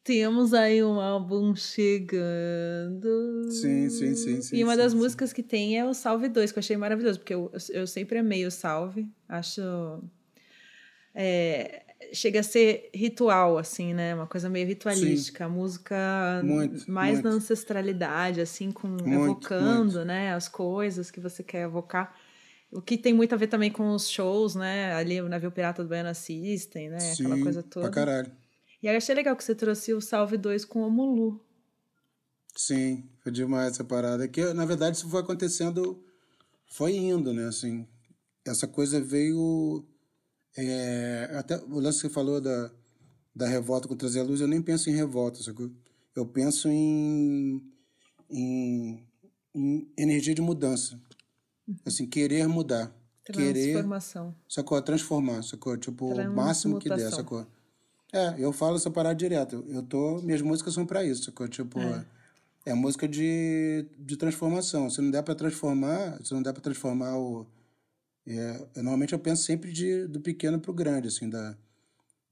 [0.04, 3.50] temos aí um álbum chegando.
[3.50, 4.42] Sim, sim, sim.
[4.42, 4.98] sim e uma sim, das sim.
[4.98, 8.18] músicas que tem é o Salve 2, que eu achei maravilhoso, porque eu, eu sempre
[8.18, 9.08] amei o Salve.
[9.26, 9.62] Acho.
[11.14, 14.14] É, chega a ser ritual, assim, né?
[14.14, 15.46] Uma coisa meio ritualística.
[15.46, 17.28] A música muito, mais muito.
[17.28, 20.34] na ancestralidade, assim, com muito, evocando, né?
[20.34, 22.14] As coisas que você quer evocar.
[22.70, 24.92] O que tem muito a ver também com os shows, né?
[24.92, 26.98] Ali o Navio Pirata do Baiano Assistem, né?
[27.12, 27.88] Aquela coisa toda.
[27.88, 28.43] Pra caralho.
[28.84, 31.40] E aí achei legal que você trouxe o Salve 2 com o Mulu.
[32.54, 34.28] Sim, foi demais essa parada.
[34.28, 36.04] Que, na verdade, isso foi acontecendo,
[36.66, 37.46] foi indo, né?
[37.46, 37.88] Assim,
[38.44, 39.82] essa coisa veio
[40.54, 42.70] é, até o lance que você falou da,
[43.34, 45.70] da revolta contra a luz, eu nem penso em revolta, sacou?
[46.14, 47.62] Eu penso em,
[48.28, 49.02] em,
[49.54, 51.00] em energia de mudança.
[51.86, 52.94] Assim, querer mudar.
[53.24, 54.26] Transformação.
[54.26, 54.82] Querer, sacou?
[54.82, 55.74] Transformar, sacou?
[55.78, 57.46] Tipo, o máximo que der, sacou?
[58.14, 59.64] É, eu falo essa parada direto.
[59.68, 61.48] Eu tô, minhas músicas são para isso, sacou?
[61.48, 62.06] Tipo, é.
[62.66, 64.88] é música de, de transformação.
[64.88, 67.46] Se não der para transformar, se não der para transformar o
[68.26, 71.56] é, eu, normalmente eu penso sempre de, do pequeno para o grande, assim, da,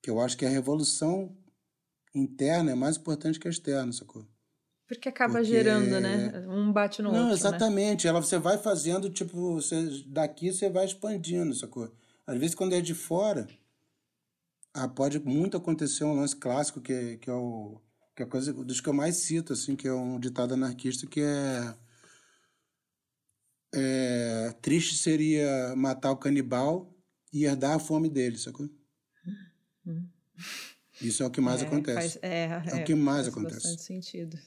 [0.00, 1.36] que eu acho que a revolução
[2.14, 4.26] interna é mais importante que a externa, sacou?
[4.86, 5.46] Porque acaba Porque...
[5.46, 6.46] gerando, né?
[6.48, 7.22] Um bate no Não, outro.
[7.22, 7.34] Não, né?
[7.34, 8.04] exatamente.
[8.04, 8.10] Né?
[8.10, 11.90] Ela, você vai fazendo, tipo, você, daqui você vai expandindo, sacou?
[12.26, 13.46] Às vezes, quando é de fora,
[14.74, 17.80] ah, pode muito acontecer um lance clássico que, que é o.
[18.16, 21.06] que é a coisa dos que eu mais cito, assim, que é um ditado anarquista,
[21.06, 21.74] que é
[23.74, 26.94] é, triste seria matar o canibal
[27.32, 28.68] e herdar a fome dele, sacou?
[31.00, 31.94] Isso é o que mais é, acontece.
[31.94, 33.54] Faz, é, é, o que mais faz acontece.
[33.54, 34.38] Bastante sentido.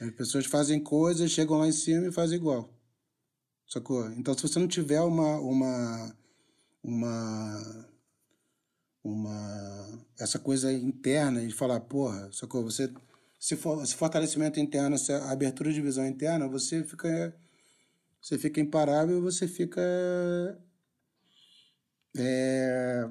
[0.00, 2.72] As pessoas fazem coisas, chegam lá em cima e fazem igual.
[3.66, 4.10] Sacou?
[4.12, 5.38] Então, se você não tiver uma.
[5.40, 6.16] uma,
[6.82, 7.88] uma
[9.04, 12.64] uma essa coisa interna e falar, porra, sacou?
[12.64, 12.90] Você
[13.38, 17.34] se for, esse fortalecimento interno, essa abertura de visão interna, você fica
[18.24, 19.82] você fica imparável, você fica.
[22.16, 23.06] É,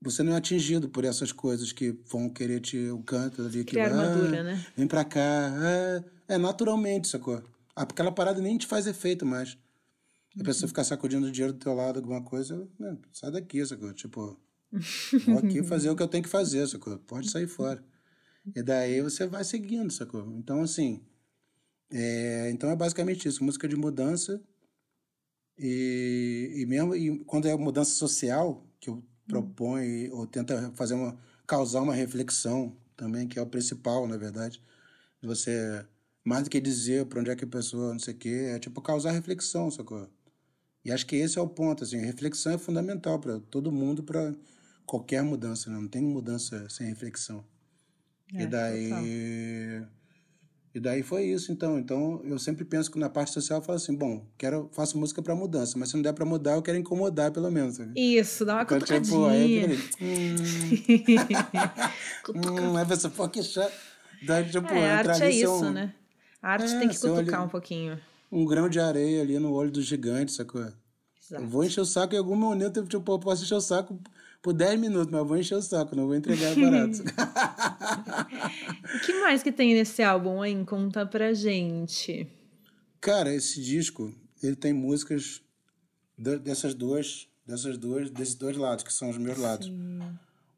[0.00, 2.88] você não é atingido por essas coisas que vão querer te.
[2.88, 3.64] o canto ali.
[3.64, 4.66] Que, Criar armadura, ah, né?
[4.74, 5.20] Vem pra cá.
[5.20, 7.42] É, é naturalmente, sacou?
[7.76, 9.58] Aquela parada nem te faz efeito mais.
[10.40, 13.92] A pessoa ficar sacudindo o dinheiro do teu lado, alguma coisa, né, sai daqui, sacou?
[13.92, 14.40] Tipo,
[15.26, 16.98] Vou aqui fazer o que eu tenho que fazer, sacou?
[16.98, 17.82] Pode sair fora.
[18.54, 20.26] E daí você vai seguindo, sacou?
[20.36, 21.02] Então, assim,
[21.90, 24.40] é, então é basicamente isso, música de mudança
[25.58, 31.18] e, e mesmo e quando é mudança social que eu proponho ou tenta fazer uma
[31.46, 34.62] causar uma reflexão também que é o principal, na verdade,
[35.22, 35.84] você
[36.24, 38.58] mais do que dizer para onde é que a pessoa não sei o quê, é
[38.58, 40.08] tipo causar reflexão, sacou?
[40.84, 44.34] E acho que esse é o ponto, assim, reflexão é fundamental para todo mundo, para
[44.90, 45.78] qualquer mudança, né?
[45.78, 47.44] não tem mudança sem reflexão.
[48.34, 49.04] É, e daí total.
[50.72, 51.78] E daí foi isso, então.
[51.78, 55.20] Então, eu sempre penso que na parte social eu falo assim, bom, quero, faço música
[55.20, 57.78] para mudança, mas se não der para mudar, eu quero incomodar, pelo menos.
[57.96, 59.68] Isso, dá uma então, Tipo, aí eu
[60.00, 60.36] hum,
[62.36, 63.72] hum, aí você, pô, que chato.
[64.24, 65.72] Daí, tipo, é, a arte é isso, um...
[65.72, 65.92] né?
[66.40, 67.98] A arte é, tem que cutucar um pouquinho.
[68.30, 70.60] Um grão de areia ali no olho do gigante, sacou?
[70.62, 71.42] Exato.
[71.42, 73.98] Eu vou encher o saco em algum momento, tipo, eu posso encher o saco
[74.42, 77.02] por 10 minutos, mas vou encher o saco, não vou entregar barato.
[78.94, 80.64] o que mais que tem nesse álbum, hein?
[80.64, 82.26] Conta pra gente.
[83.00, 85.42] Cara, esse disco, ele tem músicas
[86.16, 89.66] dessas duas, dessas duas, desses dois lados, que são os meus lados.
[89.66, 90.00] Sim.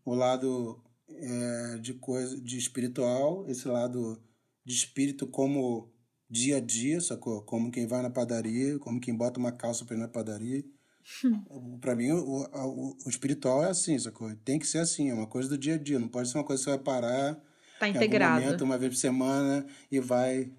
[0.05, 4.21] O lado é, de coisa, de espiritual, esse lado
[4.65, 5.93] de espírito como
[6.29, 7.43] dia a dia, sacou?
[7.43, 10.65] Como quem vai na padaria, como quem bota uma calça pra ir na padaria
[11.81, 14.35] para mim, o, o, o, espiritual é assim, sacou?
[14.45, 15.99] Tem que ser assim, é uma coisa do dia a dia.
[15.99, 17.41] Não pode ser uma coisa que você vai parar
[17.79, 18.45] tá integrado.
[18.45, 20.53] momento, uma vez por semana, e vai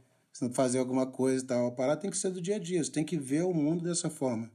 [0.53, 1.71] fazer alguma coisa e tal.
[1.71, 2.83] Parar tem que ser do dia a dia.
[2.83, 4.51] Você tem que ver o mundo dessa forma.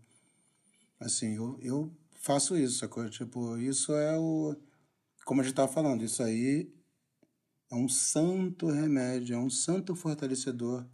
[1.01, 3.09] Assim, eu, eu faço isso, sacou?
[3.09, 4.57] Tipo, isso é o.
[5.25, 6.73] Como a gente estava falando, isso aí
[7.71, 10.87] é um santo remédio, é um santo fortalecedor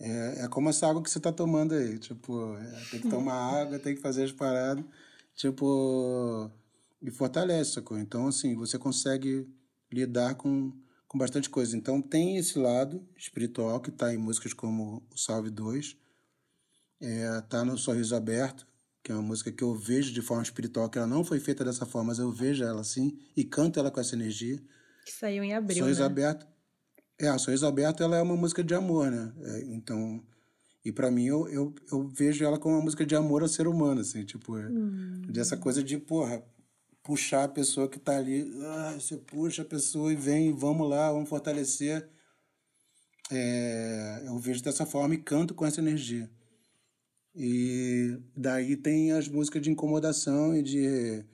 [0.00, 1.98] é, é como essa água que você está tomando aí.
[1.98, 4.84] Tipo, é, tem que tomar água, tem que fazer as paradas.
[5.36, 6.50] Tipo,
[7.02, 7.98] e fortalece, sacou?
[7.98, 9.46] Então, assim, você consegue
[9.92, 10.72] lidar com,
[11.06, 11.76] com bastante coisa.
[11.76, 15.96] Então, tem esse lado espiritual que está em músicas como o Salve 2.
[17.02, 18.66] É, tá no Sorriso Aberto,
[19.02, 21.64] que é uma música que eu vejo de forma espiritual, que ela não foi feita
[21.64, 24.58] dessa forma, mas eu vejo ela assim e canto ela com essa energia.
[25.04, 26.06] Que saiu em abril, Sorriso né?
[26.06, 26.49] Aberto
[27.20, 29.32] é, a Sorriso Aberto ela é uma música de amor, né?
[29.42, 30.24] É, então,
[30.84, 33.66] e para mim eu, eu, eu, vejo ela como uma música de amor ao ser
[33.66, 35.22] humano, assim, tipo, é, hum.
[35.28, 36.42] dessa coisa de, porra,
[37.02, 41.12] puxar a pessoa que tá ali, ah, você puxa a pessoa e vem, vamos lá,
[41.12, 42.08] vamos fortalecer.
[43.30, 46.30] É, eu vejo dessa forma e canto com essa energia.
[47.34, 51.24] E daí tem as músicas de incomodação e de,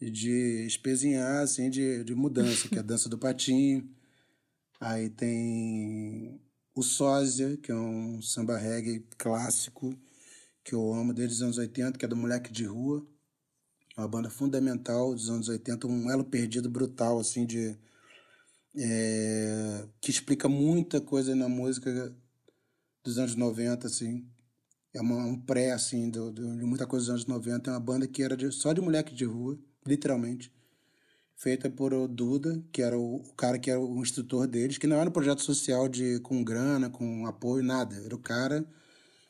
[0.00, 3.88] de espezinhar, assim, de, de mudança, que é a dança do patinho.
[4.80, 6.40] Aí tem
[6.74, 9.92] o Sósia, que é um samba reggae clássico,
[10.62, 13.04] que eu amo desde os anos 80, que é do Moleque de Rua.
[13.96, 17.76] Uma banda fundamental dos anos 80, um elo perdido brutal, assim, de.
[18.76, 22.14] É, que explica muita coisa na música
[23.02, 24.28] dos anos 90, assim.
[24.94, 26.20] É uma, um pré, assim, de
[26.64, 27.70] muita coisa dos anos 90.
[27.70, 30.52] É uma banda que era de, só de moleque de rua, literalmente
[31.38, 34.88] feita por o Duda, que era o, o, cara que era o instrutor deles, que
[34.88, 37.94] não era um projeto social de com grana, com apoio, nada.
[38.04, 38.66] Era o cara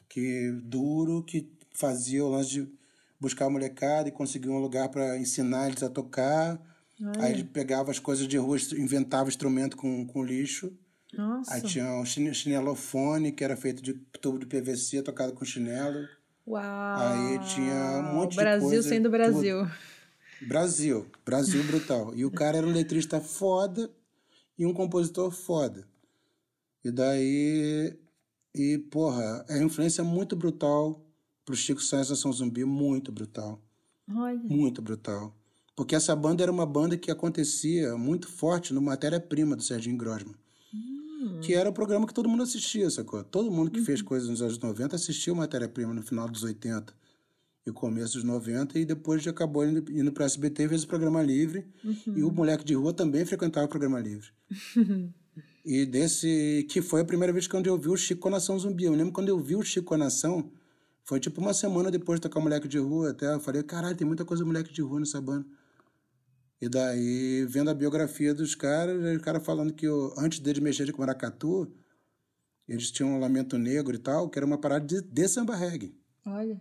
[0.08, 2.68] que duro, que fazia o lance de
[3.20, 6.58] buscar a molecada e conseguir um lugar para ensinar eles a tocar.
[7.18, 10.72] Aí ele pegava as coisas de rua, inventava instrumento com, com lixo.
[11.12, 11.54] Nossa.
[11.54, 16.08] Aí tinha um chinelofone, que era feito de tubo de PVC, tocado com chinelo.
[16.46, 16.62] Uau!
[16.62, 18.58] Aí tinha um monte Brasil de coisa.
[18.58, 19.58] Brasil sendo Brasil.
[19.58, 19.97] Tudo.
[20.46, 22.14] Brasil, Brasil brutal.
[22.14, 23.90] E o cara era um letrista foda
[24.58, 25.86] e um compositor foda.
[26.84, 27.96] E daí.
[28.54, 31.04] E, porra, é influência muito brutal
[31.44, 33.60] pro Chico Sainz Nação Zumbi, muito brutal.
[34.10, 34.38] Olha.
[34.38, 35.34] Muito brutal.
[35.76, 40.34] Porque essa banda era uma banda que acontecia muito forte no Matéria-Prima do Serginho Grosman.
[40.74, 41.40] Hum.
[41.40, 43.22] Que era o programa que todo mundo assistia, sacou?
[43.22, 43.84] Todo mundo que uhum.
[43.84, 46.92] fez coisas nos anos 90 assistiu Matéria-Prima no final dos 80
[47.70, 50.84] e começo dos 90, e depois já acabou indo, indo para o SBT e fez
[50.84, 51.66] o programa livre.
[51.84, 52.18] Uhum.
[52.18, 54.28] E o Moleque de Rua também frequentava o programa livre.
[55.64, 56.66] e desse.
[56.68, 58.84] que foi a primeira vez que eu vi o Chico Nação Zumbi.
[58.84, 60.50] Eu lembro quando eu vi o Chico Nação,
[61.04, 63.10] foi tipo uma semana depois de tocar Moleque de Rua.
[63.10, 65.46] Até eu falei, caralho, tem muita coisa Moleque de Rua nessa banda.
[66.60, 70.92] E daí, vendo a biografia dos caras, o cara falando que eu, antes deles mexerem
[70.92, 71.72] com maracatu,
[72.68, 75.94] eles tinham um lamento negro e tal, que era uma parada de, de samba reggae.
[76.26, 76.60] Olha.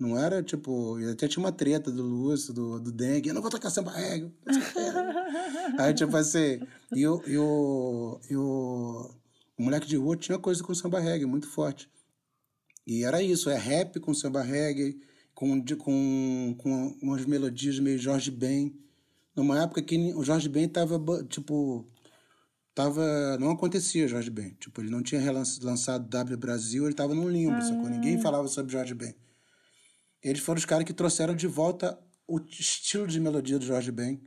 [0.00, 0.96] Não era tipo.
[1.12, 3.28] Até tinha uma treta do Lúcio, do, do Dengue.
[3.28, 4.32] Eu não vou tocar samba reggae.
[5.78, 6.58] Aí, tipo assim.
[6.96, 9.10] E o, e, o, e o,
[9.58, 11.86] o moleque de rua tinha coisa com samba reggae muito forte.
[12.86, 14.98] E era isso: é rap com samba reggae,
[15.34, 18.74] com, com, com umas melodias meio Jorge Ben.
[19.36, 21.86] Numa época que o Jorge Ben tava, tipo,
[22.74, 24.56] tava, não acontecia Jorge Ben.
[24.58, 27.60] Tipo, ele não tinha lançado W Brasil, ele tava num limbo, ah.
[27.60, 27.90] sacou?
[27.90, 29.14] Ninguém falava sobre Jorge Ben.
[30.22, 34.20] Eles foram os caras que trouxeram de volta o estilo de melodia do Jorge Ben,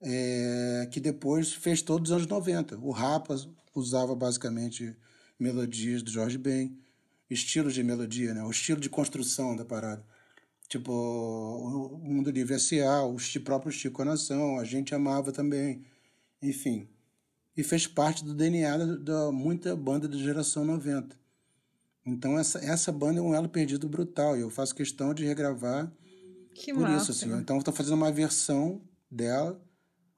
[0.00, 2.78] é, que depois fez todos os anos 90.
[2.78, 3.36] O Rapa
[3.74, 4.96] usava basicamente
[5.38, 6.78] melodias do Jorge Ben,
[7.28, 8.42] estilos de melodia, né?
[8.42, 10.04] o estilo de construção da parada.
[10.68, 15.84] Tipo, o Mundo Livre S.A., o próprio Chico Nação, a gente amava também,
[16.40, 16.88] enfim.
[17.56, 21.16] E fez parte do DNA da, muita banda da geração 90.
[22.06, 25.90] Então essa, essa banda é um elo perdido brutal e eu faço questão de regravar
[26.54, 27.10] que por massa.
[27.10, 27.34] isso assim.
[27.38, 29.60] Então estou fazendo uma versão dela.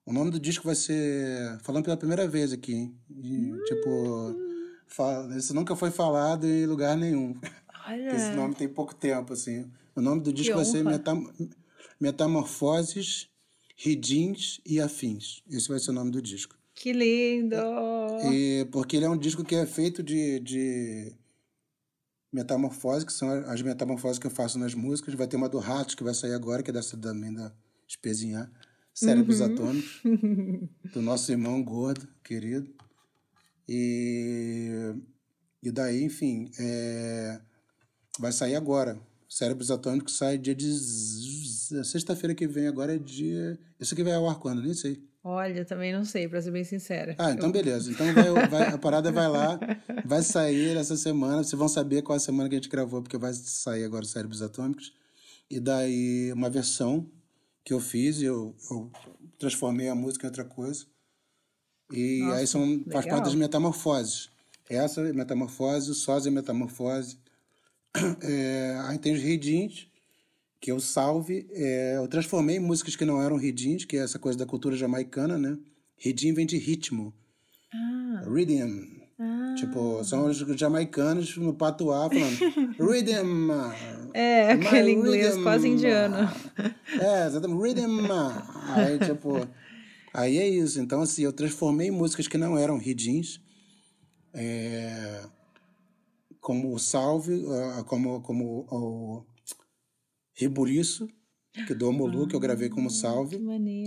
[0.05, 2.97] O nome do disco vai ser falando pela primeira vez aqui, hein?
[3.11, 3.61] E, hum.
[3.65, 4.37] Tipo,
[4.87, 7.35] fala, isso nunca foi falado em lugar nenhum.
[7.89, 8.15] Olha.
[8.15, 9.71] Esse nome tem pouco tempo assim.
[9.95, 11.33] O nome do disco vai ser Metam
[12.01, 13.29] Metamorfoses,
[13.77, 15.43] Ridins e Afins.
[15.51, 16.57] Esse vai ser o nome do disco.
[16.75, 17.57] Que lindo!
[18.31, 21.13] E, porque ele é um disco que é feito de, de
[22.33, 25.15] metamorfose, que são as metamorfoses que eu faço nas músicas.
[25.15, 27.53] Vai ter uma do Ratos, que vai sair agora, que é dessa também da
[27.89, 28.51] Espezinhar.
[28.93, 29.47] Cérebros uhum.
[29.47, 30.01] Atômicos,
[30.93, 32.75] do nosso irmão gordo, querido.
[33.69, 34.95] E,
[35.63, 37.41] e daí, enfim, é,
[38.19, 38.99] vai sair agora.
[39.29, 40.73] Cérebros Atômicos sai dia de.
[41.85, 43.59] Sexta-feira que vem, agora é dia.
[43.79, 44.63] Isso aqui vai ao ar quando?
[44.63, 45.03] Nem sei.
[45.29, 47.17] Olha, também não sei, para ser bem sincera.
[47.19, 47.53] Ah, então eu...
[47.53, 47.91] beleza.
[47.91, 49.59] Então vai, vai, a parada vai lá,
[50.05, 51.43] vai sair essa semana.
[51.43, 54.05] Vocês vão saber qual é a semana que a gente gravou, porque vai sair agora
[54.05, 54.95] os Cérebros Atômicos.
[55.51, 57.11] E daí uma versão
[57.65, 58.89] que eu fiz, eu, eu
[59.37, 60.87] transformei a música em outra coisa.
[61.93, 64.31] E Nossa, aí são, faz parte das metamorfoses.
[64.71, 67.19] Essa é metamorfose, o sósia é metamorfose.
[68.23, 69.89] É, aí tem os redins,
[70.61, 71.47] que eu salve.
[71.53, 75.39] É, eu transformei músicas que não eram ridins, que é essa coisa da cultura jamaicana,
[75.39, 75.59] né?
[75.97, 77.13] Ridim vem de ritmo.
[77.73, 78.25] Ah.
[78.27, 78.97] Rhythm.
[79.19, 79.55] Ah.
[79.57, 83.51] Tipo, são os jamaicanos no patuá falando Rhythm.
[84.13, 85.43] É, aquele inglês rhythm.
[85.43, 86.29] quase indiano.
[87.01, 87.61] É, exatamente.
[87.61, 88.07] Rhythm.
[88.75, 89.47] Aí, tipo,
[90.13, 90.81] aí é isso.
[90.81, 93.41] Então, assim, eu transformei músicas que não eram ridins.
[94.33, 95.25] É,
[96.41, 99.25] como o salve, ah, como, como o
[100.37, 101.09] Riburiço,
[101.67, 103.37] que do Omolu, ah, que eu gravei como salve.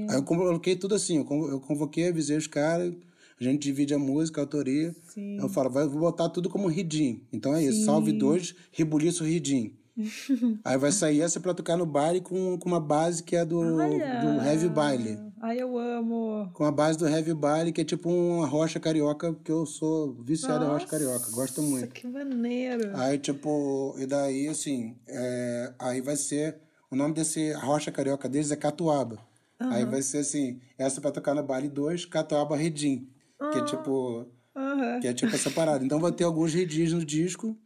[0.10, 2.94] Aí eu coloquei tudo assim, eu convoquei, avisei os caras,
[3.40, 4.94] a gente divide a música, a autoria.
[5.14, 5.38] Sim.
[5.40, 7.22] Eu falo, vai, vou botar tudo como ridim.
[7.32, 7.70] Então é Sim.
[7.70, 9.74] isso, salve dois, Riburiço, ridim.
[10.64, 13.60] Aí vai sair essa pra tocar no baile com, com uma base que é do,
[13.62, 15.20] do Heavy Baile.
[15.42, 16.50] Ai, eu amo.
[16.54, 20.14] Com a base do Heavy Baile, que é tipo uma rocha carioca, que eu sou
[20.14, 21.32] viciado em rocha carioca.
[21.32, 21.94] Gosto muito.
[21.94, 22.92] que maneiro.
[22.96, 26.58] Aí, tipo, e daí, assim, é, aí vai ser.
[26.92, 29.20] O nome desse rocha carioca deles é Catuaba.
[29.62, 29.72] Uhum.
[29.72, 33.10] Aí vai ser assim, essa pra tocar no baile 2, Catuaba Redim.
[33.40, 33.52] Uhum.
[33.52, 34.28] Que é tipo.
[34.56, 35.00] Uhum.
[35.00, 35.86] Que é tipo essa parada.
[35.86, 37.58] Então vai ter alguns redis no disco.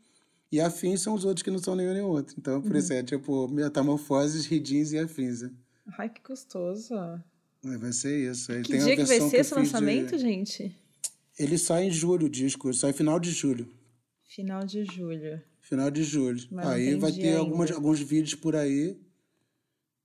[0.52, 2.36] E afins são os outros que não são nenhum nem outro.
[2.38, 2.78] Então, por uhum.
[2.78, 5.42] isso é tipo metamorfoses, redins e afins.
[5.42, 5.52] Né?
[5.98, 6.94] Ai, que gostoso.
[7.64, 8.52] Vai ser isso.
[8.52, 10.22] Aí que dia que vai ser esse lançamento, de...
[10.22, 10.76] gente?
[11.40, 12.68] Ele sai em julho, o disco.
[12.68, 13.68] Ele sai final de julho.
[14.28, 15.42] Final de julho.
[15.62, 16.46] Final de julho.
[16.52, 19.00] Mas aí vai ter algumas, alguns vídeos por aí.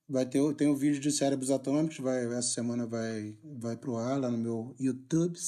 [0.09, 1.99] Vai ter tem o um vídeo de cérebros atômicos.
[1.99, 5.39] Vai, essa semana vai, vai pro ar lá no meu YouTube.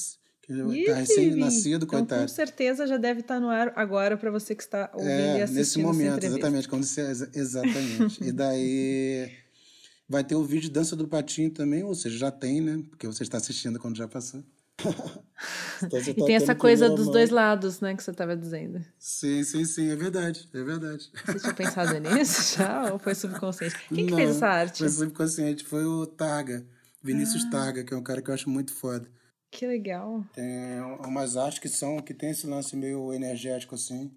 [0.41, 2.21] Que tá recém-nascido, então, coitado.
[2.23, 5.39] Com certeza já deve estar tá no ar agora para você que está ouvindo é,
[5.39, 5.57] e assistindo.
[5.57, 6.67] Nesse momento, exatamente.
[6.67, 7.01] Quando você,
[7.33, 8.21] exatamente.
[8.21, 9.31] e daí
[10.11, 12.83] vai ter o vídeo de Dança do Patinho também, ou seja, já tem, né?
[12.89, 14.43] Porque você está assistindo quando já passou.
[15.83, 17.13] então, e tá tem essa coisa dos mão.
[17.13, 18.83] dois lados, né, que você estava dizendo.
[18.99, 21.09] Sim, sim, sim, é verdade, é verdade.
[21.25, 23.75] Você tinha pensado nisso já ou foi subconsciente?
[23.87, 24.79] Quem Não, que fez essa arte?
[24.79, 26.65] Foi subconsciente, foi o Targa,
[27.01, 27.49] Vinícius ah.
[27.51, 29.07] Targa, que é um cara que eu acho muito foda.
[29.49, 30.25] Que legal.
[30.33, 34.11] Tem umas artes que são que tem esse lance meio energético assim.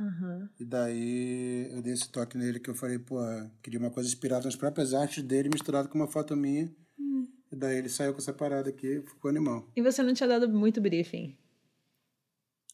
[0.00, 0.48] Uhum.
[0.58, 3.18] E daí eu dei esse toque nele que eu falei, pô,
[3.62, 6.72] queria uma coisa inspirada nas próprias artes dele, misturado com uma foto minha.
[6.98, 7.28] Uhum.
[7.52, 9.68] E daí ele saiu com essa parada aqui, ficou animal.
[9.76, 11.36] E você não tinha dado muito briefing?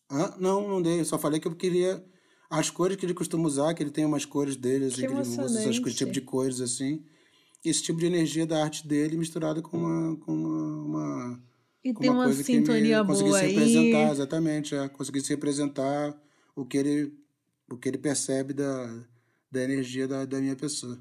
[0.08, 1.00] Ah, não, não dei.
[1.00, 2.04] Eu só falei que eu queria
[2.48, 5.12] as cores que ele costuma usar, que ele tem umas cores dele, assim, que, que
[5.12, 7.04] ele usa essas tipo de cores assim.
[7.64, 11.42] Esse tipo de energia da arte dele misturado com uma, com uma, uma
[11.84, 13.54] e tem uma, uma sintonia boa conseguisse aí.
[13.54, 16.16] representar, exatamente, é, conseguisse representar
[16.56, 17.14] o que ele,
[17.70, 19.04] o que ele percebe da,
[19.52, 20.98] da energia da, da minha pessoa.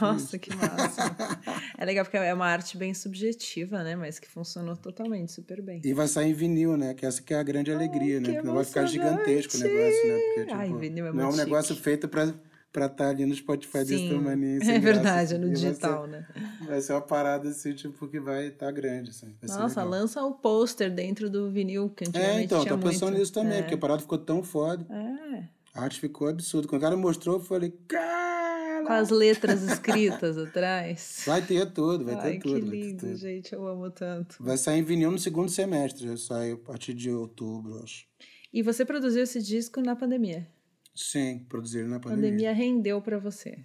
[0.00, 1.16] Nossa, que massa.
[1.78, 3.94] é legal porque é uma arte bem subjetiva, né?
[3.94, 5.80] Mas que funcionou totalmente super bem.
[5.84, 6.92] E vai sair em vinil, né?
[6.92, 8.40] Que essa que é a grande alegria, Ai, né?
[8.40, 10.18] Que não vai ficar gigantesco o negócio, né?
[10.18, 12.34] Porque, tipo, Ai, vinil é não é um negócio feito para
[12.74, 14.58] pra estar tá ali no Spotify Sim, desse tamanho.
[14.68, 16.26] É verdade, é no digital, vai ser, né?
[16.66, 19.10] Vai ser uma parada assim, tipo, que vai estar tá grande.
[19.10, 23.20] Assim, Nossa, lança o pôster dentro do vinil, que antigamente É, então, tô pensando muito.
[23.20, 23.62] nisso também, é.
[23.62, 24.84] porque a parada ficou tão foda.
[24.92, 25.44] É.
[25.72, 26.66] A arte ficou absurda.
[26.66, 28.82] Quando o cara mostrou, eu falei, cara!
[28.84, 31.22] Com as letras escritas atrás.
[31.24, 32.60] Vai ter tudo, vai Ai, ter tudo.
[32.60, 33.16] Que lindo, tudo.
[33.16, 34.36] gente, eu amo tanto.
[34.40, 38.04] Vai sair em vinil no segundo semestre, já sai a partir de outubro, acho.
[38.52, 40.46] E você produziu esse disco na pandemia?
[40.94, 42.28] Sim, produzir na pandemia.
[42.28, 43.58] A pandemia rendeu para você.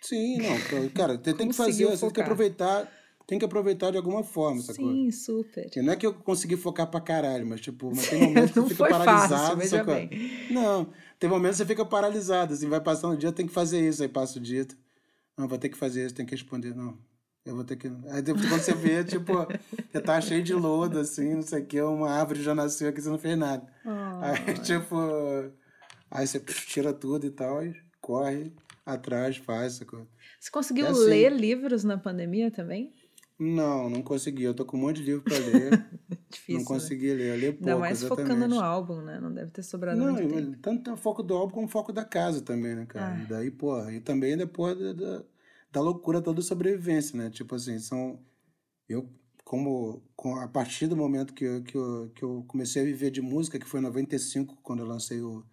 [0.00, 2.92] Sim, não, cara, tem, tem que fazer, você tem que aproveitar,
[3.26, 5.16] tem que aproveitar de alguma forma essa Sim, coisa.
[5.16, 5.70] Super.
[5.74, 8.60] E não é que eu consegui focar pra caralho, mas tipo, mas tem momentos que
[8.60, 9.60] você fica paralisado.
[9.60, 10.10] Fácil, bem.
[10.50, 13.86] Não, tem momentos que você fica paralisado, assim, vai passando o dia, tem que fazer
[13.86, 14.66] isso, aí passa o dia,
[15.38, 16.98] não, vou ter que fazer isso, tem que responder, não.
[17.44, 17.90] Eu vou ter que.
[18.08, 19.32] Aí depois quando você vê, tipo,
[19.90, 23.02] você tá cheio de lodo, assim, não sei o que, uma árvore já nasceu aqui,
[23.02, 23.66] você não fez nada.
[23.84, 23.90] Oh.
[24.22, 24.96] Aí, tipo.
[26.10, 28.52] Aí você tira tudo e tal, e corre
[28.84, 30.06] atrás, faz essa coisa.
[30.38, 31.04] Você conseguiu é assim.
[31.04, 32.92] ler livros na pandemia também?
[33.38, 34.44] Não, não consegui.
[34.44, 35.86] Eu tô com um monte de livro para ler.
[36.30, 36.60] Difícil.
[36.60, 37.14] Não consegui né?
[37.14, 37.28] ler.
[37.28, 38.28] Eu li pouco, Ainda mais exatamente.
[38.28, 39.18] focando no álbum, né?
[39.20, 40.58] Não deve ter sobrado não, muito tempo.
[40.58, 43.14] Tanto o foco do álbum como o foco da casa também, né, cara?
[43.14, 43.22] Ah.
[43.22, 45.24] E daí, porra, e também depois da, da,
[45.72, 47.30] da loucura toda de sobrevivência, né?
[47.30, 48.20] Tipo assim, são.
[48.88, 49.08] Eu,
[49.44, 50.02] como.
[50.14, 53.20] Com, a partir do momento que eu, que, eu, que eu comecei a viver de
[53.20, 55.44] música, que foi em 95, quando eu lancei o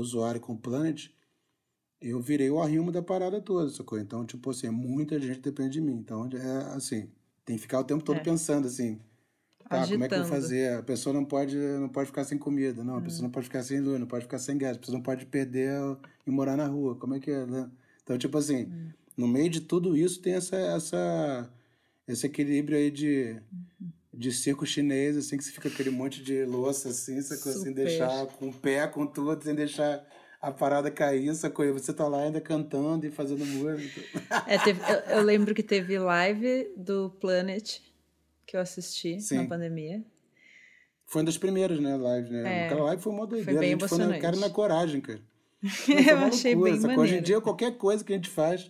[0.00, 1.08] usuário com o Planet,
[2.00, 3.98] eu virei o arrimo da parada toda, sacou?
[3.98, 5.96] Então, tipo assim, muita gente depende de mim.
[5.96, 7.10] Então, é assim,
[7.44, 8.22] tem que ficar o tempo todo é.
[8.22, 9.00] pensando assim,
[9.68, 10.74] tá, como é que eu vou fazer?
[10.74, 13.62] A pessoa não pode, não pode ficar sem comida, não, a pessoa não pode ficar
[13.62, 15.72] sem luz, não pode ficar sem gás, a pessoa não pode perder
[16.26, 17.70] e morar na rua, como é que é, né?
[18.02, 18.90] Então, tipo assim, hum.
[19.16, 21.50] no meio de tudo isso tem essa, essa,
[22.06, 23.40] esse equilíbrio aí de...
[23.80, 27.52] Uhum de circo chinês, assim, que você fica aquele monte de louça, assim, sacou?
[27.52, 30.04] Sem deixar com o pé, com tudo, sem deixar
[30.42, 31.64] a parada cair, sacou?
[31.64, 34.00] E você tá lá ainda cantando e fazendo música.
[34.48, 37.78] É, teve, eu, eu, lembro que teve live do Planet
[38.44, 39.36] que eu assisti Sim.
[39.36, 40.02] na pandemia.
[41.06, 42.62] Foi uma das primeiras, né, live, né?
[42.62, 43.52] É, Aquela live foi uma doideira.
[43.52, 45.20] Foi bem a gente foi na cara na coragem, cara.
[46.10, 47.02] eu achei loucura, bem maneiro.
[47.02, 48.68] Hoje em dia, qualquer coisa que a gente faz,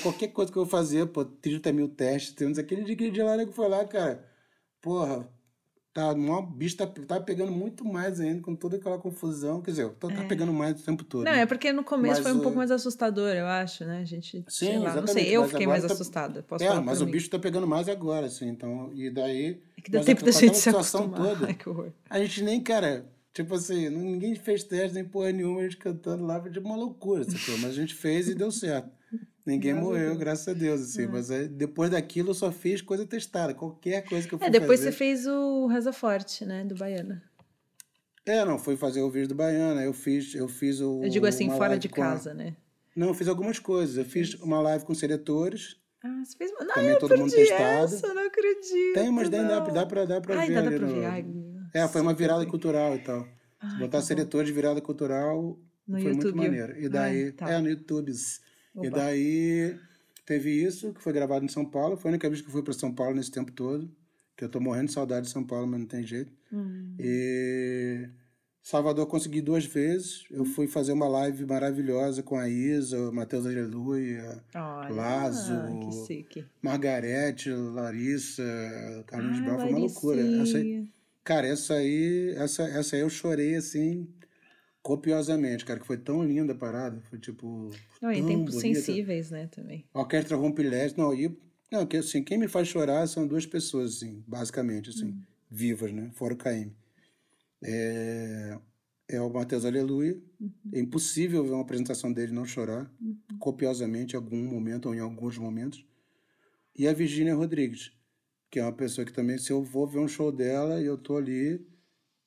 [0.00, 3.24] qualquer coisa que eu vou fazer, pô, 30 mil testes, temos aquele dia, aquele dia
[3.24, 4.35] lá, né, que foi lá, cara
[4.86, 5.28] porra,
[5.92, 9.60] tá, o bicho tá, tá pegando muito mais ainda com toda aquela confusão.
[9.60, 10.28] Quer dizer, tá, é.
[10.28, 11.24] pegando mais o tempo todo.
[11.24, 11.40] Não, né?
[11.40, 13.98] é porque no começo mas, foi um pouco mais assustador, eu acho, né?
[13.98, 14.44] A gente.
[14.46, 16.44] Sim, lá, Não sei, eu fiquei mais tá, assustada.
[16.44, 18.92] Posso é, mas o bicho tá pegando mais agora, assim, então.
[18.94, 19.60] E daí.
[19.76, 21.20] É que deu tempo da gente se acostumar.
[21.20, 21.90] Toda, Ai, que horror.
[22.08, 23.04] A gente nem, cara.
[23.32, 26.76] Tipo assim, ninguém fez teste nem porra nenhuma, a gente cantando lá, foi tipo uma
[26.76, 27.58] loucura, sacou?
[27.58, 28.88] Mas a gente fez e deu certo.
[29.46, 31.04] Ninguém morreu, a graças a Deus, assim.
[31.04, 31.06] É.
[31.06, 33.54] Mas depois daquilo eu só fiz coisa testada.
[33.54, 34.90] Qualquer coisa que eu fui É, depois fazer...
[34.90, 36.64] você fez o Reza Forte, né?
[36.64, 37.22] Do Baiana.
[38.26, 39.84] É, não, fui fazer o vídeo do Baiana.
[39.84, 41.04] Eu fiz, eu fiz o.
[41.04, 42.56] Eu digo assim, fora de casa, né?
[42.96, 43.96] Não, eu fiz algumas coisas.
[43.96, 45.76] Eu fiz uma live com seletores.
[46.02, 46.64] Ah, você fez uma.
[46.64, 47.84] Não, Também eu todo mundo testado.
[47.84, 48.94] Essa, não acredito.
[48.94, 50.54] Tem, mas daí dá, dá pra, dá pra Ai, ver.
[50.54, 50.94] Dá, dá pra ver.
[50.94, 51.06] No...
[51.06, 51.24] Ai,
[51.72, 53.28] é, foi uma virada cultural e tal.
[53.60, 55.56] Ai, Se botar seletor de virada cultural,
[55.86, 56.34] no foi YouTube.
[56.34, 56.80] muito maneiro.
[56.80, 57.24] E daí.
[57.26, 57.48] Ai, tá.
[57.48, 58.12] É, no YouTube.
[58.82, 59.78] E daí
[60.24, 61.96] teve isso, que foi gravado em São Paulo.
[61.96, 63.90] Foi a única vez que eu fui para São Paulo nesse tempo todo.
[64.36, 66.30] Que eu tô morrendo de saudade de São Paulo, mas não tem jeito.
[66.52, 66.94] Hum.
[66.98, 68.08] E
[68.62, 70.24] Salvador consegui duas vezes.
[70.30, 75.54] Eu fui fazer uma live maravilhosa com a Isa, Matheus Aleluia, Olha, Lazo,
[76.60, 78.42] Margarete, Larissa,
[79.06, 79.58] Carlinhos Brown.
[79.58, 80.20] Foi uma loucura.
[80.42, 80.88] Essa aí,
[81.22, 84.08] cara, essa aí, essa, essa aí eu chorei assim
[84.86, 87.72] copiosamente, cara, que foi tão linda a parada, foi tipo.
[88.00, 88.80] Não, em tempos bonita.
[88.80, 89.84] sensíveis, né, também.
[89.92, 91.36] Orquestra Rompilés, não, e.
[91.72, 95.20] Não, que assim, quem me faz chorar são duas pessoas, assim, basicamente, assim, hum.
[95.50, 96.12] vivas, né?
[96.14, 96.72] Fora o KM.
[97.64, 98.58] É,
[99.08, 100.16] é o Matheus Aleluia.
[100.40, 100.52] Uhum.
[100.72, 103.18] É impossível ver uma apresentação dele e não chorar, uhum.
[103.40, 105.84] copiosamente, em algum momento ou em alguns momentos.
[106.76, 107.90] E a Virginia Rodrigues,
[108.48, 110.96] que é uma pessoa que também, se eu vou ver um show dela e eu
[110.96, 111.66] tô ali,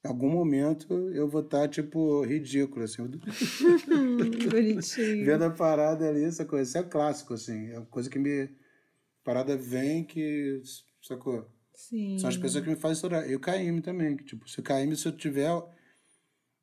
[0.03, 3.03] em algum momento eu vou estar, tá, tipo, ridículo, assim.
[4.49, 5.25] Bonitinho.
[5.25, 6.69] Vendo a parada ali, essa coisa.
[6.69, 7.69] Isso é clássico, assim.
[7.71, 8.43] É uma coisa que me...
[8.43, 8.49] A
[9.23, 10.61] parada vem que...
[11.01, 11.49] Sacou?
[11.75, 12.17] Sim.
[12.17, 13.29] São as pessoas que me fazem chorar.
[13.29, 14.15] E o KM também.
[14.15, 15.49] Que, tipo, se o KM, se eu tiver...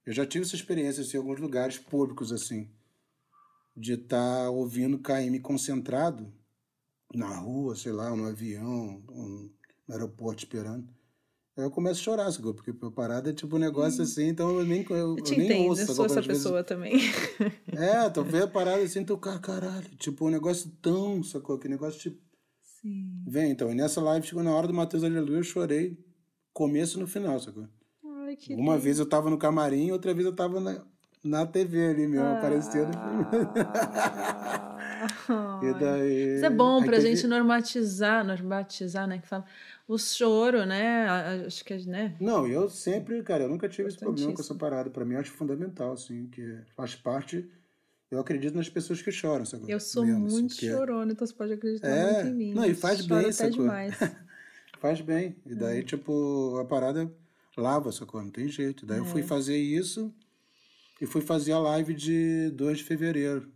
[0.07, 2.71] Eu já tive essa experiência, assim, em alguns lugares públicos, assim.
[3.77, 6.33] De estar tá ouvindo KM concentrado
[7.15, 9.53] na rua, sei lá, no avião, no
[9.91, 10.96] aeroporto esperando.
[11.57, 12.53] Aí eu começo a chorar, sabe?
[12.53, 14.03] porque a parada é tipo um negócio hum.
[14.03, 15.83] assim, então eu nem, eu, eu te eu nem entendo, ouço.
[15.83, 16.69] Eu sou essa pessoa vezes...
[16.69, 17.01] também.
[17.73, 21.59] É, tu vê a parada assim, tu, caralho, tipo um negócio tão, sacou?
[21.59, 22.21] Que negócio tipo.
[22.83, 23.23] Sim.
[23.27, 25.99] Vem, então, e nessa live, chegou na hora do Matheus Aleluia, eu chorei,
[26.53, 27.67] começo no final, sacou?
[28.05, 28.85] Ai, que Uma lindo.
[28.85, 30.85] vez eu tava no camarim, outra vez eu tava na,
[31.25, 32.37] na TV ali mesmo, ah.
[32.39, 33.27] apareceu no filme.
[35.71, 36.37] e daí...
[36.37, 37.15] Isso é bom pra teve...
[37.15, 39.19] gente normatizar, normatizar, né?
[39.19, 39.45] Que fala
[39.89, 41.09] o choro, né?
[41.47, 42.17] Acho que, né?
[42.21, 44.91] Não, eu sempre, cara, eu nunca tive esse problema com essa parada.
[44.91, 47.49] Pra mim, eu acho fundamental, assim, que faz parte.
[48.11, 49.71] Eu acredito nas pessoas que choram, sabe?
[49.71, 52.13] Eu sou mesmo, assim, muito assim, chorona, então você pode acreditar é...
[52.13, 52.55] muito em mim.
[52.55, 53.95] Não, e faz Choro bem, até demais.
[54.81, 55.37] faz bem.
[55.47, 55.83] E daí, é.
[55.83, 57.11] tipo, a parada
[57.57, 58.23] lava, sacou?
[58.23, 58.87] Não tem jeito.
[58.87, 59.01] Daí é.
[59.01, 59.25] eu fui é.
[59.25, 60.13] fazer isso
[61.01, 63.51] e fui fazer a live de 2 de fevereiro.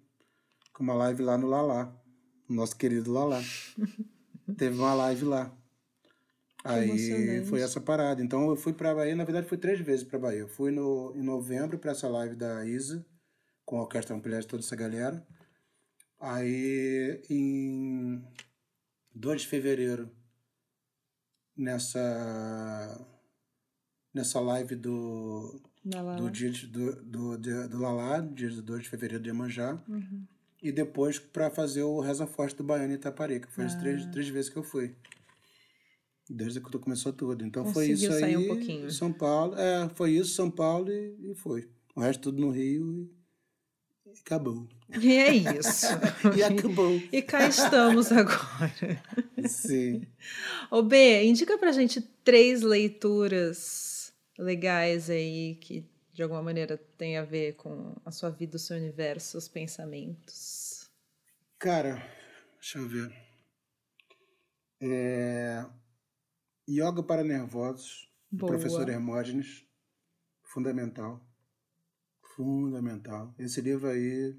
[0.73, 1.93] Com uma live lá no Lalá.
[2.49, 3.41] Nosso querido Lalá.
[4.57, 5.60] Teve uma live lá.
[6.65, 8.23] Aí foi essa parada.
[8.23, 10.41] Então eu fui pra Bahia, na verdade fui três vezes pra Bahia.
[10.41, 13.05] Eu fui no, em novembro pra essa live da Isa,
[13.65, 15.27] com a Orquestra Ampliada toda essa galera.
[16.19, 18.23] Aí em
[19.15, 20.11] 2 de fevereiro,
[21.57, 23.07] nessa
[24.13, 29.23] nessa live do do dia de, do, do, do, do Lalá, dia 2 de fevereiro
[29.23, 29.83] de Iemanjá.
[29.89, 30.27] Uhum.
[30.63, 33.49] E depois para fazer o Reza Forte do Baiano em Itaparica.
[33.51, 33.67] Foi ah.
[33.67, 34.95] as três, três vezes que eu fui.
[36.33, 37.45] Desde que começou tudo.
[37.45, 38.37] Então Conseguiu foi isso aí.
[38.37, 38.91] Um pouquinho.
[38.93, 39.57] São Paulo.
[39.59, 41.69] É, foi isso, São Paulo e, e foi.
[41.97, 44.69] O resto tudo no Rio e, e acabou.
[45.03, 45.87] E é isso.
[46.39, 47.03] e acabou.
[47.11, 49.03] E cá estamos agora.
[49.49, 50.07] Sim.
[50.71, 57.25] Ô B, indica pra gente três leituras legais aí que de alguma maneira tem a
[57.25, 60.89] ver com a sua vida, o seu universo, os pensamentos.
[61.59, 62.01] Cara,
[62.61, 63.13] deixa eu ver.
[64.81, 65.67] É,
[66.69, 69.67] Yoga para Nervosos, do professor Hermógenes.
[70.43, 71.25] Fundamental.
[72.35, 73.35] Fundamental.
[73.39, 74.37] Esse livro aí,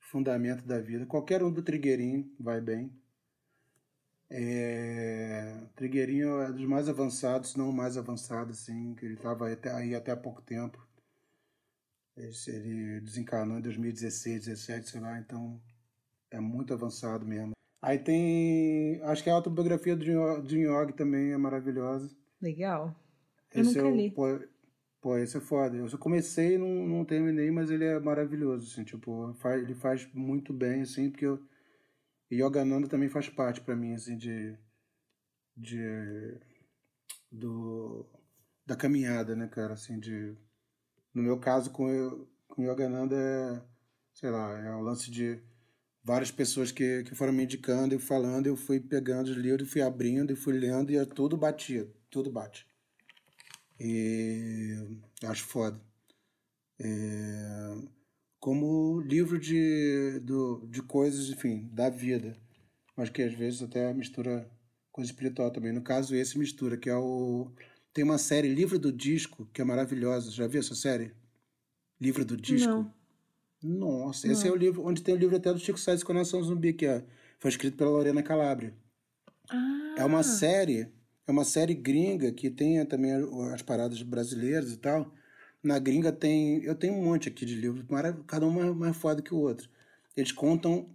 [0.00, 1.06] fundamento da vida.
[1.06, 2.92] Qualquer um do Trigueirinho vai bem.
[4.28, 5.66] É...
[5.74, 10.12] Trigueirinho é dos mais avançados, não o mais avançado, assim, que ele estava aí até
[10.12, 10.86] há pouco tempo.
[12.16, 15.60] Ele desencarnou em 2016, 2017, sei lá, então
[16.30, 17.52] é muito avançado mesmo.
[17.86, 19.00] Aí tem.
[19.04, 22.10] Acho que a autobiografia do Jim Yog também é maravilhosa.
[22.42, 22.92] Legal.
[23.54, 24.10] Eu esse nunca li.
[24.10, 24.24] pô,
[25.00, 25.76] pô, esse é foda.
[25.76, 29.72] Eu só comecei e não, não terminei, mas ele é maravilhoso, assim, tipo, faz, ele
[29.72, 31.40] faz muito bem, assim, porque eu.
[32.28, 34.58] Yogananda também faz parte para mim, assim, de.
[35.56, 36.40] de.
[37.30, 38.04] do.
[38.66, 40.36] da caminhada, né, cara, assim, de.
[41.14, 43.62] No meu caso, com, com Yogananda é.
[44.12, 45.40] sei lá, é o lance de
[46.06, 49.82] várias pessoas que, que foram me indicando e falando, eu fui pegando os livros, fui
[49.82, 52.64] abrindo e fui lendo e tudo batia, tudo bate.
[53.78, 54.76] E
[55.24, 55.80] acho foda.
[56.78, 57.74] É,
[58.38, 62.36] como livro de, do, de coisas, enfim, da vida.
[62.96, 64.48] Mas que às vezes até mistura
[64.92, 65.72] coisa espiritual também.
[65.72, 67.50] No caso, esse mistura, que é o.
[67.92, 70.30] Tem uma série, Livro do Disco, que é maravilhosa.
[70.30, 71.12] Já viu essa série?
[72.00, 72.70] Livro do Disco?
[72.70, 72.94] Não.
[73.66, 76.72] Nossa, esse é o livro onde tem o livro até do Chico Sainz Nação Zumbi,
[76.72, 77.04] que é,
[77.40, 78.72] foi escrito pela Lorena Calabria.
[79.50, 79.94] Ah.
[79.98, 80.88] É uma série,
[81.26, 83.12] é uma série gringa que tem também
[83.52, 85.12] as paradas brasileiras e tal.
[85.60, 87.84] Na gringa tem, eu tenho um monte aqui de livros,
[88.28, 89.68] cada um mais foda que o outro.
[90.16, 90.88] Eles contam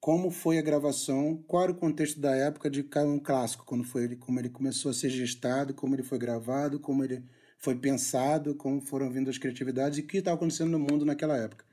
[0.00, 4.04] como foi a gravação, qual era o contexto da época de um clássico, quando foi
[4.04, 7.22] ele, como ele começou a ser gestado, como ele foi gravado, como ele
[7.58, 11.36] foi pensado, como foram vindo as criatividades e o que estava acontecendo no mundo naquela
[11.36, 11.64] época.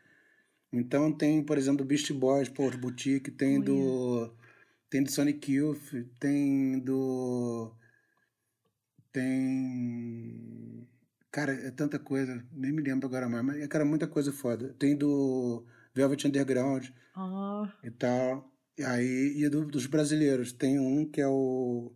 [0.71, 4.15] Então tem, por exemplo, do Beast Boys, Power Boutique, tem oh, do.
[4.17, 4.33] Yeah.
[4.89, 7.71] Tem do Sonic Youth, tem do.
[9.11, 10.87] Tem.
[11.29, 14.73] Cara, é tanta coisa, nem me lembro agora mais, mas é, cara, muita coisa foda.
[14.77, 17.67] Tem do Velvet Underground oh.
[17.83, 18.49] e tal.
[18.77, 21.91] E aí, e do, dos brasileiros, tem um que é o,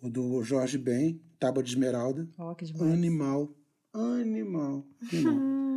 [0.00, 2.28] o do Jorge Ben, Tábua de Esmeralda.
[2.38, 2.92] Oh, que demais.
[2.92, 3.54] Animal.
[3.92, 4.86] Animal.
[5.12, 5.60] Animal.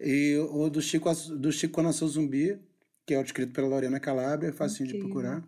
[0.00, 2.58] E o do Chico, do Chico Nação Zumbi,
[3.04, 5.00] que é escrito pela Lorena Calabria, é facinho okay.
[5.00, 5.42] de procurar.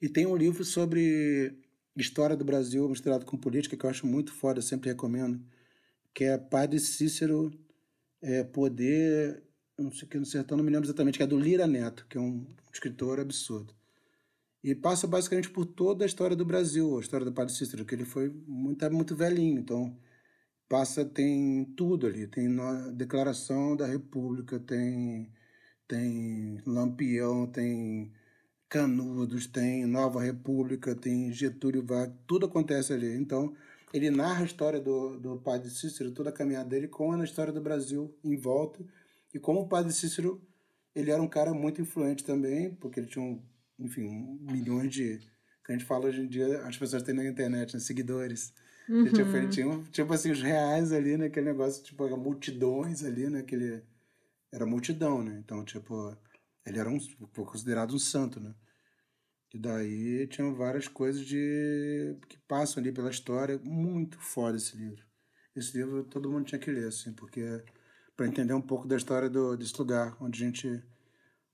[0.00, 1.56] E tem um livro sobre
[1.96, 5.40] história do Brasil misturado com política, que eu acho muito foda, sempre recomendo,
[6.14, 7.50] que é Padre Cícero
[8.22, 9.42] é, Poder,
[9.78, 12.06] não sei o que no sertão, não me lembro exatamente, que é do Lira Neto,
[12.08, 13.74] que é um escritor absurdo.
[14.62, 17.94] E passa basicamente por toda a história do Brasil, a história do Padre Cícero, que
[17.94, 19.96] ele foi muito, muito velhinho, então
[20.70, 22.48] passa tem tudo ali, tem
[22.94, 25.28] Declaração da República, tem
[25.88, 28.12] tem Lampião, tem
[28.68, 33.12] Canudos, tem Nova República, tem Getúlio Vargas, tudo acontece ali.
[33.16, 33.52] Então,
[33.92, 37.52] ele narra a história do, do padre Cícero, toda a caminhada dele, com a história
[37.52, 38.78] do Brasil em volta.
[39.34, 40.40] E como o padre Cícero,
[40.94, 43.42] ele era um cara muito influente também, porque ele tinha, um,
[43.80, 45.18] enfim, milhões de...
[45.64, 48.52] que a gente fala hoje em dia, as pessoas têm na internet, né, seguidores.
[48.90, 49.06] Uhum.
[49.06, 51.26] Ele tinha, tipo assim, os reais ali, né?
[51.26, 53.40] Aquele negócio, tipo, multidões ali, né?
[53.40, 53.82] Aquele...
[54.52, 55.38] Era multidão, né?
[55.38, 56.16] Então, tipo,
[56.66, 56.98] ele era um,
[57.44, 58.52] considerado um santo, né?
[59.54, 63.60] E daí tinham várias coisas de que passam ali pela história.
[63.62, 65.04] Muito foda esse livro.
[65.54, 67.62] Esse livro todo mundo tinha que ler, assim, porque
[68.16, 70.82] para entender um pouco da história do, desse lugar onde a gente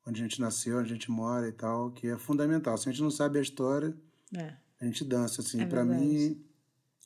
[0.07, 2.79] onde a gente nasceu, onde a gente mora e tal, que é fundamental.
[2.79, 3.95] Se a gente não sabe a história,
[4.35, 4.55] é.
[4.81, 5.61] a gente dança, assim.
[5.61, 6.41] É para mim,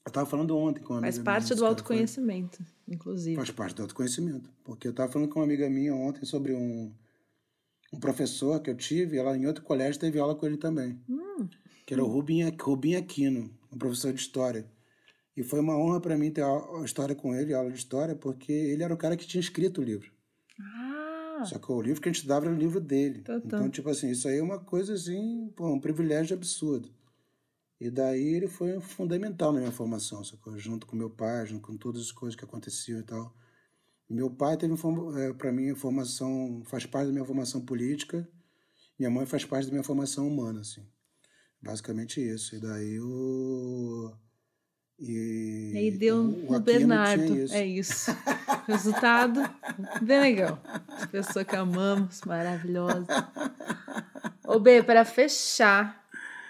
[0.05, 3.37] eu estava falando ontem com uma Faz amiga Faz parte do autoconhecimento, foi, inclusive.
[3.37, 4.51] Faz parte do autoconhecimento.
[4.65, 6.93] Porque eu estava falando com uma amiga minha ontem sobre um,
[7.93, 10.99] um professor que eu tive, ela em outro colégio teve aula com ele também.
[11.09, 11.49] Hum.
[11.85, 12.43] Que era o Rubim
[12.95, 14.67] Aquino, um professor de história.
[15.37, 18.53] E foi uma honra para mim ter a história com ele, aula de história, porque
[18.53, 20.11] ele era o cara que tinha escrito o livro.
[20.61, 21.45] Ah.
[21.45, 23.23] Só que o livro que a gente dava era o livro dele.
[23.23, 23.41] Tá.
[23.45, 26.91] Então, tipo assim, isso aí é uma coisa assim, pô, um privilégio absurdo.
[27.81, 30.59] E daí ele foi fundamental na minha formação, sacou?
[30.59, 33.35] junto com meu pai, junto com todas as coisas que aconteciam e tal.
[34.09, 38.29] Meu pai teve, é, para mim, formação, faz parte da minha formação política,
[38.99, 40.87] minha mãe faz parte da minha formação humana, assim.
[41.63, 42.55] Basicamente isso.
[42.57, 44.13] E daí o.
[44.99, 47.35] E, e aí deu o, o Bernardo.
[47.35, 47.55] Isso.
[47.55, 48.11] É isso.
[48.67, 49.41] Resultado,
[50.03, 50.61] bem legal.
[51.11, 53.07] Pessoa que amamos, maravilhosa.
[54.47, 56.00] Ô, B, para fechar,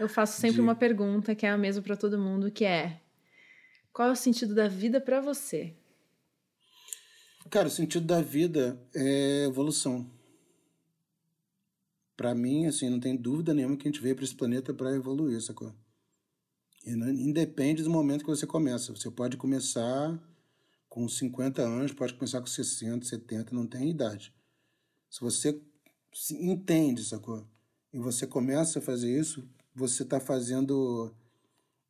[0.00, 0.60] eu faço sempre De...
[0.62, 3.00] uma pergunta que é a mesma para todo mundo, que é:
[3.92, 5.76] qual é o sentido da vida para você?
[7.50, 10.10] Cara, o sentido da vida é evolução.
[12.16, 14.94] Para mim, assim, não tem dúvida nenhuma que a gente veio para esse planeta para
[14.94, 15.74] evoluir, sacou?
[16.84, 18.94] E não, independe do momento que você começa.
[18.94, 20.18] Você pode começar
[20.88, 24.34] com 50 anos, pode começar com 60, 70, não tem idade.
[25.10, 25.60] Se você
[26.12, 27.46] se entende, sacou?
[27.92, 31.14] E você começa a fazer isso, você está fazendo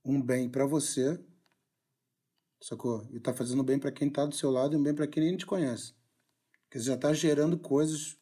[0.05, 1.19] um bem para você,
[2.61, 3.07] sacou?
[3.11, 5.25] E está fazendo bem para quem está do seu lado e um bem para quem
[5.25, 5.95] nem te conhece.
[6.65, 8.17] Porque você já está gerando coisas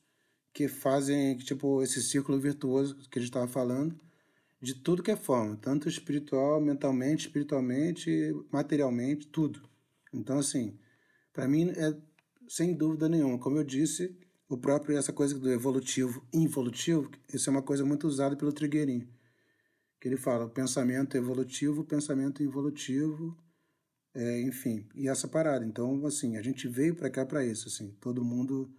[0.52, 3.98] que fazem, tipo, esse círculo virtuoso que a gente estava falando,
[4.60, 8.10] de tudo que é forma, tanto espiritual, mentalmente, espiritualmente,
[8.50, 9.68] materialmente, tudo.
[10.12, 10.78] Então, assim,
[11.32, 11.96] para mim é
[12.48, 14.18] sem dúvida nenhuma, como eu disse,
[14.48, 19.06] o próprio essa coisa do evolutivo involutivo, isso é uma coisa muito usada pelo Trigueirinho.
[20.00, 23.36] Que ele fala pensamento evolutivo, pensamento involutivo,
[24.14, 25.64] é, enfim, e essa parada.
[25.64, 28.70] Então, assim, a gente veio para cá para isso, assim, todo mundo,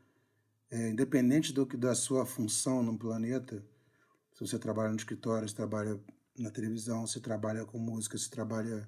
[0.72, 3.64] é, independente do, da sua função no planeta,
[4.34, 6.00] se você trabalha no escritório, se trabalha
[6.38, 8.88] na televisão, se trabalha com música, se trabalha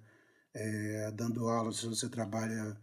[0.53, 2.77] é, dando aula, se você trabalha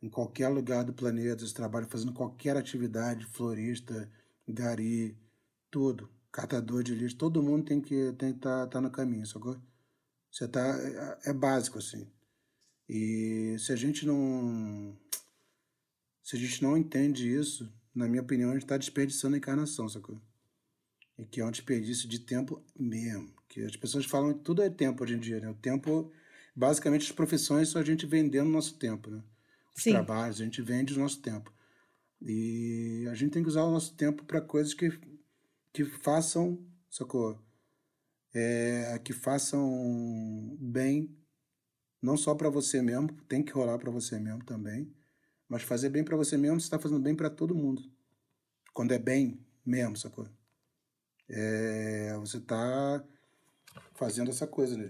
[0.00, 4.08] em qualquer lugar do planeta, se trabalha fazendo qualquer atividade, florista,
[4.46, 5.16] gari,
[5.70, 9.56] tudo, catador de lixo, todo mundo tem que estar tá, tá no caminho, sacou?
[10.30, 10.60] Você tá,
[11.24, 12.10] é, é básico, assim.
[12.88, 14.96] E se a gente não.
[16.22, 19.88] Se a gente não entende isso, na minha opinião, a gente está desperdiçando a encarnação,
[19.88, 20.20] sacou?
[21.18, 23.32] e que é um desperdício de tempo mesmo.
[23.48, 25.48] Que as pessoas falam que tudo é tempo hoje em dia, né?
[25.48, 26.12] O tempo,
[26.54, 29.22] basicamente, as profissões só a gente vendendo nosso tempo, né?
[29.76, 29.90] Os Sim.
[29.90, 31.52] trabalhos, a gente vende o nosso tempo.
[32.20, 34.90] E a gente tem que usar o nosso tempo para coisas que,
[35.74, 37.38] que façam, sacou?
[38.32, 41.14] É, que façam bem,
[42.00, 44.90] não só para você mesmo, tem que rolar para você mesmo também,
[45.46, 47.82] mas fazer bem para você mesmo, você está fazendo bem para todo mundo.
[48.72, 50.26] Quando é bem mesmo, sacou?
[51.28, 53.04] é, você está
[53.94, 54.88] fazendo essa coisa, né?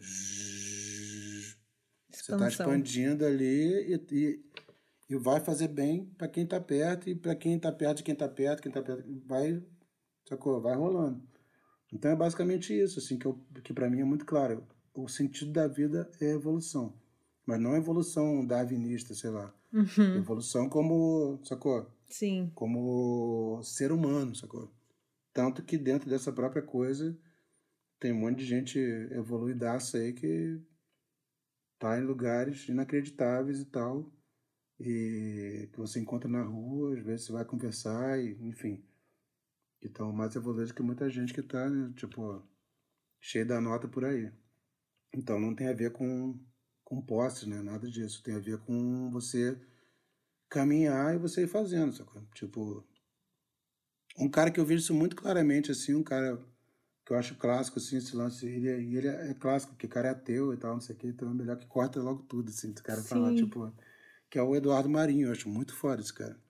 [2.11, 4.45] Você está expandindo ali e, e,
[5.11, 8.15] e, vai fazer bem para quem está perto e para quem está perto de quem
[8.15, 9.63] está perto, quem está perto, vai,
[10.35, 10.61] sacou?
[10.61, 11.23] Vai rolando.
[11.93, 14.67] Então é basicamente isso, assim, que, eu, que para mim é muito claro.
[14.93, 16.95] O sentido da vida é evolução.
[17.47, 19.55] Mas não evolução darwinista, sei lá.
[19.73, 20.17] Uhum.
[20.17, 21.87] Evolução como, sacou?
[22.09, 22.51] Sim.
[22.55, 24.71] Como ser humano, sacou?
[25.33, 27.17] Tanto que dentro dessa própria coisa
[27.99, 30.61] tem um monte de gente evoluidaça aí que
[31.79, 34.11] tá em lugares inacreditáveis e tal.
[34.81, 38.83] E que você encontra na rua, às vezes você vai conversar, e, enfim.
[39.85, 42.43] Que estão mais evoluídos que muita gente que tá, né, tipo,
[43.21, 44.33] cheio da nota por aí.
[45.13, 46.41] Então não tem a ver com,
[46.83, 47.61] com posse, né?
[47.61, 48.23] Nada disso.
[48.23, 49.61] Tem a ver com você
[50.49, 52.23] caminhar e você ir fazendo, sacou?
[52.35, 52.83] Tipo,
[54.19, 56.43] um cara que eu vejo isso muito claramente, assim, um cara
[57.05, 60.09] que eu acho clássico, assim, esse lance, ele, é, ele é clássico, porque o cara
[60.09, 62.49] é ateu e tal, não sei o que, então é melhor que corta logo tudo,
[62.49, 63.09] assim, esse cara Sim.
[63.09, 63.71] falar, tipo,
[64.31, 66.43] que é o Eduardo Marinho, eu acho muito foda esse cara.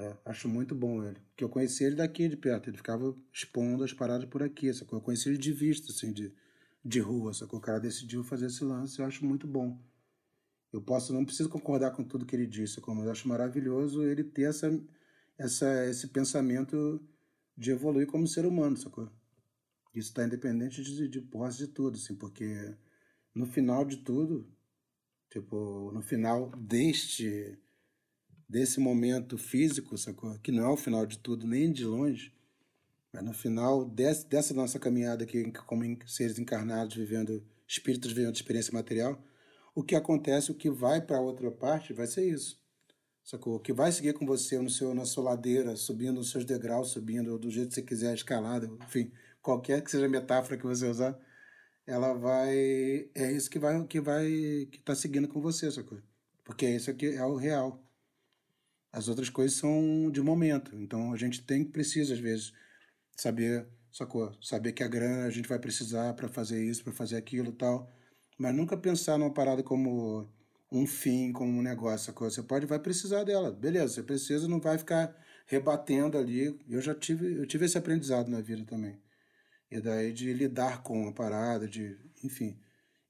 [0.00, 1.18] É, acho muito bom ele.
[1.28, 4.98] Porque eu conheci ele daqui de perto, ele ficava expondo as paradas por aqui, sacou?
[4.98, 6.32] Eu conheci ele de vista, assim, de,
[6.82, 7.58] de rua, sacou?
[7.58, 9.78] O cara decidiu fazer esse lance, eu acho muito bom.
[10.72, 14.24] Eu posso, não preciso concordar com tudo que ele disse, como eu acho maravilhoso ele
[14.24, 14.70] ter essa,
[15.36, 16.98] essa, esse pensamento
[17.54, 19.10] de evoluir como ser humano, sacou?
[19.94, 22.74] Isso está independente de, de posse de tudo, assim, porque
[23.34, 24.50] no final de tudo,
[25.28, 27.58] tipo, no final deste
[28.50, 30.36] desse momento físico, sacou?
[30.40, 32.34] Que não é o final de tudo, nem de longe,
[33.12, 38.72] mas no final desse, dessa nossa caminhada aqui, como seres encarnados, vivendo, espíritos vivendo experiência
[38.74, 39.22] material,
[39.72, 42.60] o que acontece, o que vai para outra parte, vai ser isso.
[43.22, 43.54] Sacou?
[43.54, 46.90] O que vai seguir com você no seu, na sua ladeira, subindo os seus degraus,
[46.90, 50.86] subindo do jeito que você quiser, escalada, enfim, qualquer que seja a metáfora que você
[50.86, 51.16] usar,
[51.86, 53.08] ela vai.
[53.14, 54.26] É isso que vai que vai
[54.72, 56.00] que está seguindo com você, sacou?
[56.44, 57.80] Porque isso aqui é o real.
[58.92, 60.74] As outras coisas são de momento.
[60.76, 62.52] Então a gente tem que precisa às vezes
[63.16, 64.32] saber, sacou?
[64.42, 67.90] Saber que a grana a gente vai precisar para fazer isso, para fazer aquilo, tal.
[68.38, 70.28] Mas nunca pensar numa parada como
[70.72, 72.30] um fim, como um negócio, sacou?
[72.30, 73.52] Você pode vai precisar dela.
[73.52, 75.14] Beleza, você precisa, não vai ficar
[75.46, 76.58] rebatendo ali.
[76.68, 79.00] Eu já tive, eu tive esse aprendizado na vida também.
[79.70, 82.58] E daí de lidar com a parada, de, enfim.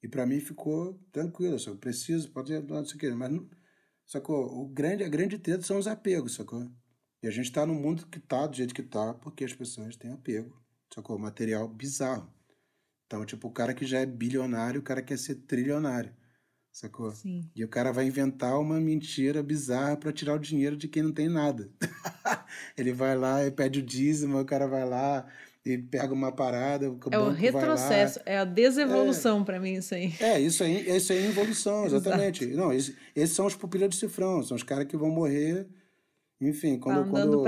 [0.02, 3.48] E para mim ficou tranquilo, eu preciso, pode não sei o que, mas não,
[4.10, 4.60] sacou?
[4.60, 6.68] O grande, a grande treta são os apegos, sacou?
[7.22, 9.96] E a gente está no mundo que está do jeito que está porque as pessoas
[9.96, 10.60] têm apego,
[10.92, 11.16] sacou?
[11.16, 12.28] Material bizarro.
[13.06, 16.12] Então, tipo, o cara que já é bilionário, o cara quer ser trilionário,
[16.72, 17.12] sacou?
[17.12, 17.48] Sim.
[17.54, 21.12] E o cara vai inventar uma mentira bizarra para tirar o dinheiro de quem não
[21.12, 21.70] tem nada.
[22.76, 25.24] Ele vai lá e pede o dízimo, o cara vai lá
[25.64, 26.90] e pega uma parada.
[26.90, 30.12] O é o retrocesso, é a desevolução é, para mim isso aí.
[30.20, 32.46] É, isso aí, isso aí é evolução, exatamente.
[32.46, 35.66] Não, esses, esses são os pupilas de cifrão, são os caras que vão morrer.
[36.40, 37.44] Enfim, quando, tá quando,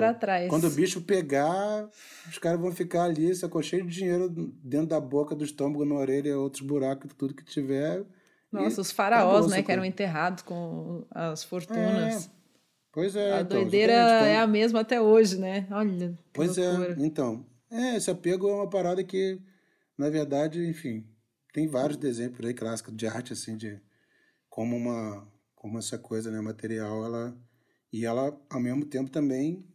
[0.50, 1.88] quando o bicho pegar,
[2.28, 3.62] os caras vão ficar ali, sacou?
[3.62, 4.28] Cheio de dinheiro
[4.62, 8.04] dentro da boca, do estômago, na orelha, outros buracos, tudo que tiver.
[8.52, 12.26] Nossa, os faraós, né, que eram enterrados com as fortunas.
[12.26, 12.30] É.
[12.92, 13.32] Pois é.
[13.32, 15.66] A então, doideira é a mesma até hoje, né?
[15.70, 16.14] Olha.
[16.30, 16.96] Pois é, loucura.
[17.00, 17.46] é, então.
[17.72, 19.40] É, esse apego é uma parada que,
[19.96, 21.06] na verdade, enfim,
[21.54, 21.96] tem vários
[22.36, 23.80] por aí clássicos de arte, assim, de
[24.50, 27.34] como uma, como essa coisa, né, material, ela,
[27.90, 29.66] e ela, ao mesmo tempo, também,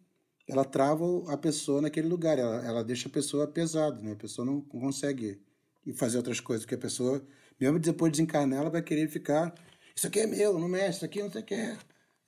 [0.48, 1.03] ela trava
[1.34, 5.41] a pessoa naquele lugar, ela, ela deixa a pessoa pesada, né, a pessoa não consegue
[5.95, 7.26] fazer outras coisas, porque a pessoa,
[7.60, 9.56] mesmo depois de desencarnar, ela vai querer ficar,
[9.95, 11.76] isso aqui é meu, não mexe, isso aqui não sei o que é.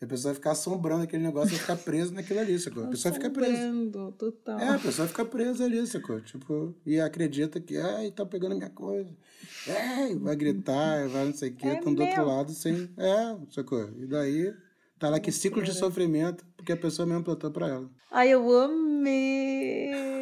[0.01, 2.85] E a pessoa vai ficar assombrando aquele negócio, vai ficar presa naquilo ali, sacou?
[2.85, 3.69] A pessoa fica presa.
[4.17, 4.59] total.
[4.59, 6.21] É, a pessoa fica presa ali, sacou?
[6.21, 9.09] Tipo, e acredita que, ai, tá pegando minha coisa.
[10.21, 12.89] Vai gritar, vai não sei o quê, estão é do outro lado sem.
[12.97, 13.89] É, sacou?
[13.97, 14.53] E daí
[14.97, 17.89] tá lá que ciclo de sofrimento, porque a pessoa mesmo plantou pra ela.
[18.09, 20.18] Ai, eu amei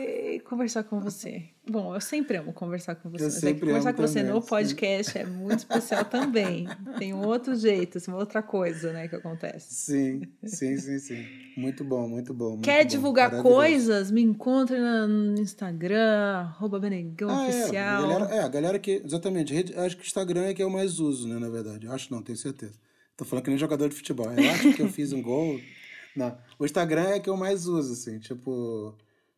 [0.48, 1.44] conversar com você.
[1.70, 3.26] Bom, eu sempre amo conversar com você.
[3.26, 5.20] Eu mas é que conversar com você no podcast sim.
[5.20, 6.68] é muito especial também.
[6.98, 9.74] Tem um outro jeito, assim, uma outra coisa, né, que acontece.
[9.74, 11.26] Sim, sim, sim, sim.
[11.58, 12.52] Muito bom, muito bom.
[12.52, 14.10] Muito Quer bom, divulgar coisas?
[14.10, 17.76] Me encontre no Instagram, arroba Benegão ah, Oficial.
[17.76, 19.02] É, a galera, é, a galera que.
[19.04, 19.54] Exatamente.
[19.76, 21.88] Acho que o Instagram é que eu mais uso, né, na verdade.
[21.88, 22.74] Acho não, tenho certeza.
[23.18, 24.32] Tô falando que nem jogador de futebol.
[24.32, 25.60] Eu acho que eu fiz um gol.
[26.16, 26.36] Não.
[26.58, 28.18] O Instagram é que eu mais uso, assim.
[28.18, 28.96] Tipo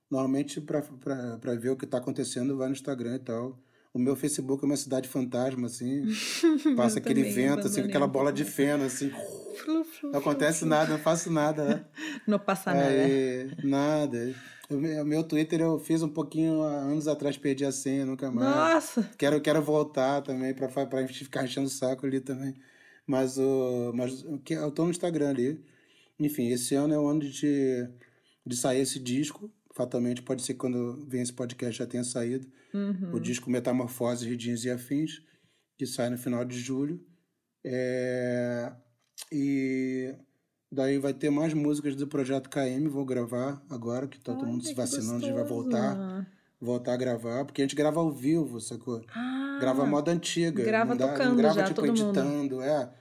[0.09, 3.59] Normalmente, para ver o que está acontecendo, vai no Instagram e tal.
[3.93, 6.03] O meu Facebook é uma cidade fantasma, assim.
[6.75, 9.11] Passa aquele vento, assim, aquela bola de feno, assim.
[10.03, 11.65] não acontece nada, não faço nada.
[11.65, 11.85] Né?
[12.27, 14.07] Não passa Aí, nada.
[14.07, 14.35] Nada.
[14.69, 18.47] O meu Twitter eu fiz um pouquinho anos atrás, perdi a senha, nunca mais.
[18.47, 19.09] Nossa!
[19.17, 20.69] Quero, quero voltar também, para
[21.07, 22.53] ficar enchendo o saco ali também.
[23.07, 25.65] Mas, o, mas eu tô no Instagram ali.
[26.19, 27.89] Enfim, esse ano é o ano de,
[28.45, 32.45] de sair esse disco fatalmente pode ser que quando vem esse podcast já tenha saído.
[32.73, 33.13] Uhum.
[33.13, 35.21] O disco Metamorfose, Redins e Afins,
[35.77, 36.99] que sai no final de julho.
[37.63, 38.73] É...
[39.31, 40.13] E
[40.69, 44.65] daí vai ter mais músicas do projeto KM, vou gravar agora, que tá todo mundo
[44.65, 46.27] se vacinando, a gente vai voltar.
[46.61, 49.01] Voltar a gravar, porque a gente grava ao vivo, sacou?
[49.15, 50.61] Ah, grava a moda antiga.
[50.61, 52.61] Grava não dá, tocando não grava, já, tipo, editando, mundo.
[52.61, 52.91] é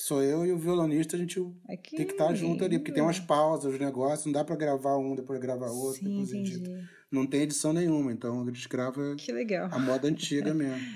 [0.00, 1.96] sou eu e o violonista, a gente Aqui.
[1.96, 4.56] tem que estar tá junto ali, porque tem umas pausas, os negócios, não dá para
[4.56, 6.88] gravar um, depois gravar outro, Sim, depois edita.
[7.10, 9.68] Não tem edição nenhuma, então a gente grava que legal.
[9.72, 10.86] a moda antiga mesmo.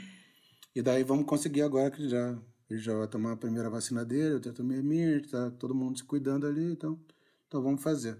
[0.74, 2.38] E daí vamos conseguir agora que já
[2.70, 5.74] ele já vai tomar a primeira vacina dele, eu já tomei a minha, tá todo
[5.74, 6.98] mundo se cuidando ali, então,
[7.46, 8.18] então vamos fazer.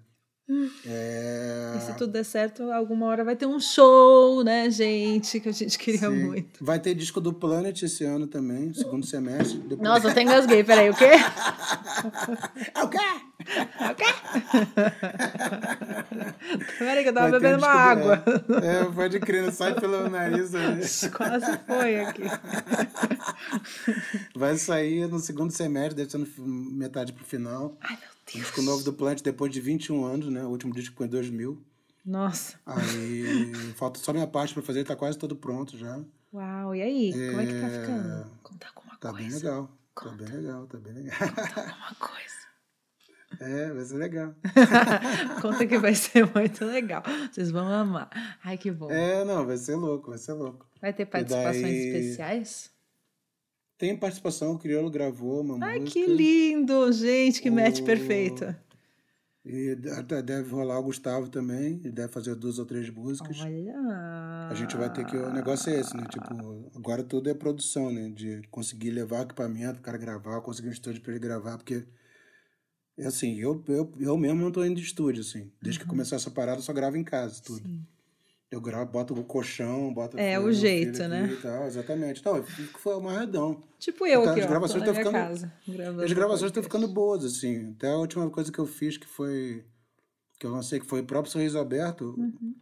[0.87, 1.75] É...
[1.77, 5.41] E se tudo der certo, alguma hora vai ter um show, né, gente?
[5.41, 6.25] Que a gente queria Sim.
[6.25, 6.65] muito.
[6.65, 9.59] Vai ter disco do Planet esse ano também, segundo semestre.
[9.59, 9.81] Depois...
[9.81, 10.65] Nossa, eu até engasguei.
[10.65, 11.11] Peraí, o quê?
[12.75, 12.99] É o quê?
[13.91, 14.05] O quê?
[16.79, 18.25] Peraí que eu tava Vai bebendo uma água.
[18.63, 20.53] É, pode crer, não sai pelo nariz.
[20.53, 20.81] Né?
[21.15, 22.23] Quase foi aqui.
[24.35, 27.77] Vai sair no segundo semestre, deve ser no metade pro final.
[27.81, 28.47] Ai, meu Deus.
[28.47, 30.45] Disco novo do Plant depois de 21 anos, né?
[30.45, 31.63] O último disco foi em 2000.
[32.05, 32.59] Nossa.
[32.67, 36.01] Aí falta só minha parte pra fazer, tá quase todo pronto já.
[36.33, 37.11] Uau, e aí?
[37.11, 37.31] É...
[37.31, 38.31] Como é que tá ficando?
[38.43, 39.29] Contar alguma tá coisa.
[39.29, 39.71] Bem legal.
[39.95, 40.17] Conta.
[40.17, 41.19] Tá bem legal, tá bem legal.
[41.19, 42.43] Conta alguma coisa.
[43.41, 44.35] É, vai ser legal.
[45.41, 47.03] Conta que vai ser muito legal.
[47.33, 48.11] Vocês vão amar.
[48.45, 48.91] Ai, que bom.
[48.91, 50.67] É, não, vai ser louco, vai ser louco.
[50.83, 51.89] Vai ter participações daí...
[51.89, 52.71] especiais?
[53.83, 55.99] Tem participação, o Criolo gravou uma Ai, música.
[55.99, 56.93] Ai, que lindo!
[56.93, 57.53] Gente, que o...
[57.53, 58.57] match perfeita.
[59.45, 59.75] E
[60.25, 63.41] deve rolar o Gustavo também, ele deve fazer duas ou três músicas.
[63.41, 63.75] Olha!
[64.49, 65.17] A gente vai ter que.
[65.17, 66.05] O negócio é esse, né?
[66.09, 68.09] Tipo, agora tudo é produção, né?
[68.09, 71.85] De conseguir levar equipamento, o cara gravar, conseguir um estúdio para ele gravar, porque.
[72.97, 75.51] É assim, eu, eu, eu mesmo não tô indo de estúdio, assim.
[75.61, 75.87] Desde uhum.
[75.87, 77.67] que começou essa parada, eu só gravo em casa, tudo.
[77.67, 77.85] Sim.
[78.53, 80.19] Eu gravo, boto o colchão, boto...
[80.19, 81.39] É, o jeito, né?
[81.41, 82.21] Tal, exatamente.
[82.21, 82.45] Então,
[82.79, 83.63] foi uma redão.
[83.79, 85.53] Tipo eu então, aqui, as gravações estão ficando, casa.
[86.05, 87.71] As gravações estão ficando boas, assim.
[87.71, 89.65] Até a última coisa que eu fiz, que foi...
[90.39, 92.15] Que eu lancei, que foi o próprio Sorriso Aberto.
[92.19, 92.55] Uhum.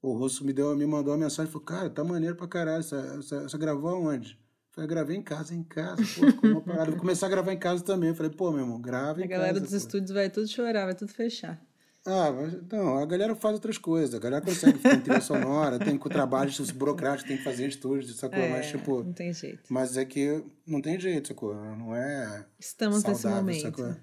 [0.00, 2.84] O Russo me, deu, me mandou uma mensagem e falou, cara, tá maneiro pra caralho.
[2.84, 4.38] Você, você, você gravou aonde?
[4.70, 6.92] Falei, gravei em casa, em casa, pô, ficou uma parada.
[6.92, 8.14] Vou começar a gravar em casa também.
[8.14, 9.34] Falei, pô, meu irmão, grava em casa.
[9.34, 9.76] A galera dos pô.
[9.76, 11.60] estúdios vai tudo chorar, vai tudo fechar.
[12.06, 14.14] Ah, mas, não, a galera faz outras coisas.
[14.14, 18.38] A galera consegue ter trilha sonora, tem trabalhos burocráticos, tem que fazer estúdio, sacou?
[18.38, 19.02] É, mas, tipo.
[19.02, 19.62] Não tem jeito.
[19.70, 21.54] Mas é que não tem jeito, sacou?
[21.54, 22.44] Não é.
[22.58, 23.78] Estamos saudável, nesse momento.
[23.78, 23.96] Sacou?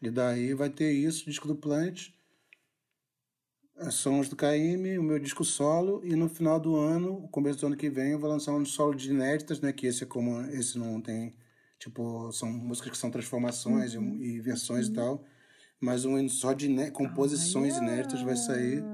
[0.00, 2.10] E daí vai ter isso, disco do Plant,
[3.90, 7.66] sons do KM, o meu disco solo, e no final do ano, o começo do
[7.66, 9.72] ano que vem, eu vou lançar um solo de inéditas, né?
[9.72, 10.40] Que esse é como.
[10.52, 11.34] Esse não tem.
[11.80, 14.14] Tipo, são músicas que são transformações uhum.
[14.16, 14.92] e, e, versões uhum.
[14.92, 15.24] e tal
[15.80, 17.84] mas um só de né, composições Olha.
[17.84, 18.84] inéditas vai sair.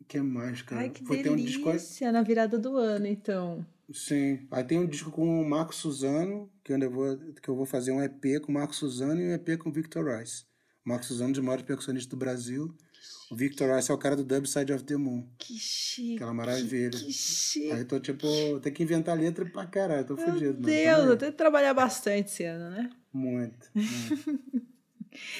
[0.00, 0.82] O que mais, cara?
[0.82, 2.12] Ai, que Foi, delícia, um disco...
[2.12, 3.66] na virada do ano, então.
[3.92, 4.46] Sim.
[4.50, 7.92] Aí tem um disco com o Marco Suzano, que, eu vou, que eu vou fazer
[7.92, 10.44] um EP com o Marco Suzano e um EP com o Victor Rice.
[10.84, 12.74] O Marco Suzano, dos maiores percussionistas do Brasil.
[13.30, 15.26] O Victor Rice é o cara do Dub Side of the Moon.
[15.38, 16.16] Que chique.
[16.16, 16.90] Aquela maravilha.
[16.90, 17.72] Que, que chique.
[17.72, 18.26] Aí tô tipo,
[18.60, 20.60] tem que inventar letra pra caralho, tô Meu fudido.
[20.60, 22.90] Meu Deus, eu tenho que trabalhar bastante esse ano, né?
[23.12, 23.70] Muito.
[23.74, 24.62] muito.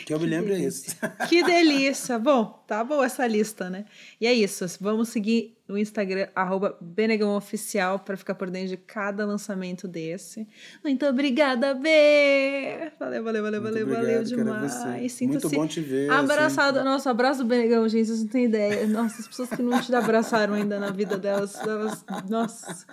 [0.05, 0.65] Que eu que me lembro delícia.
[0.65, 1.29] é isso.
[1.29, 2.19] Que delícia!
[2.19, 3.85] Bom, tá boa essa lista, né?
[4.21, 4.65] E é isso.
[4.81, 10.47] Vamos seguir no Instagram, arroba Benegãooficial, para ficar por dentro de cada lançamento desse.
[10.85, 12.93] Muito obrigada, B!
[12.99, 15.21] Valeu, valeu, valeu, Muito valeu, obrigado, valeu demais.
[15.23, 16.11] Muito bom te ver.
[16.11, 16.77] Abraçado.
[16.77, 16.91] Sempre.
[16.91, 18.87] Nossa, abraço do Benegão, gente, vocês não têm ideia.
[18.87, 22.87] Nossa, as pessoas que não te abraçaram ainda na vida delas, elas nossa,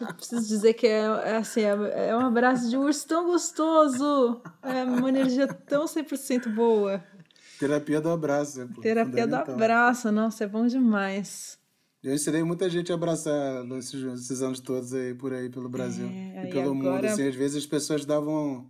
[0.00, 4.40] eu preciso dizer que é, é assim, é, é um abraço de urso tão gostoso.
[4.62, 7.02] É uma energia tão 100% boa.
[7.58, 8.62] Terapia do abraço.
[8.62, 11.58] É Terapia do abraço, nossa, é bom demais.
[12.04, 16.06] Eu ensinei muita gente a abraçar esses, esses anos todos aí por aí pelo Brasil
[16.06, 16.96] é, e pelo agora...
[16.96, 17.06] mundo.
[17.06, 18.68] Assim, às vezes as pessoas davam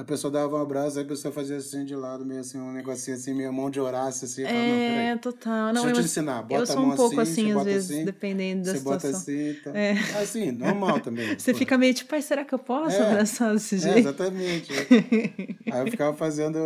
[0.00, 2.72] a pessoa dava um abraço, aí a pessoa fazia assim de lado, meio assim, um
[2.72, 4.44] negocinho assim, meio mão de Horácio, assim.
[4.44, 5.74] É, não, total.
[5.74, 6.42] Não, Deixa eu te ensinar.
[6.42, 9.12] Bota eu sou um pouco assim, assim às vezes, assim, dependendo da situação.
[9.12, 9.78] Você bota assim, tá.
[9.78, 9.92] É.
[10.22, 11.36] Assim, normal também.
[11.38, 11.58] Você pô.
[11.58, 13.96] fica meio tipo, ai, será que eu posso é, abraçar desse jeito?
[13.96, 14.72] É, exatamente.
[15.70, 16.58] aí eu ficava fazendo,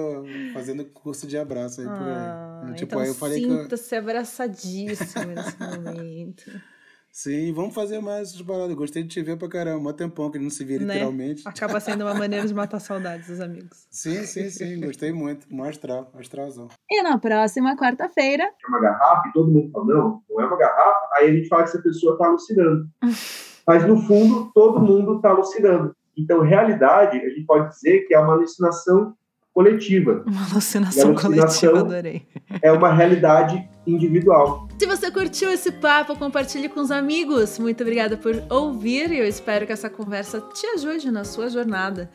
[0.52, 2.12] fazendo curso de abraço aí por aí.
[2.12, 3.98] Ah, tipo, então aí eu falei que eu...
[3.98, 6.73] abraçadíssimo nesse momento.
[7.14, 8.74] Sim, vamos fazer mais essas paradas.
[8.74, 9.78] Gostei de te ver pra caramba.
[9.78, 10.94] Mó tempão que ele não se via né?
[10.94, 11.44] literalmente.
[11.46, 13.86] Acaba sendo uma maneira de matar saudades dos amigos.
[13.88, 14.80] Sim, sim, sim.
[14.80, 15.46] Gostei muito.
[15.48, 16.66] Mó astral, astralzão.
[16.90, 18.42] E na próxima quarta-feira.
[18.42, 21.08] É uma garrafa e todo mundo fala, não, não é uma garrafa.
[21.14, 22.88] Aí a gente fala que essa pessoa tá alucinando.
[23.64, 25.94] Mas no fundo, todo mundo tá alucinando.
[26.18, 29.14] Então, realidade, a gente pode dizer que é uma alucinação
[29.52, 30.24] coletiva.
[30.26, 32.26] Uma alucinação, alucinação coletiva, adorei.
[32.60, 34.63] É uma realidade individual.
[34.78, 37.59] Se você curtiu esse papo, compartilhe com os amigos.
[37.59, 42.10] Muito obrigada por ouvir e eu espero que essa conversa te ajude na sua jornada.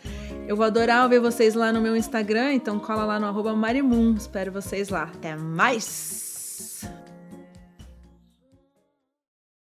[0.48, 4.16] Eu vou adorar ver vocês lá no meu Instagram, então cola lá no Marimun.
[4.16, 5.04] Espero vocês lá.
[5.04, 6.30] Até mais!